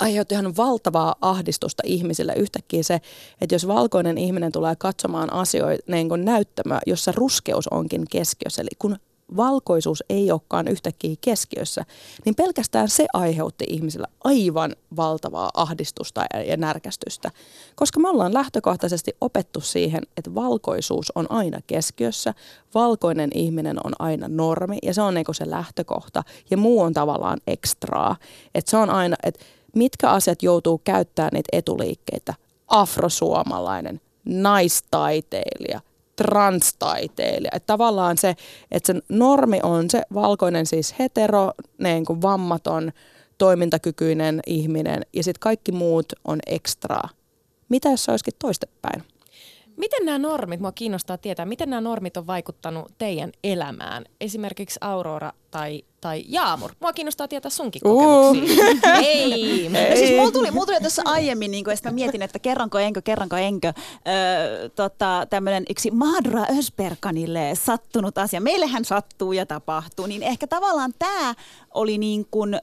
aiheutti 0.00 0.34
ihan 0.34 0.56
valtavaa 0.56 1.14
ahdistusta 1.20 1.82
ihmisille 1.86 2.34
yhtäkkiä 2.36 2.82
se, 2.82 3.00
että 3.40 3.54
jos 3.54 3.66
valkoinen 3.66 4.18
ihminen 4.18 4.52
tulee 4.52 4.76
katsomaan 4.76 5.32
asioita 5.32 5.92
niin 5.92 6.08
kuin 6.08 6.24
näyttämöä, 6.24 6.80
jossa 6.86 7.12
ruskeus 7.12 7.68
onkin 7.68 8.04
keskiössä, 8.10 8.62
eli 8.62 8.70
kun 8.78 8.96
valkoisuus 9.36 10.04
ei 10.08 10.30
olekaan 10.30 10.68
yhtäkkiä 10.68 11.16
keskiössä, 11.20 11.84
niin 12.24 12.34
pelkästään 12.34 12.88
se 12.88 13.06
aiheutti 13.12 13.64
ihmisille 13.68 14.06
aivan 14.24 14.76
valtavaa 14.96 15.50
ahdistusta 15.54 16.24
ja 16.46 16.56
närkästystä. 16.56 17.30
Koska 17.76 18.00
me 18.00 18.08
ollaan 18.08 18.34
lähtökohtaisesti 18.34 19.16
opettu 19.20 19.60
siihen, 19.60 20.02
että 20.16 20.34
valkoisuus 20.34 21.12
on 21.14 21.30
aina 21.30 21.60
keskiössä, 21.66 22.34
valkoinen 22.74 23.30
ihminen 23.34 23.86
on 23.86 23.92
aina 23.98 24.28
normi 24.28 24.78
ja 24.82 24.94
se 24.94 25.02
on 25.02 25.14
niin 25.14 25.26
se 25.32 25.50
lähtökohta 25.50 26.22
ja 26.50 26.56
muu 26.56 26.80
on 26.80 26.92
tavallaan 26.92 27.38
ekstraa. 27.46 28.16
Että 28.54 28.70
se 28.70 28.76
on 28.76 28.90
aina, 28.90 29.16
että 29.22 29.44
mitkä 29.76 30.10
asiat 30.10 30.42
joutuu 30.42 30.80
käyttämään 30.84 31.30
niitä 31.32 31.48
etuliikkeitä. 31.52 32.34
Afrosuomalainen, 32.68 34.00
naistaiteilija, 34.24 35.80
transtaiteilija. 36.16 37.50
Että 37.54 37.66
tavallaan 37.66 38.18
se, 38.18 38.34
että 38.70 38.92
se 38.92 39.00
normi 39.08 39.60
on 39.62 39.90
se 39.90 40.02
valkoinen 40.14 40.66
siis 40.66 40.98
hetero, 40.98 41.52
niin 41.78 42.04
kuin 42.04 42.22
vammaton, 42.22 42.92
toimintakykyinen 43.38 44.40
ihminen 44.46 45.06
ja 45.12 45.22
sitten 45.24 45.40
kaikki 45.40 45.72
muut 45.72 46.06
on 46.24 46.38
ekstraa. 46.46 47.08
Mitä 47.68 47.88
jos 47.88 48.04
se 48.04 48.10
olisikin 48.10 48.34
toistepäin? 48.38 49.02
Miten 49.76 50.06
nämä 50.06 50.18
normit, 50.18 50.60
mua 50.60 50.72
kiinnostaa 50.72 51.18
tietää, 51.18 51.46
miten 51.46 51.70
nämä 51.70 51.80
normit 51.80 52.16
on 52.16 52.26
vaikuttanut 52.26 52.92
teidän 52.98 53.32
elämään? 53.44 54.04
Esimerkiksi 54.20 54.78
Aurora 54.80 55.32
tai 55.56 55.82
tai 56.00 56.24
Jaamur. 56.28 56.72
Mua 56.80 56.92
kiinnostaa 56.92 57.28
tietää 57.28 57.50
sunkin 57.50 57.82
kokemuksia. 57.82 58.64
Uh. 58.64 58.98
Ei. 59.04 59.68
No 59.68 59.78
siis 59.96 60.16
mulla 60.16 60.30
tuli, 60.30 60.50
mulla 60.50 60.66
tuli 60.66 60.80
tuossa 60.80 61.02
aiemmin, 61.04 61.50
niin 61.50 61.64
kun, 61.64 61.72
että 61.72 61.88
mä 61.88 61.94
mietin, 61.94 62.22
että 62.22 62.38
kerranko 62.38 62.78
enkö, 62.78 63.02
kerranko 63.02 63.36
enkö, 63.36 63.72
öö, 63.76 64.68
tota, 64.68 65.26
tämmöinen 65.30 65.64
yksi 65.70 65.90
Madra 65.90 66.44
Ösperkanille 66.58 67.52
sattunut 67.54 68.18
asia. 68.18 68.40
Meillähän 68.40 68.84
sattuu 68.84 69.32
ja 69.32 69.46
tapahtuu, 69.46 70.06
niin 70.06 70.22
ehkä 70.22 70.46
tavallaan 70.46 70.92
tämä 70.98 71.34
oli 71.74 71.98
niin 71.98 72.26
kuin, 72.30 72.54
ö, 72.54 72.58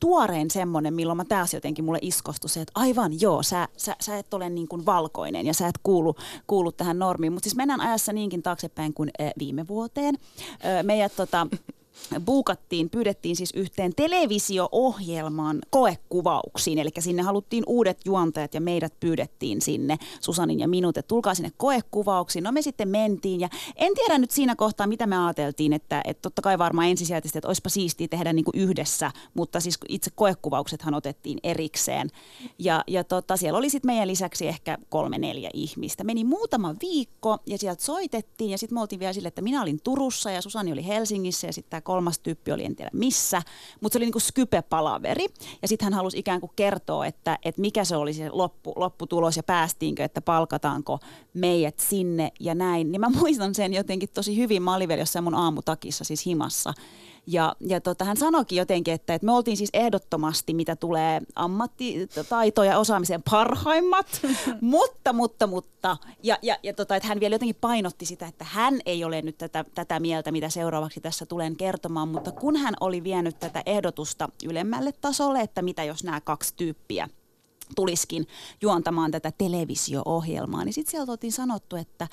tuorein 0.00 0.50
semmoinen, 0.50 0.94
milloin 0.94 1.16
mä 1.16 1.24
taas 1.24 1.54
jotenkin 1.54 1.84
mulle 1.84 1.98
iskostui 2.02 2.50
se, 2.50 2.60
että 2.60 2.72
aivan 2.74 3.20
joo, 3.20 3.42
sä, 3.42 3.68
sä, 3.76 3.96
sä 4.00 4.18
et 4.18 4.34
ole 4.34 4.50
niin 4.50 4.68
kuin 4.68 4.86
valkoinen 4.86 5.46
ja 5.46 5.54
sä 5.54 5.68
et 5.68 5.78
kuulu, 5.82 6.14
kuulu 6.46 6.72
tähän 6.72 6.98
normiin. 6.98 7.32
Mutta 7.32 7.44
siis 7.44 7.56
mennään 7.56 7.80
ajassa 7.80 8.12
niinkin 8.12 8.42
taaksepäin 8.42 8.94
kuin 8.94 9.10
ö, 9.20 9.30
viime 9.38 9.68
vuoteen. 9.68 10.14
Ö, 10.64 10.82
meidät 10.82 11.12
tota, 11.16 11.46
buukattiin, 12.24 12.90
pyydettiin 12.90 13.36
siis 13.36 13.52
yhteen 13.54 13.94
televisio-ohjelmaan 13.94 15.58
koekuvauksiin, 15.70 16.78
eli 16.78 16.90
sinne 16.98 17.22
haluttiin 17.22 17.64
uudet 17.66 17.98
juontajat 18.04 18.54
ja 18.54 18.60
meidät 18.60 19.00
pyydettiin 19.00 19.60
sinne, 19.60 19.98
Susanin 20.20 20.60
ja 20.60 20.68
minut, 20.68 20.96
että 20.96 21.08
tulkaa 21.08 21.34
sinne 21.34 21.52
koekuvauksiin. 21.56 22.42
No 22.44 22.52
me 22.52 22.62
sitten 22.62 22.88
mentiin 22.88 23.40
ja 23.40 23.48
en 23.76 23.94
tiedä 23.94 24.18
nyt 24.18 24.30
siinä 24.30 24.56
kohtaa, 24.56 24.86
mitä 24.86 25.06
me 25.06 25.24
ajateltiin, 25.24 25.72
että, 25.72 26.02
että 26.04 26.22
totta 26.22 26.42
kai 26.42 26.58
varmaan 26.58 26.88
ensisijaisesti, 26.88 27.38
että 27.38 27.48
olisipa 27.48 27.68
siistiä 27.68 28.08
tehdä 28.08 28.32
niin 28.32 28.44
kuin 28.44 28.58
yhdessä, 28.58 29.10
mutta 29.34 29.60
siis 29.60 29.78
itse 29.88 30.10
koekuvauksethan 30.14 30.94
otettiin 30.94 31.38
erikseen. 31.42 32.10
Ja, 32.58 32.84
ja 32.86 33.04
tota, 33.04 33.36
siellä 33.36 33.58
oli 33.58 33.70
sitten 33.70 33.88
meidän 33.88 34.08
lisäksi 34.08 34.48
ehkä 34.48 34.78
kolme 34.88 35.18
neljä 35.18 35.50
ihmistä. 35.54 36.04
Meni 36.04 36.24
muutama 36.24 36.74
viikko 36.80 37.38
ja 37.46 37.58
sieltä 37.58 37.84
soitettiin 37.84 38.50
ja 38.50 38.58
sitten 38.58 38.74
me 38.74 38.80
oltiin 38.80 39.00
vielä 39.00 39.12
sille, 39.12 39.28
että 39.28 39.42
minä 39.42 39.62
olin 39.62 39.80
Turussa 39.84 40.30
ja 40.30 40.42
Susani 40.42 40.72
oli 40.72 40.86
Helsingissä 40.86 41.46
ja 41.46 41.52
sitten 41.52 41.70
kolmas 41.88 42.18
tyyppi 42.18 42.52
oli 42.52 42.64
en 42.64 42.76
tiedä 42.76 42.90
missä, 42.92 43.42
mutta 43.80 43.92
se 43.92 43.98
oli 43.98 44.04
niinku 44.04 44.20
Skype-palaveri. 44.20 45.26
Ja 45.62 45.68
sitten 45.68 45.86
hän 45.86 45.94
halusi 45.94 46.18
ikään 46.18 46.40
kuin 46.40 46.52
kertoa, 46.56 47.06
että, 47.06 47.38
että 47.44 47.60
mikä 47.60 47.84
se 47.84 47.96
oli 47.96 48.14
se 48.14 48.30
loppu, 48.30 48.72
lopputulos 48.76 49.36
ja 49.36 49.42
päästiinkö, 49.42 50.04
että 50.04 50.20
palkataanko 50.20 50.98
meidät 51.34 51.80
sinne 51.80 52.32
ja 52.40 52.54
näin. 52.54 52.92
Niin 52.92 53.00
mä 53.00 53.08
muistan 53.20 53.54
sen 53.54 53.74
jotenkin 53.74 54.08
tosi 54.14 54.36
hyvin. 54.36 54.62
Mä 54.62 54.74
olin 54.74 54.88
vielä 54.88 55.02
jossain 55.02 55.24
mun 55.24 55.34
aamutakissa 55.34 56.04
siis 56.04 56.26
himassa. 56.26 56.74
Ja, 57.30 57.56
ja 57.60 57.80
tota, 57.80 58.04
hän 58.04 58.16
sanoikin 58.16 58.58
jotenkin, 58.58 58.94
että, 58.94 59.14
että 59.14 59.26
me 59.26 59.32
oltiin 59.32 59.56
siis 59.56 59.70
ehdottomasti, 59.72 60.54
mitä 60.54 60.76
tulee 60.76 61.20
ammattitaito 61.34 62.64
ja 62.64 62.78
osaamiseen, 62.78 63.22
parhaimmat, 63.30 64.06
mutta, 64.60 65.12
mutta, 65.12 65.46
mutta. 65.46 65.96
Ja, 66.22 66.38
ja, 66.42 66.56
ja 66.62 66.74
tota, 66.74 66.96
että 66.96 67.08
hän 67.08 67.20
vielä 67.20 67.34
jotenkin 67.34 67.56
painotti 67.60 68.06
sitä, 68.06 68.26
että 68.26 68.44
hän 68.48 68.80
ei 68.86 69.04
ole 69.04 69.22
nyt 69.22 69.38
tätä, 69.38 69.64
tätä 69.74 70.00
mieltä, 70.00 70.32
mitä 70.32 70.48
seuraavaksi 70.48 71.00
tässä 71.00 71.26
tulen 71.26 71.56
kertomaan, 71.56 72.08
mutta 72.08 72.32
kun 72.32 72.56
hän 72.56 72.74
oli 72.80 73.04
vienyt 73.04 73.38
tätä 73.38 73.62
ehdotusta 73.66 74.28
ylemmälle 74.44 74.92
tasolle, 74.92 75.40
että 75.40 75.62
mitä 75.62 75.84
jos 75.84 76.04
nämä 76.04 76.20
kaksi 76.20 76.54
tyyppiä 76.56 77.08
tuliskin 77.76 78.26
juontamaan 78.62 79.10
tätä 79.10 79.32
televisio-ohjelmaa, 79.38 80.64
niin 80.64 80.72
sitten 80.72 80.90
sieltä 80.90 81.12
oltiin 81.12 81.32
sanottu, 81.32 81.76
että 81.76 82.08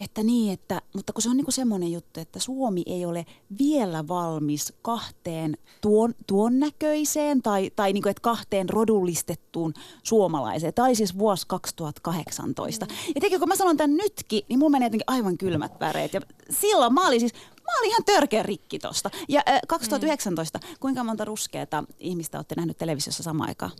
että 0.00 0.22
niin, 0.22 0.52
että, 0.52 0.82
mutta 0.94 1.12
kun 1.12 1.22
se 1.22 1.30
on 1.30 1.36
niinku 1.36 1.50
semmoinen 1.50 1.92
juttu, 1.92 2.20
että 2.20 2.38
Suomi 2.38 2.82
ei 2.86 3.04
ole 3.04 3.26
vielä 3.58 4.08
valmis 4.08 4.72
kahteen 4.82 5.56
tuon, 5.80 6.14
tuon 6.26 6.60
näköiseen 6.60 7.42
tai, 7.42 7.70
tai 7.76 7.92
niinku, 7.92 8.08
että 8.08 8.20
kahteen 8.20 8.68
rodullistettuun 8.68 9.74
suomalaiseen. 10.02 10.72
Oli 10.78 10.94
siis 10.94 11.18
vuosi 11.18 11.46
2018. 11.46 12.86
Mm. 12.86 12.92
Ja 13.14 13.20
tekin, 13.20 13.38
kun 13.38 13.48
mä 13.48 13.56
sanon 13.56 13.76
tämän 13.76 13.96
nytkin, 13.96 14.42
niin 14.48 14.58
mulla 14.58 14.70
menee 14.70 14.86
jotenkin 14.86 15.04
aivan 15.06 15.38
kylmät 15.38 15.80
väreet. 15.80 16.14
Ja 16.14 16.20
silloin 16.50 16.94
mä 16.94 17.06
olin 17.06 17.20
siis, 17.20 17.32
Mä 17.66 17.78
olin 17.78 17.90
ihan 17.90 18.04
törkeä 18.04 18.42
rikki 18.42 18.78
tosta. 18.78 19.10
Ja 19.28 19.42
äh, 19.48 19.60
2019, 19.68 20.58
mm. 20.58 20.74
kuinka 20.80 21.04
monta 21.04 21.24
ruskeata 21.24 21.84
ihmistä 21.98 22.38
olette 22.38 22.54
nähnyt 22.54 22.78
televisiossa 22.78 23.22
samaan 23.22 23.48
aikaan? 23.48 23.70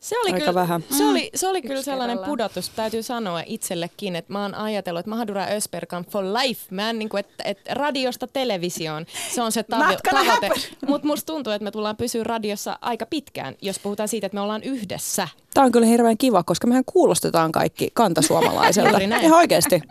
Se 0.00 0.18
oli 0.18 0.26
Aika 0.28 0.38
kyllä, 0.38 0.54
vähän. 0.54 0.84
Se 0.98 1.04
oli, 1.04 1.30
se 1.34 1.48
oli 1.48 1.62
kyllä 1.62 1.74
Yksi 1.74 1.84
sellainen 1.84 2.16
kerrallaan. 2.16 2.30
pudotus, 2.30 2.68
täytyy 2.68 3.02
sanoa 3.02 3.42
itsellekin, 3.46 4.16
että 4.16 4.32
mä 4.32 4.42
oon 4.42 4.54
ajatellut, 4.54 5.00
että 5.00 5.10
Mahadura 5.10 5.44
Ösperkan 5.44 6.04
for 6.04 6.24
life, 6.24 6.66
mä 6.70 6.90
en 6.90 6.98
niin 6.98 7.08
kuin, 7.08 7.20
että, 7.20 7.44
että 7.44 7.74
radiosta 7.74 8.26
televisioon, 8.26 9.06
se 9.34 9.42
on 9.42 9.52
se 9.52 9.62
tavo- 9.62 10.10
tavoite. 10.10 10.50
Mutta 10.86 11.06
musta 11.06 11.32
tuntuu, 11.32 11.52
että 11.52 11.64
me 11.64 11.70
tullaan 11.70 11.96
pysyä 11.96 12.24
radiossa 12.24 12.78
aika 12.80 13.06
pitkään, 13.06 13.54
jos 13.62 13.78
puhutaan 13.78 14.08
siitä, 14.08 14.26
että 14.26 14.34
me 14.34 14.40
ollaan 14.40 14.62
yhdessä. 14.62 15.28
Tämä 15.54 15.64
on 15.64 15.72
kyllä 15.72 15.86
hirveän 15.86 16.18
kiva, 16.18 16.42
koska 16.42 16.66
mehän 16.66 16.84
kuulostetaan 16.84 17.52
kaikki 17.52 17.90
kantasuomalaiselta. 17.94 18.98
Ihan 19.22 19.38
oikeasti. 19.38 19.82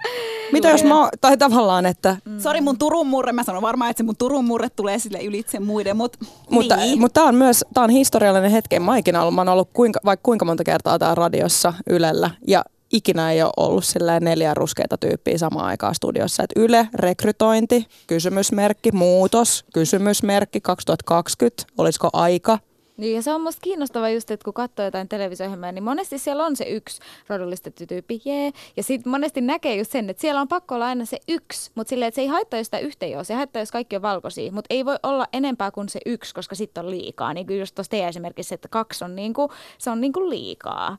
Mitä 0.52 0.70
jos 0.70 0.84
mä, 0.84 1.10
tai 1.22 1.38
tavallaan, 1.38 1.86
että 1.86 2.18
Mm. 2.26 2.40
Sori 2.40 2.62
mun 2.62 2.78
Turun 2.78 3.08
murre, 3.08 3.32
mä 3.36 3.44
sanon 3.44 3.62
varmaan, 3.62 3.92
että 3.92 4.00
se 4.00 4.04
mun 4.04 4.16
Turun 4.18 4.46
murre 4.46 4.70
tulee 4.70 5.00
sille 5.00 5.24
ylitse 5.24 5.60
muiden, 5.60 5.98
mut, 5.98 6.18
Mutta, 6.50 6.76
niin. 6.76 7.00
mutta 7.00 7.14
tämä 7.14 7.28
on 7.28 7.36
myös 7.36 7.66
tää 7.74 7.84
on 7.84 7.90
historiallinen 7.90 8.52
hetki. 8.52 8.80
Mä 8.80 8.98
ikinä 8.98 9.22
ollut, 9.22 9.36
mä 9.36 9.42
oon 9.42 9.50
ollut 9.50 9.70
kuinka, 9.74 10.00
vaikka 10.06 10.24
kuinka 10.24 10.46
monta 10.46 10.64
kertaa 10.64 11.00
täällä 11.00 11.16
radiossa 11.16 11.74
Ylellä 11.90 12.30
ja 12.48 12.64
ikinä 12.94 13.32
ei 13.32 13.44
ole 13.44 13.52
ollut 13.58 13.86
silleen 13.86 14.24
neljä 14.24 14.54
ruskeita 14.54 14.98
tyyppiä 14.98 15.38
samaan 15.38 15.66
aikaan 15.66 15.96
studiossa. 15.96 16.44
Et 16.44 16.52
Yle, 16.56 16.90
rekrytointi, 16.94 17.88
kysymysmerkki, 18.08 18.92
muutos, 18.92 19.66
kysymysmerkki 19.74 20.62
2020, 20.62 21.64
olisiko 21.78 22.10
aika? 22.14 22.60
Niin 22.98 23.16
ja 23.16 23.22
se 23.22 23.34
on 23.34 23.42
musta 23.42 23.62
kiinnostavaa 23.62 24.10
just, 24.10 24.32
että 24.32 24.44
kun 24.44 24.54
katsoo 24.54 24.86
jotain 24.86 25.10
televisio 25.10 25.56
niin 25.72 25.84
monesti 25.84 26.18
siellä 26.18 26.46
on 26.46 26.56
se 26.56 26.64
yksi 26.64 27.02
rodullistettu 27.28 27.86
tyyppi, 27.88 28.22
jee. 28.26 28.52
Ja 28.78 28.84
sitten 28.84 29.12
monesti 29.12 29.42
näkee 29.42 29.76
just 29.76 29.92
sen, 29.92 30.10
että 30.10 30.22
siellä 30.22 30.42
on 30.42 30.48
pakko 30.48 30.76
olla 30.76 30.86
aina 30.86 31.06
se 31.06 31.18
yksi, 31.28 31.72
mutta 31.76 31.90
silleen, 31.90 32.08
että 32.08 32.16
se 32.16 32.22
ei 32.22 32.28
haittaa, 32.28 32.60
jos 32.60 32.68
sitä 32.68 32.80
yhtä 32.80 33.06
ei 33.06 33.16
ole. 33.16 33.24
Se 33.24 33.34
haittaa, 33.34 33.62
jos 33.62 33.72
kaikki 33.72 33.96
on 33.96 34.02
valkoisia, 34.02 34.52
mutta 34.52 34.68
ei 34.74 34.86
voi 34.86 34.96
olla 35.04 35.28
enempää 35.34 35.72
kuin 35.72 35.90
se 35.90 36.00
yksi, 36.06 36.36
koska 36.36 36.56
sitten 36.56 36.86
on 36.86 36.92
liikaa. 36.92 37.34
Niin 37.34 37.48
kuin 37.48 37.60
just 37.60 37.76
tuossa 37.76 37.92
teidän 37.92 38.10
esimerkissä, 38.10 38.56
että 38.56 38.68
kaksi 38.68 39.04
on 39.06 39.16
niinku, 39.16 39.52
se 39.78 39.90
on 39.90 40.02
niinku 40.02 40.30
liikaa. 40.30 40.98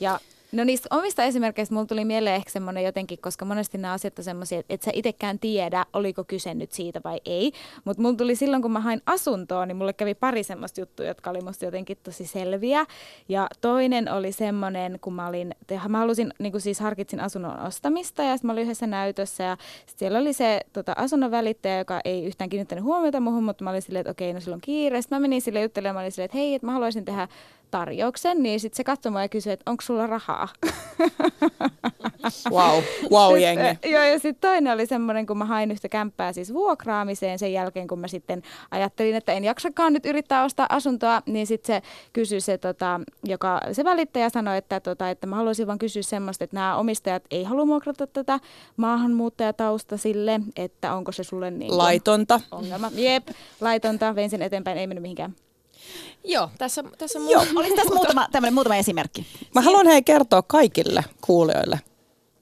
Ja 0.00 0.20
No 0.52 0.64
niistä 0.64 0.88
omista 0.90 1.24
esimerkkeistä 1.24 1.74
mulla 1.74 1.86
tuli 1.86 2.04
mieleen 2.04 2.36
ehkä 2.36 2.50
semmoinen 2.50 2.84
jotenkin, 2.84 3.18
koska 3.18 3.44
monesti 3.44 3.78
nämä 3.78 3.94
asiat 3.94 4.18
on 4.18 4.24
semmoisia, 4.24 4.58
että 4.58 4.74
et 4.74 4.82
sä 4.82 4.90
itsekään 4.94 5.38
tiedä, 5.38 5.86
oliko 5.92 6.24
kyse 6.24 6.54
nyt 6.54 6.72
siitä 6.72 7.00
vai 7.04 7.20
ei. 7.24 7.52
Mutta 7.84 8.02
mulla 8.02 8.16
tuli 8.16 8.36
silloin, 8.36 8.62
kun 8.62 8.72
mä 8.72 8.80
hain 8.80 9.02
asuntoa, 9.06 9.66
niin 9.66 9.76
mulle 9.76 9.92
kävi 9.92 10.14
pari 10.14 10.42
semmoista 10.42 10.80
juttua, 10.80 11.06
jotka 11.06 11.30
oli 11.30 11.40
musta 11.40 11.64
jotenkin 11.64 11.96
tosi 12.02 12.26
selviä. 12.26 12.86
Ja 13.28 13.48
toinen 13.60 14.12
oli 14.12 14.32
semmoinen, 14.32 14.98
kun 15.00 15.12
mä 15.12 15.26
olin, 15.26 15.54
mä 15.88 15.98
halusin, 15.98 16.32
niin 16.38 16.52
kuin 16.52 16.62
siis 16.62 16.80
harkitsin 16.80 17.20
asunnon 17.20 17.60
ostamista 17.60 18.22
ja 18.22 18.36
sitten 18.36 18.48
mä 18.48 18.52
olin 18.52 18.64
yhdessä 18.64 18.86
näytössä 18.86 19.44
ja 19.44 19.56
siellä 19.86 20.18
oli 20.18 20.32
se 20.32 20.60
tota, 20.72 20.92
asunnon 20.96 21.30
välittäjä, 21.30 21.78
joka 21.78 22.00
ei 22.04 22.24
yhtään 22.24 22.50
kiinnittänyt 22.50 22.84
huomiota 22.84 23.20
muuhun, 23.20 23.44
mutta 23.44 23.64
mä 23.64 23.70
olin 23.70 23.82
silleen, 23.82 24.00
että 24.00 24.10
okei, 24.10 24.32
no 24.32 24.40
silloin 24.40 24.60
kiire. 24.60 25.02
Sitten 25.02 25.16
mä 25.16 25.20
menin 25.20 25.42
sille 25.42 25.62
juttelemaan, 25.62 25.94
mä 25.94 26.00
olin 26.00 26.12
silleen, 26.12 26.24
että 26.24 26.38
hei, 26.38 26.54
että 26.54 26.66
mä 26.66 26.72
haluaisin 26.72 27.04
tehdä 27.04 27.28
tarjouksen, 27.72 28.42
niin 28.42 28.60
sitten 28.60 28.76
se 28.76 28.84
katsoi 28.84 29.22
ja 29.22 29.28
kysyi, 29.28 29.52
että 29.52 29.70
onko 29.70 29.82
sulla 29.82 30.06
rahaa? 30.06 30.48
Wow, 32.50 32.82
wow 33.10 33.38
jengi. 33.38 33.62
äh, 33.62 33.78
Joo, 33.84 34.02
ja 34.02 34.18
sitten 34.18 34.50
toinen 34.50 34.72
oli 34.72 34.86
semmoinen, 34.86 35.26
kun 35.26 35.38
mä 35.38 35.44
hain 35.44 35.70
yhtä 35.70 35.88
kämppää 35.88 36.32
siis 36.32 36.54
vuokraamiseen 36.54 37.38
sen 37.38 37.52
jälkeen, 37.52 37.88
kun 37.88 37.98
mä 37.98 38.08
sitten 38.08 38.42
ajattelin, 38.70 39.14
että 39.16 39.32
en 39.32 39.44
jaksakaan 39.44 39.92
nyt 39.92 40.06
yrittää 40.06 40.44
ostaa 40.44 40.66
asuntoa, 40.68 41.22
niin 41.26 41.46
sitten 41.46 41.66
se 41.76 41.88
kysyi 42.12 42.40
se, 42.40 42.58
tota, 42.58 43.00
joka, 43.24 43.60
se 43.72 43.84
välittäjä 43.84 44.28
sanoi, 44.28 44.56
että, 44.58 44.80
tota, 44.80 45.10
että 45.10 45.26
mä 45.26 45.36
haluaisin 45.36 45.66
vaan 45.66 45.78
kysyä 45.78 46.02
semmoista, 46.02 46.44
että 46.44 46.56
nämä 46.56 46.76
omistajat 46.76 47.22
ei 47.30 47.44
halua 47.44 47.66
vuokrata 47.66 48.06
tätä 48.06 48.40
maahanmuuttajatausta 48.76 49.96
sille, 49.96 50.40
että 50.56 50.94
onko 50.94 51.12
se 51.12 51.24
sulle 51.24 51.50
niin 51.50 51.78
Laitonta. 51.78 52.40
ongelma. 52.50 52.90
Jep, 52.94 53.28
laitonta, 53.60 54.14
vein 54.14 54.30
sen 54.30 54.42
eteenpäin, 54.42 54.78
ei 54.78 54.86
mennyt 54.86 55.02
mihinkään. 55.02 55.34
Joo, 56.24 56.50
tässä, 56.58 56.84
tässä 56.98 57.18
mun... 57.18 57.30
Joo, 57.30 57.46
olisi 57.56 57.76
tässä 57.76 57.94
muutama, 57.94 58.28
tämmönen, 58.32 58.54
muutama 58.54 58.76
esimerkki. 58.76 59.26
Mä 59.54 59.60
haluan 59.60 59.86
hei 59.86 60.02
kertoa 60.02 60.42
kaikille 60.42 61.04
kuulijoille, 61.20 61.80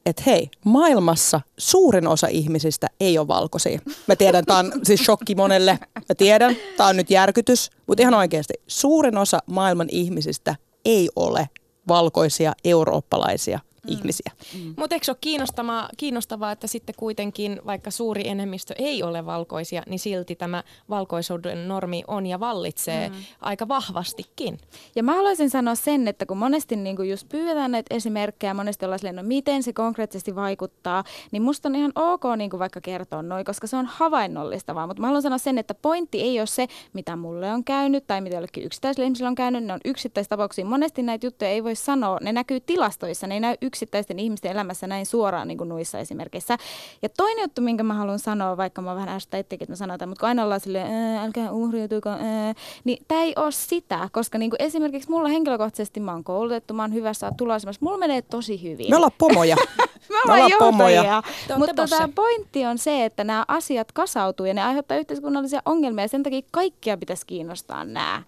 että 0.06 0.22
hei, 0.26 0.50
maailmassa 0.64 1.40
suurin 1.58 2.06
osa 2.06 2.26
ihmisistä 2.30 2.86
ei 3.00 3.18
ole 3.18 3.28
valkoisia. 3.28 3.80
Mä 4.06 4.16
tiedän, 4.16 4.44
tää 4.44 4.58
on 4.58 4.72
siis 4.82 5.00
shokki 5.00 5.34
monelle. 5.34 5.78
Mä 5.94 6.14
tiedän, 6.16 6.56
tää 6.76 6.86
on 6.86 6.96
nyt 6.96 7.10
järkytys, 7.10 7.70
mutta 7.86 8.02
ihan 8.02 8.14
oikeasti 8.14 8.54
suurin 8.66 9.18
osa 9.18 9.38
maailman 9.46 9.88
ihmisistä 9.90 10.56
ei 10.84 11.08
ole 11.16 11.48
valkoisia 11.88 12.52
eurooppalaisia 12.64 13.58
ihmisiä. 13.86 14.32
Mutta 14.76 14.96
eikö 14.96 15.04
se 15.04 15.10
ole 15.10 15.18
kiinnostavaa, 15.20 15.88
kiinnostavaa, 15.96 16.52
että 16.52 16.66
sitten 16.66 16.94
kuitenkin, 16.98 17.60
vaikka 17.66 17.90
suuri 17.90 18.28
enemmistö 18.28 18.74
ei 18.78 19.02
ole 19.02 19.26
valkoisia, 19.26 19.82
niin 19.86 19.98
silti 19.98 20.36
tämä 20.36 20.64
valkoisuuden 20.90 21.68
normi 21.68 22.02
on 22.06 22.26
ja 22.26 22.40
vallitsee 22.40 23.08
mm. 23.08 23.14
aika 23.40 23.68
vahvastikin. 23.68 24.58
Ja 24.96 25.02
mä 25.02 25.14
haluaisin 25.14 25.50
sanoa 25.50 25.74
sen, 25.74 26.08
että 26.08 26.26
kun 26.26 26.36
monesti 26.36 26.76
niin 26.76 26.96
kun 26.96 27.08
just 27.08 27.28
pyydetään 27.28 27.70
näitä 27.70 27.94
esimerkkejä, 27.94 28.54
monesti 28.54 28.84
ollaan 28.84 28.98
silleen, 28.98 29.16
no 29.16 29.22
miten 29.22 29.62
se 29.62 29.72
konkreettisesti 29.72 30.34
vaikuttaa, 30.34 31.04
niin 31.32 31.42
musta 31.42 31.68
on 31.68 31.74
ihan 31.74 31.92
ok 31.94 32.22
niin 32.36 32.50
vaikka 32.58 32.80
kertoa 32.80 33.22
noin, 33.22 33.44
koska 33.44 33.66
se 33.66 33.76
on 33.76 33.86
havainnollistavaa. 33.86 34.86
Mutta 34.86 35.00
mä 35.00 35.06
haluan 35.06 35.22
sanoa 35.22 35.38
sen, 35.38 35.58
että 35.58 35.74
pointti 35.74 36.20
ei 36.20 36.40
ole 36.40 36.46
se, 36.46 36.66
mitä 36.92 37.16
mulle 37.16 37.52
on 37.52 37.64
käynyt 37.64 38.06
tai 38.06 38.20
mitä 38.20 38.36
jollekin 38.36 38.64
yksittäiselle 38.64 39.04
ihmiselle 39.04 39.28
on 39.28 39.34
käynyt. 39.34 39.64
Ne 39.64 39.72
on 39.72 39.80
yksittäistapauksia. 39.84 40.64
Monesti 40.64 41.02
näitä 41.02 41.26
juttuja 41.26 41.50
ei 41.50 41.64
voi 41.64 41.74
sanoa. 41.74 42.18
Ne 42.20 42.32
näkyy 42.32 42.60
tilastoissa, 42.60 43.26
ne 43.26 43.34
ei 43.34 43.40
näy 43.40 43.56
yksittäisten 43.70 44.18
ihmisten 44.18 44.52
elämässä 44.52 44.86
näin 44.86 45.06
suoraan 45.06 45.48
niin 45.48 45.58
kuin 45.58 45.68
noissa 45.68 45.98
esimerkkeissä. 45.98 46.56
Ja 47.02 47.08
toinen 47.08 47.42
juttu, 47.42 47.60
minkä 47.62 47.82
mä 47.82 47.94
haluan 47.94 48.18
sanoa, 48.18 48.56
vaikka 48.56 48.82
mä 48.82 48.94
vähän 48.94 49.08
ärsyttää 49.08 49.40
itsekin, 49.40 49.64
että 49.64 49.72
mä 49.72 49.76
sanon 49.76 49.98
tämän, 49.98 50.08
mutta 50.08 50.20
kun 50.20 50.28
aina 50.28 50.44
ollaan 50.44 50.60
silleen, 50.60 50.92
"Ää, 50.92 51.22
älkää 51.24 51.52
uhriutuiko, 51.52 52.08
ää", 52.10 52.54
niin 52.84 53.04
tämä 53.08 53.22
ei 53.22 53.32
ole 53.36 53.52
sitä, 53.52 54.08
koska 54.12 54.38
niin 54.38 54.50
kuin 54.50 54.62
esimerkiksi 54.62 55.10
mulla 55.10 55.28
henkilökohtaisesti 55.28 56.00
mä 56.00 56.12
oon 56.12 56.24
koulutettu, 56.24 56.74
mä 56.74 56.82
oon 56.82 56.94
hyvässä 56.94 57.32
tuloasemassa, 57.36 57.78
mulla 57.82 57.98
menee 57.98 58.22
tosi 58.22 58.62
hyvin. 58.62 58.90
Me 58.90 58.96
ollaan 58.96 59.12
pomoja. 59.18 59.56
Me 60.10 60.16
ollaan 60.24 60.40
ollaan 60.42 60.58
pomoja. 60.58 60.96
johtajia. 60.96 61.22
Te 61.48 61.56
Mutta 61.56 61.82
olette 61.82 61.96
tämä 61.96 62.08
pointti 62.14 62.66
on 62.66 62.78
se, 62.78 63.04
että 63.04 63.24
nämä 63.24 63.44
asiat 63.48 63.92
kasautuu 63.92 64.46
ja 64.46 64.54
ne 64.54 64.62
aiheuttaa 64.64 64.96
yhteiskunnallisia 64.96 65.62
ongelmia 65.64 66.04
ja 66.04 66.08
sen 66.08 66.22
takia 66.22 66.40
kaikkia 66.50 66.96
pitäisi 66.96 67.26
kiinnostaa 67.26 67.84
nämä. 67.84 68.22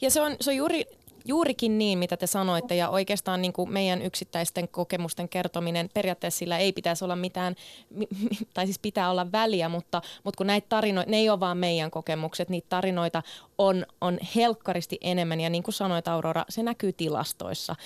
Ja 0.00 0.10
se 0.10 0.20
on, 0.20 0.36
se 0.40 0.50
on 0.50 0.56
juuri, 0.56 0.84
juurikin 1.28 1.78
niin, 1.78 1.98
mitä 1.98 2.16
te 2.16 2.26
sanoitte, 2.26 2.76
ja 2.76 2.88
oikeastaan 2.88 3.42
niin 3.42 3.52
kuin 3.52 3.72
meidän 3.72 4.02
yksittäisten 4.02 4.68
kokemusten 4.68 5.28
kertominen, 5.28 5.90
periaatteessa 5.94 6.38
sillä 6.38 6.58
ei 6.58 6.72
pitäisi 6.72 7.04
olla 7.04 7.16
mitään, 7.16 7.54
mi- 7.90 8.08
mi- 8.22 8.48
tai 8.54 8.66
siis 8.66 8.78
pitää 8.78 9.10
olla 9.10 9.32
väliä, 9.32 9.68
mutta, 9.68 10.02
mutta 10.24 10.38
kun 10.38 10.46
näitä 10.46 10.66
tarinoita, 10.68 11.10
ne 11.10 11.16
ei 11.16 11.30
ole 11.30 11.40
vaan 11.40 11.58
meidän 11.58 11.90
kokemukset, 11.90 12.48
niitä 12.48 12.66
tarinoita 12.68 13.22
on, 13.58 13.86
on 14.00 14.18
helkkaristi 14.36 14.98
enemmän, 15.00 15.40
ja 15.40 15.50
niin 15.50 15.62
kuin 15.62 15.74
sanoit 15.74 16.08
Aurora, 16.08 16.44
se 16.48 16.62
näkyy 16.62 16.92
tilastoissa. 16.92 17.76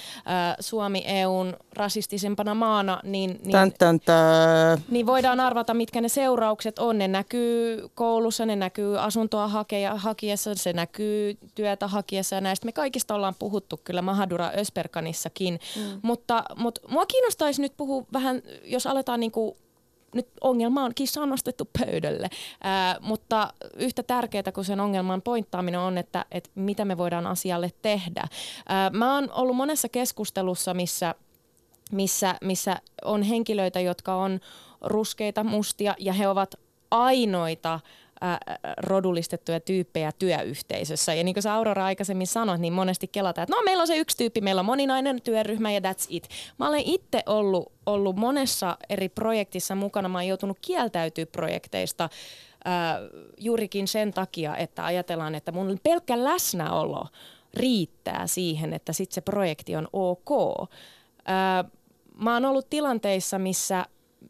Suomi 0.60 1.02
EUn 1.06 1.56
rasistisempana 1.76 2.54
maana, 2.54 3.00
niin, 3.04 3.30
niin 3.30 3.52
Tän, 3.52 3.72
tän, 3.78 4.00
tän. 4.00 4.82
niin 4.90 5.06
voidaan 5.06 5.40
arvata, 5.40 5.74
mitkä 5.74 6.00
ne 6.00 6.08
seuraukset 6.08 6.78
on. 6.78 6.98
Ne 6.98 7.08
näkyy 7.08 7.88
koulussa, 7.94 8.46
ne 8.46 8.56
näkyy 8.56 9.00
asuntoa 9.00 9.48
hakeja, 9.48 9.94
hakiessa, 9.94 10.54
se 10.54 10.72
näkyy 10.72 11.38
työtä 11.54 11.86
hakiessa 11.86 12.34
ja 12.34 12.40
näistä 12.40 12.66
me 12.66 12.72
kaikista 12.72 13.14
ollaan 13.14 13.31
puhuttu 13.38 13.80
kyllä 13.84 14.02
Mahadura 14.02 14.50
Ösperkanissakin. 14.58 15.60
Mm. 15.76 16.00
Mutta, 16.02 16.44
mutta 16.56 16.80
mua 16.88 17.06
kiinnostaisi 17.06 17.62
nyt 17.62 17.72
puhua 17.76 18.04
vähän, 18.12 18.42
jos 18.64 18.86
aletaan 18.86 19.20
niinku 19.20 19.56
nyt 20.14 20.28
ongelma 20.40 20.84
on, 20.84 20.94
kissa 20.94 21.22
on 21.22 21.28
nostettu 21.28 21.70
pöydälle, 21.78 22.28
Ää, 22.62 22.96
mutta 23.00 23.52
yhtä 23.76 24.02
tärkeää 24.02 24.52
kuin 24.54 24.64
sen 24.64 24.80
ongelman 24.80 25.22
pointtaaminen 25.22 25.80
on, 25.80 25.98
että, 25.98 26.24
että 26.30 26.50
mitä 26.54 26.84
me 26.84 26.98
voidaan 26.98 27.26
asialle 27.26 27.70
tehdä. 27.82 28.24
Ää, 28.68 28.90
mä 28.90 29.14
oon 29.14 29.28
ollut 29.32 29.56
monessa 29.56 29.88
keskustelussa, 29.88 30.74
missä 30.74 31.14
missä, 31.92 32.34
missä 32.42 32.76
on 33.04 33.22
henkilöitä, 33.22 33.80
jotka 33.80 34.14
on 34.14 34.40
ruskeita, 34.80 35.44
mustia 35.44 35.94
ja 35.98 36.12
he 36.12 36.28
ovat 36.28 36.54
ainoita 36.90 37.80
ää, 38.22 38.38
rodullistettuja 38.76 39.60
tyyppejä 39.60 40.12
työyhteisössä. 40.18 41.14
Ja 41.14 41.24
niin 41.24 41.34
kuin 41.34 41.42
sä 41.42 41.54
Aurora 41.54 41.84
aikaisemmin 41.84 42.26
sanoit, 42.26 42.60
niin 42.60 42.72
monesti 42.72 43.08
kelataan, 43.08 43.42
että 43.42 43.56
no 43.56 43.62
meillä 43.62 43.80
on 43.80 43.86
se 43.86 43.96
yksi 43.96 44.16
tyyppi, 44.16 44.40
meillä 44.40 44.60
on 44.60 44.66
moninainen 44.66 45.22
työryhmä 45.22 45.72
ja 45.72 45.80
that's 45.80 46.06
it. 46.08 46.28
Mä 46.58 46.68
olen 46.68 46.82
itse 46.84 47.22
ollut, 47.26 47.72
ollut 47.86 48.16
monessa 48.16 48.76
eri 48.88 49.08
projektissa 49.08 49.74
mukana, 49.74 50.08
mä 50.08 50.18
oon 50.18 50.26
joutunut 50.26 50.58
kieltäytyä 50.60 51.26
projekteista 51.26 52.08
ää, 52.64 52.98
juurikin 53.38 53.88
sen 53.88 54.12
takia, 54.12 54.56
että 54.56 54.84
ajatellaan, 54.84 55.34
että 55.34 55.52
mun 55.52 55.78
pelkkä 55.82 56.24
läsnäolo 56.24 57.06
riittää 57.54 58.26
siihen, 58.26 58.72
että 58.72 58.92
sitten 58.92 59.14
se 59.14 59.20
projekti 59.20 59.76
on 59.76 59.88
ok. 59.92 60.28
Ää, 61.26 61.64
mä 62.14 62.34
oon 62.34 62.44
ollut 62.44 62.70
tilanteissa, 62.70 63.38
missä 63.38 63.86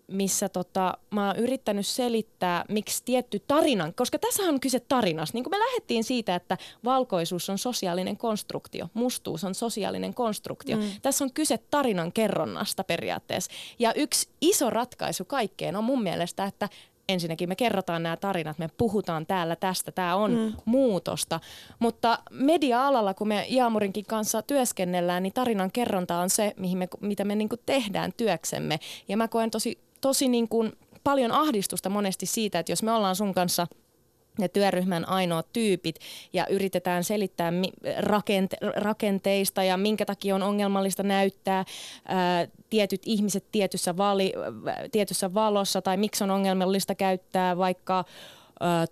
missä 0.06 0.48
tota, 0.48 0.98
mä 1.10 1.26
oon 1.26 1.36
yrittänyt 1.36 1.86
selittää, 1.86 2.64
miksi 2.68 3.02
tietty 3.04 3.42
tarinan, 3.46 3.94
koska 3.94 4.18
tässä 4.18 4.42
on 4.42 4.60
kyse 4.60 4.80
tarinasta. 4.80 5.36
Niin 5.36 5.44
kuin 5.44 5.52
me 5.52 5.58
lähdettiin 5.58 6.04
siitä, 6.04 6.34
että 6.34 6.58
valkoisuus 6.84 7.50
on 7.50 7.58
sosiaalinen 7.58 8.16
konstruktio, 8.16 8.88
mustuus 8.94 9.44
on 9.44 9.54
sosiaalinen 9.54 10.14
konstruktio. 10.14 10.76
Mm. 10.76 10.82
Tässä 11.02 11.24
on 11.24 11.32
kyse 11.32 11.58
tarinan 11.70 12.12
kerronnasta 12.12 12.84
periaatteessa. 12.84 13.50
Ja 13.78 13.94
yksi 13.94 14.28
iso 14.40 14.70
ratkaisu 14.70 15.24
kaikkeen 15.24 15.76
on 15.76 15.84
mun 15.84 16.02
mielestä, 16.02 16.44
että 16.44 16.68
ensinnäkin 17.08 17.48
me 17.48 17.56
kerrotaan 17.56 18.02
nämä 18.02 18.16
tarinat, 18.16 18.58
me 18.58 18.68
puhutaan 18.76 19.26
täällä 19.26 19.56
tästä, 19.56 19.92
tämä 19.92 20.16
on 20.16 20.34
mm. 20.34 20.52
muutosta. 20.64 21.40
Mutta 21.78 22.18
media-alalla, 22.30 23.14
kun 23.14 23.28
me 23.28 23.46
Jaamurinkin 23.48 24.04
kanssa 24.04 24.42
työskennellään, 24.42 25.22
niin 25.22 25.32
tarinan 25.32 25.72
kerronta 25.72 26.18
on 26.18 26.30
se, 26.30 26.54
mihin 26.56 26.78
me, 26.78 26.88
mitä 27.00 27.24
me 27.24 27.34
niin 27.34 27.48
kuin 27.48 27.60
tehdään 27.66 28.12
työksemme. 28.16 28.78
Ja 29.08 29.16
mä 29.16 29.28
koen 29.28 29.50
tosi, 29.50 29.78
tosi 30.02 30.28
niin 30.28 30.48
kuin 30.48 30.72
paljon 31.04 31.32
ahdistusta 31.32 31.88
monesti 31.88 32.26
siitä, 32.26 32.58
että 32.58 32.72
jos 32.72 32.82
me 32.82 32.92
ollaan 32.92 33.16
sun 33.16 33.34
kanssa– 33.34 33.66
ne 34.38 34.48
työryhmän 34.48 35.08
ainoat 35.08 35.46
tyypit 35.52 35.96
ja 36.32 36.46
yritetään 36.46 37.04
selittää 37.04 37.52
rakente- 37.98 38.72
rakenteista 38.76 39.64
ja 39.64 39.76
minkä 39.76 40.04
takia 40.04 40.34
on 40.34 40.42
ongelmallista 40.42 41.02
näyttää 41.02 41.64
ää, 42.04 42.48
tietyt 42.70 43.02
ihmiset 43.06 43.44
tietyssä, 43.52 43.96
vali, 43.96 44.32
tietyssä 44.92 45.34
valossa 45.34 45.82
tai 45.82 45.96
miksi 45.96 46.24
on 46.24 46.30
ongelmallista 46.30 46.94
käyttää 46.94 47.56
vaikka 47.56 48.04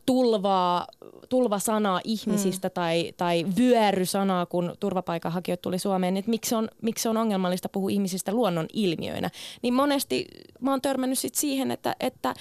tulvaa, 0.06 0.86
tulvasanaa 1.28 2.00
ihmisistä 2.04 2.68
mm. 2.68 2.72
tai, 2.72 3.12
tai 3.16 3.46
vyörysanaa, 3.58 4.46
kun 4.46 4.74
turvapaikanhakijat 4.80 5.62
tuli 5.62 5.78
Suomeen, 5.78 6.16
että 6.16 6.30
miksi 6.30 6.54
on, 6.54 6.68
miksi 6.82 7.08
on 7.08 7.16
ongelmallista 7.16 7.68
puhua 7.68 7.90
ihmisistä 7.90 8.32
luonnon 8.32 8.66
ilmiöinä. 8.72 9.30
Niin 9.62 9.74
monesti 9.74 10.26
mä 10.60 10.70
oon 10.70 10.82
törmännyt 10.82 11.18
sit 11.18 11.34
siihen, 11.34 11.70
että, 11.70 11.96
että 12.00 12.34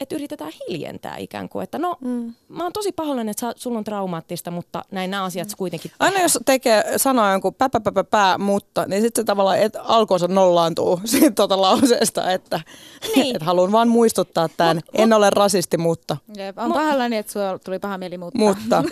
että 0.00 0.14
yritetään 0.14 0.52
hiljentää 0.68 1.16
ikään 1.16 1.48
kuin, 1.48 1.62
että 1.64 1.78
no 1.78 1.96
mm. 2.00 2.34
mä 2.48 2.62
oon 2.62 2.72
tosi 2.72 2.92
pahoillani, 2.92 3.30
että 3.30 3.52
sulla 3.56 3.78
on 3.78 3.84
traumaattista, 3.84 4.50
mutta 4.50 4.84
näin 4.90 5.10
nämä 5.10 5.24
asiat 5.24 5.48
mm. 5.48 5.54
kuitenkin 5.58 5.90
tehdään. 5.90 6.12
Aina 6.12 6.22
jos 6.22 6.38
tekee 6.46 6.84
sanoo 6.96 7.30
jonkun 7.30 7.54
pä, 7.54 7.68
pä, 7.68 7.80
pä, 7.80 7.92
pä, 7.92 8.04
pä 8.04 8.38
mutta, 8.38 8.86
niin 8.86 9.02
sitten 9.02 9.22
se 9.22 9.26
tavallaan 9.26 9.58
et, 9.58 9.76
alkoonsa 9.82 10.28
nollaantuu 10.28 11.00
siitä 11.04 11.30
tuota 11.30 11.60
lauseesta, 11.60 12.30
että 12.30 12.60
niin. 13.16 13.36
et 13.36 13.42
haluan 13.42 13.72
vaan 13.72 13.88
muistuttaa 13.88 14.48
tämän, 14.48 14.76
mut, 14.76 14.84
en 14.94 15.08
mut, 15.08 15.16
ole 15.16 15.30
rasisti, 15.30 15.76
mutta. 15.76 16.16
Jep, 16.36 16.58
on 16.58 16.72
pahoillani, 16.72 17.16
että 17.16 17.32
sulla 17.32 17.58
tuli 17.58 17.78
paha 17.78 17.98
mieli 17.98 18.18
mutta. 18.18 18.38
Mutta. 18.46 18.84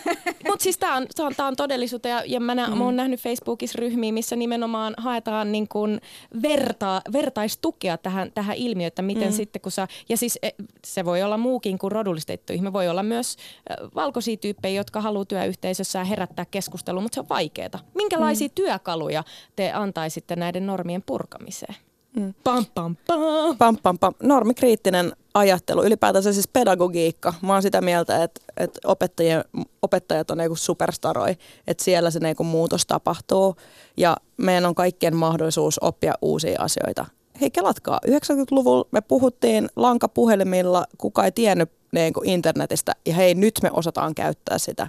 Mutta 0.49 0.63
siis 0.63 0.79
tämä 0.79 0.97
on, 0.97 1.07
on, 1.19 1.35
tää 1.37 1.47
on 1.47 1.57
todellisuutta 1.57 2.09
ja, 2.09 2.23
ja 2.27 2.41
mä, 2.41 2.55
nä, 2.55 2.67
mm. 2.67 2.79
mä 2.79 2.85
oon 2.85 2.97
nähnyt 2.97 3.21
Facebookissa 3.21 3.79
ryhmiä, 3.79 4.13
missä 4.13 4.37
nimenomaan 4.37 4.95
haetaan 4.97 5.53
niin 5.53 5.69
kun 5.69 6.01
verta, 6.43 7.03
vertaistukea 7.13 7.99
tähän, 7.99 8.33
tähän 8.35 8.57
ilmiöön, 8.57 8.89
että 8.89 9.03
miten 9.03 9.29
mm. 9.29 9.35
sitten 9.35 9.63
kun 9.63 9.73
sä, 9.73 9.89
ja 10.09 10.17
siis 10.17 10.39
e, 10.43 10.51
se 10.95 11.05
voi 11.05 11.23
olla 11.23 11.37
muukin 11.39 11.79
kuin 11.79 11.93
rodullistettuihin. 11.93 12.65
Me 12.65 12.73
voi 12.73 12.89
olla 12.89 13.03
myös 13.03 13.37
valkoisia 13.95 14.37
tyyppejä, 14.37 14.81
jotka 14.81 15.01
haluaa 15.01 15.25
työyhteisössä 15.25 16.05
herättää 16.05 16.45
keskustelua, 16.51 17.03
mutta 17.03 17.15
se 17.15 17.21
on 17.21 17.29
vaikeaa. 17.29 17.81
Minkälaisia 17.95 18.49
mm. 18.49 18.53
työkaluja 18.55 19.25
te 19.57 19.73
antaisitte 19.73 20.37
näiden 20.37 20.67
normien 20.67 21.03
purkamiseen? 21.07 21.75
Mm. 22.17 22.35
Pam, 22.45 22.67
pam, 22.75 22.97
pam. 23.07 23.57
Pam, 23.59 23.77
pam, 23.83 23.99
pam. 23.99 24.15
Normikriittinen 24.23 25.13
ajattelu, 25.35 25.85
ylipäätänsä 25.85 26.33
siis 26.33 26.49
pedagogiikka. 26.49 27.35
Mä 27.43 27.53
oon 27.53 27.63
sitä 27.63 27.81
mieltä, 27.81 28.23
että, 28.23 28.41
että 28.57 28.81
opettajien, 28.85 29.45
opettajat 29.83 30.31
on 30.31 30.39
niinku 30.39 30.57
superstaroi, 30.57 31.37
että 31.67 31.85
siellä 31.85 32.11
se 32.11 32.19
niinku 32.19 32.45
muutos 32.45 32.87
tapahtuu 32.87 33.57
ja 33.97 34.17
meidän 34.37 34.67
on 34.67 34.75
kaikkien 34.75 35.17
mahdollisuus 35.17 35.79
oppia 35.79 36.15
uusia 36.23 36.63
asioita 36.63 37.07
hei 37.41 37.51
kelatkaa, 37.51 38.01
90-luvulla 38.07 38.89
me 38.91 39.01
puhuttiin 39.01 39.69
lankapuhelimilla, 39.77 40.87
kuka 40.99 41.25
ei 41.25 41.33
tiennyt 41.33 41.71
niin 41.93 42.13
kuin 42.13 42.29
internetistä 42.29 42.93
ja 43.07 43.15
hei 43.15 43.35
nyt 43.35 43.55
me 43.63 43.71
osataan 43.73 44.15
käyttää 44.15 44.59
sitä. 44.59 44.89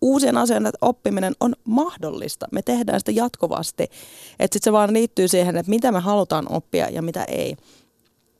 Uusien 0.00 0.36
asioiden 0.36 0.72
oppiminen 0.80 1.34
on 1.40 1.54
mahdollista. 1.64 2.46
Me 2.52 2.62
tehdään 2.62 3.00
sitä 3.00 3.10
jatkuvasti. 3.10 3.82
Että 3.82 4.54
sitten 4.54 4.60
se 4.64 4.72
vaan 4.72 4.92
liittyy 4.92 5.28
siihen, 5.28 5.56
että 5.56 5.70
mitä 5.70 5.92
me 5.92 6.00
halutaan 6.00 6.52
oppia 6.52 6.88
ja 6.90 7.02
mitä 7.02 7.24
ei. 7.24 7.56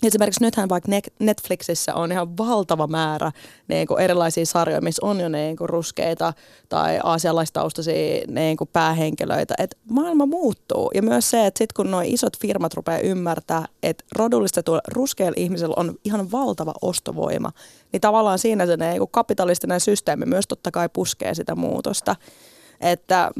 Esimerkiksi 0.02 0.44
nythän 0.44 0.68
vaikka 0.68 0.92
Netflixissä 1.18 1.94
on 1.94 2.12
ihan 2.12 2.36
valtava 2.38 2.86
määrä 2.86 3.32
niin 3.68 3.86
kuin 3.86 4.00
erilaisia 4.00 4.46
sarjoja, 4.46 4.80
missä 4.80 5.06
on 5.06 5.20
jo 5.20 5.28
niin 5.28 5.56
kuin 5.56 5.68
ruskeita 5.68 6.32
tai 6.68 7.00
aasialaistaustaisia 7.04 8.24
niin 8.28 8.56
kuin 8.56 8.70
päähenkilöitä. 8.72 9.54
Et 9.58 9.78
maailma 9.90 10.26
muuttuu 10.26 10.90
ja 10.94 11.02
myös 11.02 11.30
se, 11.30 11.46
että 11.46 11.58
sitten 11.58 11.74
kun 11.76 11.90
nuo 11.90 12.02
isot 12.04 12.38
firmat 12.38 12.74
rupeaa 12.74 12.98
ymmärtää, 12.98 13.64
että 13.82 14.04
rodullistetuilla 14.16 14.82
ruskeilla 14.88 15.34
ihmisillä 15.36 15.74
on 15.76 15.94
ihan 16.04 16.32
valtava 16.32 16.74
ostovoima, 16.82 17.52
niin 17.92 18.00
tavallaan 18.00 18.38
siinä 18.38 18.66
se 18.66 18.76
niin 18.76 18.98
kuin 18.98 19.10
kapitalistinen 19.10 19.80
systeemi 19.80 20.26
myös 20.26 20.44
totta 20.48 20.70
kai 20.70 20.88
puskee 20.88 21.34
sitä 21.34 21.54
muutosta. 21.54 22.16
Että 22.80 23.30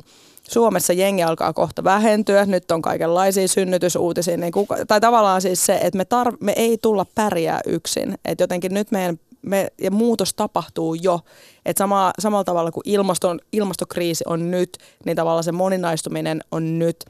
Suomessa 0.51 0.93
jengi 0.93 1.23
alkaa 1.23 1.53
kohta 1.53 1.85
vähentyä, 1.85 2.47
nyt 2.47 2.71
on 2.71 2.83
kaikenlaisia 2.83 3.49
synnytysuutisia, 3.49 4.37
niin 4.37 4.53
kuka, 4.53 4.77
tai 4.87 5.01
tavallaan 5.01 5.43
siis 5.43 5.67
se, 5.67 5.75
että 5.83 5.97
me, 5.97 6.05
tar- 6.05 6.37
me 6.41 6.53
ei 6.57 6.79
tulla 6.83 7.07
pärjää 7.15 7.61
yksin, 7.67 8.15
että 8.25 8.43
jotenkin 8.43 8.75
nyt 8.75 8.91
meidän 8.91 9.19
me, 9.43 9.69
ja 9.81 9.91
muutos 9.91 10.35
tapahtuu 10.35 10.95
jo. 10.95 11.21
Et 11.67 11.77
sama, 11.77 12.11
samalla 12.19 12.45
tavalla 12.45 12.71
kuin 12.71 12.83
ilmaston, 12.85 13.41
ilmastokriisi 13.53 14.25
on 14.27 14.51
nyt, 14.51 14.79
niin 15.05 15.17
tavallaan 15.17 15.45
se 15.45 15.53
moninaistuminen 15.53 16.41
on 16.51 16.79
nyt. 16.79 17.05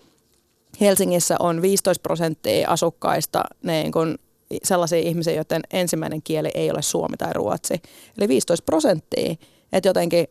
Helsingissä 0.80 1.36
on 1.38 1.62
15 1.62 2.03
prosenttia 2.03 2.68
asukkaista 2.68 3.45
niin 3.62 3.93
kun 3.93 4.18
sellaisia 4.62 4.99
ihmisiä, 4.99 5.32
joiden 5.32 5.62
ensimmäinen 5.72 6.22
kieli 6.22 6.51
ei 6.55 6.70
ole 6.70 6.82
suomi 6.82 7.16
tai 7.16 7.32
ruotsi. 7.32 7.82
Eli 8.18 8.28
15 8.28 8.64
prosenttia. 8.64 9.34
Että 9.72 9.88
jotenkin 9.88 10.26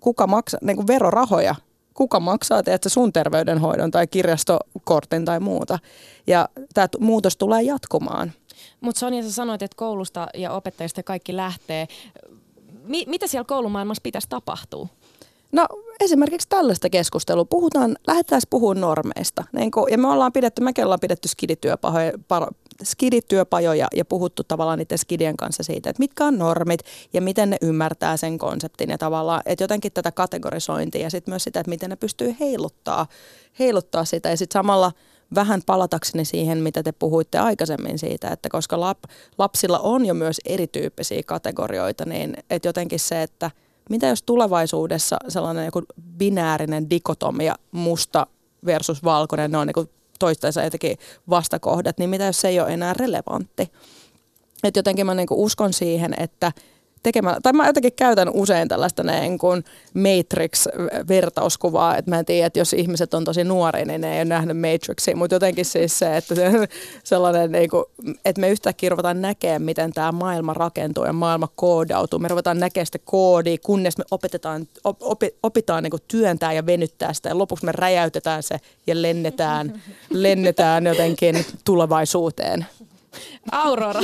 kuka 0.00 0.26
maksaa 0.26 0.60
niin 0.62 0.86
verorahoja 0.86 1.54
kuka 1.94 2.20
maksaa 2.20 2.62
teet 2.62 2.82
sun 2.86 3.12
terveydenhoidon 3.12 3.90
tai 3.90 4.06
kirjastokortin 4.06 5.24
tai 5.24 5.40
muuta. 5.40 5.78
Ja 6.26 6.48
tämä 6.74 6.88
muutos 7.00 7.36
tulee 7.36 7.62
jatkumaan. 7.62 8.32
Mutta 8.80 8.98
Sonja, 8.98 9.22
sä 9.22 9.32
sanoit, 9.32 9.62
että 9.62 9.76
koulusta 9.76 10.26
ja 10.34 10.52
opettajista 10.52 11.02
kaikki 11.02 11.36
lähtee. 11.36 11.86
Mi- 12.84 13.04
mitä 13.06 13.26
siellä 13.26 13.44
koulumaailmassa 13.44 14.00
pitäisi 14.02 14.28
tapahtua? 14.28 14.88
No 15.52 15.66
esimerkiksi 16.00 16.48
tällaista 16.48 16.90
keskustelua. 16.90 17.44
Puhutaan, 17.44 17.96
lähdetään 18.06 18.42
puhumaan 18.50 18.80
normeista. 18.80 19.44
Niin 19.52 19.70
kun, 19.70 19.90
ja 19.90 19.98
me 19.98 20.08
ollaan 20.08 20.32
pidetty, 20.32 20.62
mekin 20.62 20.84
ollaan 20.84 21.00
pidetty 21.00 21.28
skidityöpahoja, 21.28 22.12
skidityöpajoja 22.82 23.88
ja 23.96 24.04
puhuttu 24.04 24.44
tavallaan 24.44 24.78
niiden 24.78 24.98
skidien 24.98 25.36
kanssa 25.36 25.62
siitä, 25.62 25.90
että 25.90 26.00
mitkä 26.00 26.24
on 26.24 26.38
normit 26.38 26.80
ja 27.12 27.22
miten 27.22 27.50
ne 27.50 27.56
ymmärtää 27.62 28.16
sen 28.16 28.38
konseptin 28.38 28.90
ja 28.90 28.98
tavallaan, 28.98 29.42
että 29.46 29.64
jotenkin 29.64 29.92
tätä 29.92 30.12
kategorisointia 30.12 31.02
ja 31.02 31.10
sitten 31.10 31.32
myös 31.32 31.44
sitä, 31.44 31.60
että 31.60 31.70
miten 31.70 31.90
ne 31.90 31.96
pystyy 31.96 32.36
heiluttaa, 32.40 33.06
heiluttaa 33.58 34.04
sitä. 34.04 34.30
Ja 34.30 34.36
sitten 34.36 34.58
samalla 34.58 34.92
vähän 35.34 35.62
palatakseni 35.66 36.24
siihen, 36.24 36.58
mitä 36.58 36.82
te 36.82 36.92
puhuitte 36.92 37.38
aikaisemmin 37.38 37.98
siitä, 37.98 38.28
että 38.28 38.48
koska 38.48 38.80
lap, 38.80 38.98
lapsilla 39.38 39.78
on 39.78 40.06
jo 40.06 40.14
myös 40.14 40.40
erityyppisiä 40.44 41.22
kategorioita, 41.26 42.04
niin 42.04 42.34
että 42.50 42.68
jotenkin 42.68 43.00
se, 43.00 43.22
että 43.22 43.50
mitä 43.90 44.06
jos 44.06 44.22
tulevaisuudessa 44.22 45.16
sellainen 45.28 45.64
joku 45.64 45.82
binäärinen 46.18 46.90
dikotomia, 46.90 47.54
musta 47.72 48.26
versus 48.66 49.04
valkoinen, 49.04 49.50
ne 49.50 49.58
on 49.58 49.66
niin 49.66 49.88
toistensa 50.22 50.64
jotenkin 50.64 50.98
vastakohdat, 51.30 51.98
niin 51.98 52.10
mitä 52.10 52.24
jos 52.24 52.40
se 52.40 52.48
ei 52.48 52.60
ole 52.60 52.72
enää 52.72 52.94
relevantti. 52.94 53.72
Et 54.64 54.76
jotenkin 54.76 55.06
mä 55.06 55.14
niinku 55.14 55.44
uskon 55.44 55.72
siihen, 55.72 56.14
että 56.18 56.52
tekemällä, 57.02 57.40
tai 57.42 57.52
mä 57.52 57.66
jotenkin 57.66 57.92
käytän 57.92 58.30
usein 58.30 58.68
tällaista 58.68 59.02
niin 59.02 59.38
kuin 59.38 59.64
Matrix-vertauskuvaa, 59.94 61.96
että 61.96 62.10
mä 62.10 62.18
en 62.18 62.24
tiedä, 62.24 62.46
että 62.46 62.58
jos 62.58 62.72
ihmiset 62.72 63.14
on 63.14 63.24
tosi 63.24 63.44
nuoria, 63.44 63.84
niin 63.84 64.00
ne 64.00 64.12
ei 64.12 64.18
ole 64.18 64.24
nähnyt 64.24 64.56
Matrixia, 64.56 65.16
mutta 65.16 65.34
jotenkin 65.34 65.64
siis 65.64 65.98
se, 65.98 66.16
että 66.16 66.34
se, 66.34 66.50
sellainen, 67.04 67.52
niin 67.52 67.70
kuin, 67.70 67.84
että 68.24 68.40
me 68.40 68.50
yhtäkkiä 68.50 68.88
ruvetaan 68.88 69.22
näkemään, 69.22 69.62
miten 69.62 69.92
tämä 69.92 70.12
maailma 70.12 70.54
rakentuu 70.54 71.04
ja 71.04 71.12
maailma 71.12 71.48
koodautuu. 71.56 72.18
Me 72.18 72.28
ruvetaan 72.28 72.60
näkemään 72.60 72.86
sitä 72.86 72.98
koodia, 73.04 73.56
kunnes 73.62 73.98
me 73.98 74.04
opetetaan, 74.10 74.68
op, 74.84 75.22
opitaan 75.42 75.82
niin 75.82 75.90
kuin 75.90 76.02
työntää 76.08 76.52
ja 76.52 76.66
venyttää 76.66 77.12
sitä 77.12 77.28
ja 77.28 77.38
lopuksi 77.38 77.64
me 77.64 77.72
räjäytetään 77.72 78.42
se 78.42 78.56
ja 78.86 79.02
lennetään, 79.02 79.82
lennetään 80.10 80.86
jotenkin 80.86 81.46
tulevaisuuteen. 81.64 82.66
Aurora. 83.52 84.00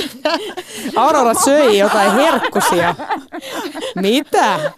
Aurora 0.95 1.33
söi 1.33 1.77
jotain 1.77 2.11
herkkusia. 2.11 2.95
Mitä? 3.95 4.71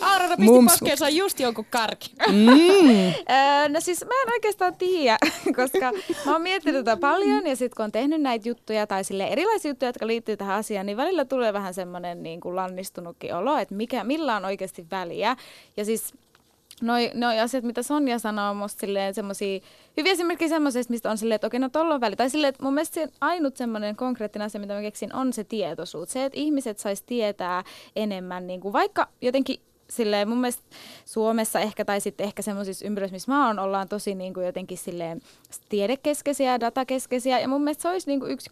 Aurora 0.00 0.36
pisti 0.36 0.44
Mums... 0.44 0.72
poskeensa 0.72 1.08
just 1.08 1.40
jonkun 1.40 1.66
karki. 1.70 2.10
Mm. 2.28 3.12
no 3.72 3.80
siis 3.80 4.04
mä 4.04 4.22
en 4.22 4.32
oikeastaan 4.32 4.76
tiedä, 4.76 5.18
koska 5.56 5.92
mä 6.26 6.32
oon 6.32 6.42
miettinyt 6.42 6.84
tätä 6.84 7.00
paljon 7.00 7.46
ja 7.46 7.56
sitten 7.56 7.76
kun 7.76 7.84
on 7.84 7.92
tehnyt 7.92 8.22
näitä 8.22 8.48
juttuja 8.48 8.86
tai 8.86 9.04
sille 9.04 9.24
erilaisia 9.26 9.70
juttuja, 9.70 9.88
jotka 9.88 10.06
liittyy 10.06 10.36
tähän 10.36 10.56
asiaan, 10.56 10.86
niin 10.86 10.96
välillä 10.96 11.24
tulee 11.24 11.52
vähän 11.52 11.74
semmoinen 11.74 12.22
niin 12.22 12.40
kuin 12.40 12.56
lannistunutkin 12.56 13.34
olo, 13.34 13.56
että 13.56 13.74
mikä, 13.74 14.04
millä 14.04 14.36
on 14.36 14.44
oikeasti 14.44 14.86
väliä. 14.90 15.36
Ja 15.76 15.84
siis 15.84 16.14
noi, 16.80 17.10
noi 17.14 17.38
asiat, 17.38 17.64
mitä 17.64 17.82
Sonja 17.82 18.18
sanoo, 18.18 18.50
on 18.50 18.56
musta 18.56 18.86
semmoisia 19.12 19.60
hyviä 19.96 20.12
esimerkkejä 20.12 20.48
semmoisesta, 20.48 20.90
mistä 20.90 21.10
on 21.10 21.18
silleen, 21.18 21.34
että 21.34 21.46
okei, 21.46 21.60
no 21.60 21.68
tuolla 21.68 21.94
on 21.94 22.00
väli. 22.00 22.16
Tai 22.16 22.30
silleen, 22.30 22.48
että 22.48 22.62
mun 22.62 22.74
mielestä 22.74 22.94
se 22.94 23.08
ainut 23.20 23.56
semmoinen 23.56 23.96
konkreettinen 23.96 24.46
asia, 24.46 24.60
mitä 24.60 24.74
mä 24.74 24.80
keksin, 24.80 25.14
on 25.14 25.32
se 25.32 25.44
tietoisuus. 25.44 26.12
Se, 26.12 26.24
että 26.24 26.38
ihmiset 26.40 26.78
sais 26.78 27.02
tietää 27.02 27.64
enemmän, 27.96 28.46
niin 28.46 28.60
kuin 28.60 28.72
vaikka 28.72 29.08
jotenkin 29.20 29.60
silleen 29.90 30.28
mun 30.28 30.38
mielestä 30.38 30.62
Suomessa 31.04 31.60
ehkä 31.60 31.84
tai 31.84 32.00
sitten 32.00 32.24
ehkä 32.24 32.42
semmoisissa 32.42 32.86
ympyröissä, 32.86 33.14
missä 33.14 33.32
mä 33.32 33.46
oon, 33.46 33.58
ollaan 33.58 33.88
tosi 33.88 34.14
niin 34.14 34.34
kuin 34.34 34.46
jotenkin 34.46 34.78
silleen 34.78 35.20
tiedekeskeisiä 35.68 36.60
datakeskeisiä. 36.60 37.38
Ja 37.40 37.48
mun 37.48 37.62
mielestä 37.62 37.82
se 37.82 37.88
olisi 37.88 38.06
niin 38.06 38.20
kuin 38.20 38.32
yksi 38.32 38.50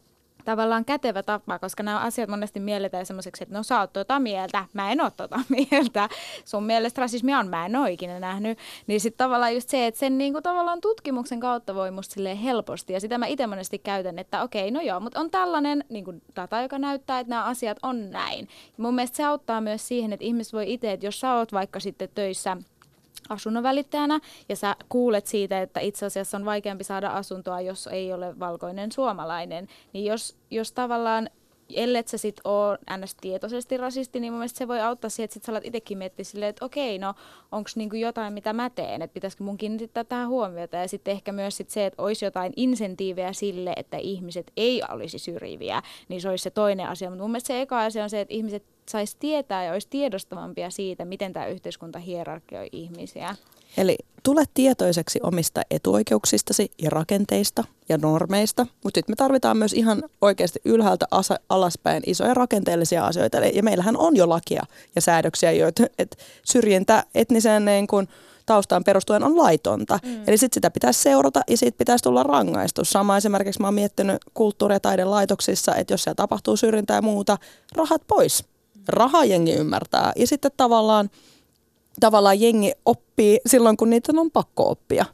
tavallaan 0.49 0.85
kätevä 0.85 1.23
tapa, 1.23 1.59
koska 1.59 1.83
nämä 1.83 1.99
asiat 1.99 2.31
monesti 2.31 2.61
mielletään 2.61 3.07
semmoiseksi, 3.07 3.43
että 3.43 3.55
no 3.55 3.63
sä 3.63 3.81
oot 3.81 3.93
tota 3.93 4.19
mieltä, 4.19 4.65
mä 4.73 4.93
en 4.93 5.01
oo 5.01 5.11
tota 5.11 5.41
mieltä. 5.71 6.09
Sun 6.45 6.65
mielestä 6.65 7.01
rasismi 7.01 7.35
on, 7.35 7.49
mä 7.49 7.67
en 7.67 7.77
oo 7.77 7.87
ikinä 7.87 8.21
nähnyt. 8.21 8.59
Niin 8.87 9.01
sitten 9.01 9.25
tavallaan 9.25 9.55
just 9.55 9.69
se, 9.69 9.87
että 9.87 10.01
sen 10.01 10.19
niinku 10.19 10.43
tavallaan 10.43 10.81
tutkimuksen 10.81 11.41
kautta 11.41 11.75
voi 11.75 11.91
musta 11.91 12.35
helposti. 12.43 12.93
Ja 12.93 13.01
sitä 13.01 13.19
mä 13.19 13.27
itse 13.27 13.47
monesti 13.47 13.79
käytän, 13.79 14.19
että 14.19 14.43
okei, 14.43 14.71
no 14.71 14.81
joo, 14.81 15.01
mutta 15.01 15.21
on 15.21 15.31
tällainen 15.31 15.85
niinku 15.89 16.15
data, 16.37 16.61
joka 16.61 16.79
näyttää, 16.79 17.21
että 17.21 17.31
nämä 17.31 17.45
asiat 17.45 17.79
on 17.83 18.11
näin. 18.11 18.49
Ja 18.79 18.83
mun 18.83 18.95
mielestä 18.95 19.17
se 19.17 19.25
auttaa 19.25 19.61
myös 19.61 19.89
siihen, 19.89 20.13
että 20.13 20.27
ihmiset 20.27 20.53
voi 20.53 20.73
itse, 20.73 20.93
että 20.93 21.07
jos 21.07 21.21
sä 21.21 21.35
oot 21.35 21.53
vaikka 21.53 21.81
sitten 21.81 22.09
töissä 22.15 22.57
asunnon 23.29 23.63
välittäjänä 23.63 24.21
ja 24.49 24.57
sä 24.57 24.77
kuulet 24.89 25.27
siitä, 25.27 25.63
että 25.63 25.81
itse 25.81 26.07
asiassa 26.07 26.37
on 26.37 26.45
vaikeampi 26.45 26.85
saada 26.85 27.09
asuntoa, 27.09 27.61
jos 27.61 27.87
ei 27.87 28.13
ole 28.13 28.39
valkoinen 28.39 28.93
suomalainen, 28.93 29.69
niin 29.93 30.05
jos, 30.05 30.37
jos 30.51 30.73
tavallaan 30.73 31.31
ellei 31.75 32.03
sä 32.07 32.19
sit 32.19 32.41
ole 32.45 32.79
ns. 32.97 33.15
tietoisesti 33.15 33.77
rasisti, 33.77 34.21
niin 34.21 34.33
mun 34.33 34.39
mielestä 34.39 34.59
se 34.59 34.69
voi 34.69 34.81
auttaa 34.81 35.11
siihen, 35.11 35.25
että 35.25 35.35
sit 35.35 35.43
sä 35.43 35.53
alat 35.53 35.65
itsekin 35.65 35.99
miettiä 35.99 36.25
silleen, 36.25 36.51
että 36.51 36.65
okei, 36.65 36.99
no 36.99 37.15
onko 37.53 37.71
niinku 37.75 37.97
jotain, 37.97 38.33
mitä 38.33 38.53
mä 38.53 38.71
teen, 38.71 39.03
että 39.03 39.15
pitäisikö 39.15 39.45
mun 39.45 39.57
kiinnittää 39.57 40.05
tähän 40.05 40.29
huomiota. 40.29 40.77
Ja 40.77 40.89
sitten 40.89 41.13
ehkä 41.13 41.33
myös 41.33 41.57
sit 41.57 41.71
se, 41.71 41.87
että 41.87 42.03
olisi 42.03 42.25
jotain 42.25 42.53
insentiivejä 42.57 43.33
sille, 43.33 43.73
että 43.77 43.97
ihmiset 43.97 44.53
ei 44.57 44.83
olisi 44.89 45.19
syrjiviä, 45.19 45.83
niin 46.09 46.21
se 46.21 46.29
olisi 46.29 46.43
se 46.43 46.51
toinen 46.51 46.89
asia. 46.89 47.11
Mutta 47.11 47.23
mun 47.23 47.31
mielestä 47.31 47.47
se 47.47 47.61
eka 47.61 47.81
asia 47.81 48.03
on 48.03 48.11
se, 48.11 48.21
että 48.21 48.35
ihmiset 48.35 48.65
saisi 48.89 49.17
tietää 49.19 49.65
ja 49.65 49.73
olisi 49.73 49.89
tiedostavampia 49.91 50.71
siitä, 50.71 51.05
miten 51.05 51.33
tämä 51.33 51.47
yhteiskunta 51.47 51.99
hierarkioi 51.99 52.69
ihmisiä. 52.73 53.37
Eli 53.77 53.97
tule 54.23 54.45
tietoiseksi 54.55 55.21
omista 55.23 55.63
etuoikeuksistasi 55.71 56.71
ja 56.83 56.91
rakenteista 56.91 57.65
ja 57.89 57.99
normeista, 57.99 58.67
mutta 58.85 58.99
sitten 58.99 59.13
me 59.13 59.17
tarvitaan 59.17 59.57
myös 59.57 59.73
ihan 59.73 60.03
oikeasti 60.21 60.61
ylhäältä 60.65 61.07
alaspäin 61.49 62.03
isoja 62.07 62.35
rakenteellisia 62.35 63.07
asioita. 63.07 63.39
Ja 63.39 63.63
meillähän 63.63 63.97
on 63.97 64.17
jo 64.17 64.29
lakia 64.29 64.63
ja 64.95 65.01
säädöksiä, 65.01 65.53
joita 65.53 65.83
että 65.99 66.17
syrjintä 66.45 67.05
etniseen 67.15 67.65
niin 67.65 67.87
kun, 67.87 68.09
taustaan 68.47 68.85
perustuen 68.85 69.23
on 69.23 69.37
laitonta. 69.37 69.99
Mm. 70.03 70.23
Eli 70.27 70.39
sitten 70.39 70.55
sitä 70.55 70.71
pitäisi 70.71 71.03
seurata 71.03 71.41
ja 71.51 71.57
siitä 71.57 71.79
pitäisi 71.79 72.03
tulla 72.03 72.23
rangaistus. 72.23 72.91
Sama 72.91 73.17
esimerkiksi 73.17 73.61
mä 73.61 73.67
oon 73.67 73.75
miettinyt 73.75 74.17
kulttuuri- 74.35 74.75
ja 74.75 74.81
taidelaitoksissa, 74.81 75.75
että 75.75 75.93
jos 75.93 76.03
siellä 76.03 76.15
tapahtuu 76.15 76.57
syrjintää 76.57 76.97
ja 76.97 77.03
muuta, 77.03 77.39
rahat 77.77 78.03
pois. 78.07 78.45
Raha 78.89 79.25
jengi 79.25 79.53
ymmärtää. 79.53 80.13
Ja 80.17 80.27
sitten 80.27 80.51
tavallaan 80.57 81.11
tavallaan 82.01 82.41
jengi 82.41 82.73
oppii 82.85 83.41
silloin, 83.47 83.77
kun 83.77 83.91
niitä 83.91 84.13
on 84.17 84.31
pakko 84.31 84.71
oppia. 84.71 85.05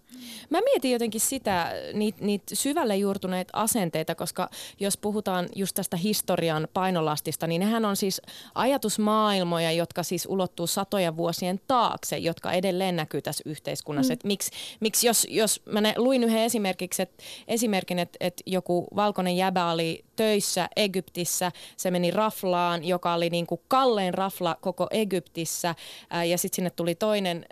Mä 0.55 0.61
mietin 0.61 0.93
jotenkin 0.93 1.21
sitä, 1.21 1.73
niitä 1.93 2.25
niit 2.25 2.43
syvälle 2.53 2.97
juurtuneita 2.97 3.51
asenteita, 3.53 4.15
koska 4.15 4.51
jos 4.81 4.97
puhutaan 4.97 5.49
just 5.55 5.75
tästä 5.75 5.97
historian 5.97 6.69
painolastista, 6.75 7.47
niin 7.47 7.61
nehän 7.61 7.85
on 7.85 7.97
siis 7.97 8.23
ajatusmaailmoja, 8.55 9.73
jotka 9.73 10.03
siis 10.03 10.27
ulottuu 10.31 10.67
satoja 10.67 11.17
vuosien 11.17 11.61
taakse, 11.67 12.19
jotka 12.19 12.53
edelleen 12.53 12.97
näkyy 12.97 13.23
tässä 13.23 13.43
yhteiskunnassa. 13.47 14.13
Mm. 14.13 14.15
Et 14.15 14.25
miksi, 14.25 14.51
miksi 14.81 15.07
jos, 15.07 15.27
jos 15.31 15.63
mä 15.67 15.81
ne, 15.81 15.95
luin 15.97 16.25
yhden 16.25 16.43
esimerkiksi, 16.43 17.03
et, 17.03 17.23
esimerkin, 17.49 17.99
että 17.99 18.17
et 18.21 18.43
joku 18.47 18.87
valkoinen 18.97 19.37
jäbä 19.37 19.71
oli 19.71 20.05
töissä 20.17 20.69
Egyptissä, 20.77 21.53
se 21.77 21.91
meni 21.91 22.11
raflaan, 22.11 22.85
joka 22.85 23.15
oli 23.15 23.31
niinku 23.31 23.63
kallein 23.69 24.15
rafla 24.15 24.57
koko 24.61 24.87
Egyptissä, 24.91 25.75
ää, 26.11 26.25
ja 26.25 26.39
sitten 26.39 26.57
sinne 26.57 26.71
tuli 26.71 26.95
toinen, 26.95 27.47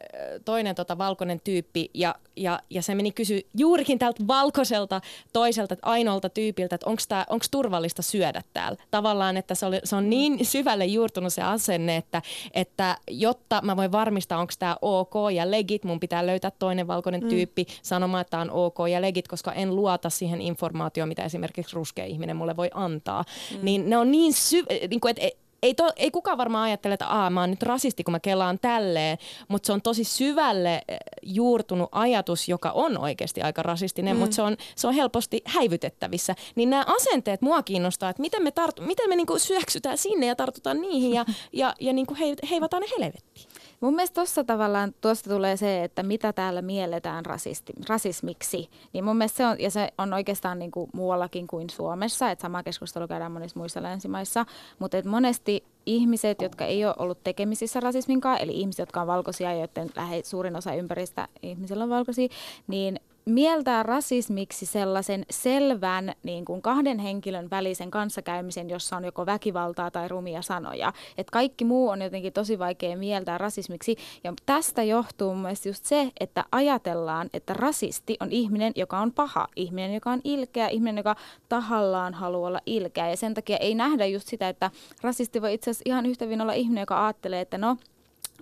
toinen 0.44 0.74
tota 0.74 0.98
valkoinen 0.98 1.40
tyyppi, 1.40 1.90
ja, 1.94 2.14
ja, 2.36 2.60
ja 2.70 2.82
se 2.82 2.94
meni 2.94 3.12
kysy 3.12 3.40
juurikin 3.58 3.98
tältä 3.98 4.26
valkoiselta 4.26 5.00
toiselta, 5.32 5.76
ainoalta 5.82 6.28
tyypiltä, 6.28 6.74
että 6.74 6.90
onko 7.30 7.44
turvallista 7.50 8.02
syödä 8.02 8.42
täällä. 8.52 8.78
Tavallaan, 8.90 9.36
että 9.36 9.54
se, 9.54 9.66
oli, 9.66 9.80
se 9.84 9.96
on 9.96 10.10
niin 10.10 10.46
syvälle 10.46 10.86
juurtunut 10.86 11.32
se 11.32 11.42
asenne, 11.42 11.96
että, 11.96 12.22
että 12.54 12.96
jotta 13.10 13.60
mä 13.62 13.76
voin 13.76 13.92
varmistaa, 13.92 14.38
onko 14.38 14.52
tämä 14.58 14.76
ok 14.82 15.14
ja 15.34 15.50
legit, 15.50 15.84
mun 15.84 16.00
pitää 16.00 16.26
löytää 16.26 16.50
toinen 16.58 16.86
valkoinen 16.86 17.20
mm. 17.20 17.28
tyyppi 17.28 17.66
sanomaan, 17.82 18.20
että 18.20 18.30
tämä 18.30 18.42
on 18.42 18.50
ok 18.50 18.78
ja 18.90 19.00
legit, 19.00 19.28
koska 19.28 19.52
en 19.52 19.76
luota 19.76 20.10
siihen 20.10 20.40
informaatioon, 20.40 21.08
mitä 21.08 21.24
esimerkiksi 21.24 21.76
ruskea 21.76 22.04
ihminen 22.04 22.36
mulle 22.36 22.56
voi 22.56 22.70
antaa. 22.74 23.24
Mm. 23.50 23.58
Niin 23.62 23.90
ne 23.90 23.96
on 23.96 24.12
niin 24.12 24.32
syvä, 24.32 24.66
niin 24.90 25.00
kuin, 25.00 25.10
että 25.10 25.41
ei, 25.62 25.74
to, 25.74 25.92
ei 25.96 26.10
kukaan 26.10 26.38
varmaan 26.38 26.64
ajattele, 26.64 26.94
että 26.94 27.06
Aa, 27.06 27.30
mä 27.30 27.40
oon 27.40 27.50
nyt 27.50 27.62
rasisti, 27.62 28.04
kun 28.04 28.12
mä 28.12 28.20
kelaan 28.20 28.58
tälleen, 28.58 29.18
mutta 29.48 29.66
se 29.66 29.72
on 29.72 29.82
tosi 29.82 30.04
syvälle 30.04 30.82
eh, 30.88 30.98
juurtunut 31.22 31.88
ajatus, 31.92 32.48
joka 32.48 32.70
on 32.70 32.98
oikeasti 32.98 33.42
aika 33.42 33.62
rasistinen, 33.62 34.16
mm. 34.16 34.20
mutta 34.20 34.34
se 34.34 34.42
on, 34.42 34.56
se 34.76 34.86
on 34.86 34.94
helposti 34.94 35.42
häivytettävissä. 35.44 36.34
Niin 36.54 36.70
nämä 36.70 36.84
asenteet 36.86 37.42
mua 37.42 37.62
kiinnostaa, 37.62 38.10
että 38.10 38.22
miten 38.22 38.42
me, 38.42 38.50
tartu, 38.50 38.82
miten 38.82 39.08
me 39.08 39.16
niinku 39.16 39.38
syöksytään 39.38 39.98
sinne 39.98 40.26
ja 40.26 40.36
tartutaan 40.36 40.80
niihin 40.80 41.12
ja, 41.12 41.24
ja, 41.52 41.74
ja 41.80 41.92
niinku 41.92 42.16
heivataan 42.50 42.82
ne 42.82 42.88
helvettiin. 42.98 43.51
Mun 43.82 43.94
mielestä 43.94 44.14
tuossa 44.14 44.44
tavallaan 44.44 44.94
tuosta 45.00 45.30
tulee 45.30 45.56
se, 45.56 45.84
että 45.84 46.02
mitä 46.02 46.32
täällä 46.32 46.62
mielletään 46.62 47.26
rasisti, 47.26 47.72
rasismiksi. 47.88 48.68
Niin 48.92 49.04
mun 49.04 49.16
mielestä 49.16 49.36
se 49.36 49.46
on, 49.46 49.56
ja 49.60 49.70
se 49.70 49.88
on 49.98 50.12
oikeastaan 50.12 50.58
niin 50.58 50.70
kuin 50.70 50.90
muuallakin 50.92 51.46
kuin 51.46 51.70
Suomessa, 51.70 52.30
että 52.30 52.42
sama 52.42 52.62
keskustelu 52.62 53.08
käydään 53.08 53.32
monissa 53.32 53.58
muissa 53.58 53.82
länsimaissa, 53.82 54.46
mutta 54.78 54.98
että 54.98 55.10
monesti 55.10 55.64
ihmiset, 55.86 56.42
jotka 56.42 56.64
ei 56.64 56.84
ole 56.84 56.94
ollut 56.98 57.24
tekemisissä 57.24 57.80
rasismin 57.80 58.20
kanssa, 58.20 58.42
eli 58.42 58.60
ihmiset, 58.60 58.78
jotka 58.78 59.00
on 59.00 59.06
valkoisia, 59.06 59.54
joiden 59.54 59.90
lähe, 59.96 60.22
suurin 60.24 60.56
osa 60.56 60.74
ympäristä 60.74 61.28
ihmisillä 61.42 61.84
on 61.84 61.90
valkoisia, 61.90 62.28
niin 62.66 63.00
mieltää 63.24 63.82
rasismiksi 63.82 64.66
sellaisen 64.66 65.26
selvän 65.30 66.12
niin 66.22 66.44
kuin 66.44 66.62
kahden 66.62 66.98
henkilön 66.98 67.50
välisen 67.50 67.90
kanssakäymisen, 67.90 68.70
jossa 68.70 68.96
on 68.96 69.04
joko 69.04 69.26
väkivaltaa 69.26 69.90
tai 69.90 70.08
rumia 70.08 70.42
sanoja. 70.42 70.92
Et 71.18 71.30
kaikki 71.30 71.64
muu 71.64 71.88
on 71.88 72.02
jotenkin 72.02 72.32
tosi 72.32 72.58
vaikea 72.58 72.96
mieltää 72.96 73.38
rasismiksi. 73.38 73.96
Ja 74.24 74.32
tästä 74.46 74.82
johtuu 74.82 75.34
myös 75.34 75.66
just 75.66 75.84
se, 75.84 76.10
että 76.20 76.44
ajatellaan, 76.52 77.30
että 77.34 77.52
rasisti 77.52 78.16
on 78.20 78.32
ihminen, 78.32 78.72
joka 78.76 78.98
on 78.98 79.12
paha, 79.12 79.48
ihminen, 79.56 79.94
joka 79.94 80.10
on 80.10 80.20
ilkeä, 80.24 80.68
ihminen, 80.68 80.96
joka 80.96 81.16
tahallaan 81.48 82.14
haluaa 82.14 82.48
olla 82.48 82.60
ilkeä. 82.66 83.10
Ja 83.10 83.16
sen 83.16 83.34
takia 83.34 83.56
ei 83.56 83.74
nähdä 83.74 84.06
just 84.06 84.28
sitä, 84.28 84.48
että 84.48 84.70
rasisti 85.02 85.42
voi 85.42 85.54
itse 85.54 85.70
asiassa 85.70 85.82
ihan 85.86 86.06
yhtä 86.06 86.24
olla 86.42 86.52
ihminen, 86.52 86.82
joka 86.82 87.06
ajattelee, 87.06 87.40
että 87.40 87.58
no, 87.58 87.76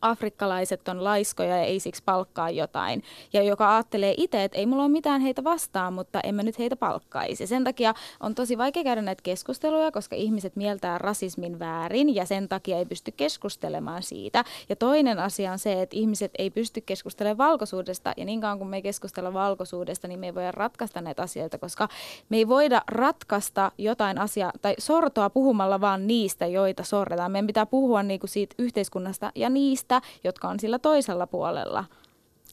afrikkalaiset 0.03 0.89
on 0.89 1.05
laiskoja 1.05 1.57
ja 1.57 1.63
ei 1.63 1.81
siksi 1.81 2.03
palkkaa 2.05 2.51
jotain. 2.51 3.03
Ja 3.33 3.43
joka 3.43 3.75
ajattelee 3.75 4.15
itse, 4.17 4.45
että 4.45 4.59
ei 4.59 4.67
mulla 4.67 4.83
ole 4.83 4.93
mitään 4.93 5.21
heitä 5.21 5.45
vastaan, 5.45 5.93
mutta 5.93 6.21
en 6.21 6.35
mä 6.35 6.43
nyt 6.43 6.59
heitä 6.59 6.77
palkkaisi. 6.77 7.47
Sen 7.47 7.65
takia 7.65 7.95
on 8.21 8.35
tosi 8.35 8.59
vaikea 8.59 8.85
käydä 8.85 9.03
näitä 9.03 9.23
keskusteluja, 9.23 9.93
koska 9.93 10.17
ihmiset 10.17 10.57
mieltää 10.57 10.99
rasismin 10.99 11.59
väärin 11.59 12.15
ja 12.15 12.27
sen 12.27 12.49
takia 12.49 12.79
ei 12.79 12.87
pysty 12.87 13.13
keskustelemaan 13.17 14.03
siitä. 14.03 14.45
Ja 14.69 14.77
toinen 14.77 15.19
asia 15.19 15.53
on 15.53 15.59
se, 15.59 15.83
että 15.83 15.97
ihmiset 15.97 16.31
ei 16.39 16.51
pysty 16.51 16.81
keskustelemaan 16.81 17.51
valkoisuudesta 17.51 18.13
ja 18.17 18.25
niin 18.25 18.41
kauan 18.41 18.59
kun 18.59 18.69
me 18.69 18.77
ei 18.77 18.83
keskustella 18.83 19.33
valkoisuudesta, 19.33 20.09
niin 20.09 20.21
me 20.21 20.27
ei 20.27 20.35
voida 20.35 20.53
ratkaista 20.53 21.01
näitä 21.01 21.23
asioita, 21.23 21.59
koska 21.59 21.89
me 22.29 22.37
ei 22.37 22.49
voida 22.49 22.83
ratkaista 22.89 23.73
jotain 23.79 24.19
asiaa 24.19 24.53
tai 24.63 24.75
sortoa 24.79 25.31
puhumalla 25.31 25.81
vaan 25.81 26.07
niistä, 26.07 26.47
joita 26.47 26.85
sorretaan. 26.85 27.33
Meidän 27.33 27.47
pitää 27.47 27.67
puhua 27.67 28.03
niinku 28.03 28.27
siitä 28.27 28.55
yhteiskunnasta 28.59 29.33
ja 29.35 29.51
niistä, 29.51 29.90
niistä, 29.91 30.09
jotka 30.25 30.49
on 30.49 30.61
sillä 30.61 30.79
toisella 30.79 31.27
puolella. 31.27 31.85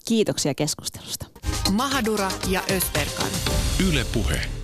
Kiitoksia 0.05 0.53
keskustelusta. 0.55 1.25
Mahadura 1.71 2.31
ja 2.49 2.61
Österkan. 2.71 3.29
Yle 3.89 4.05
Puhe. 4.13 4.57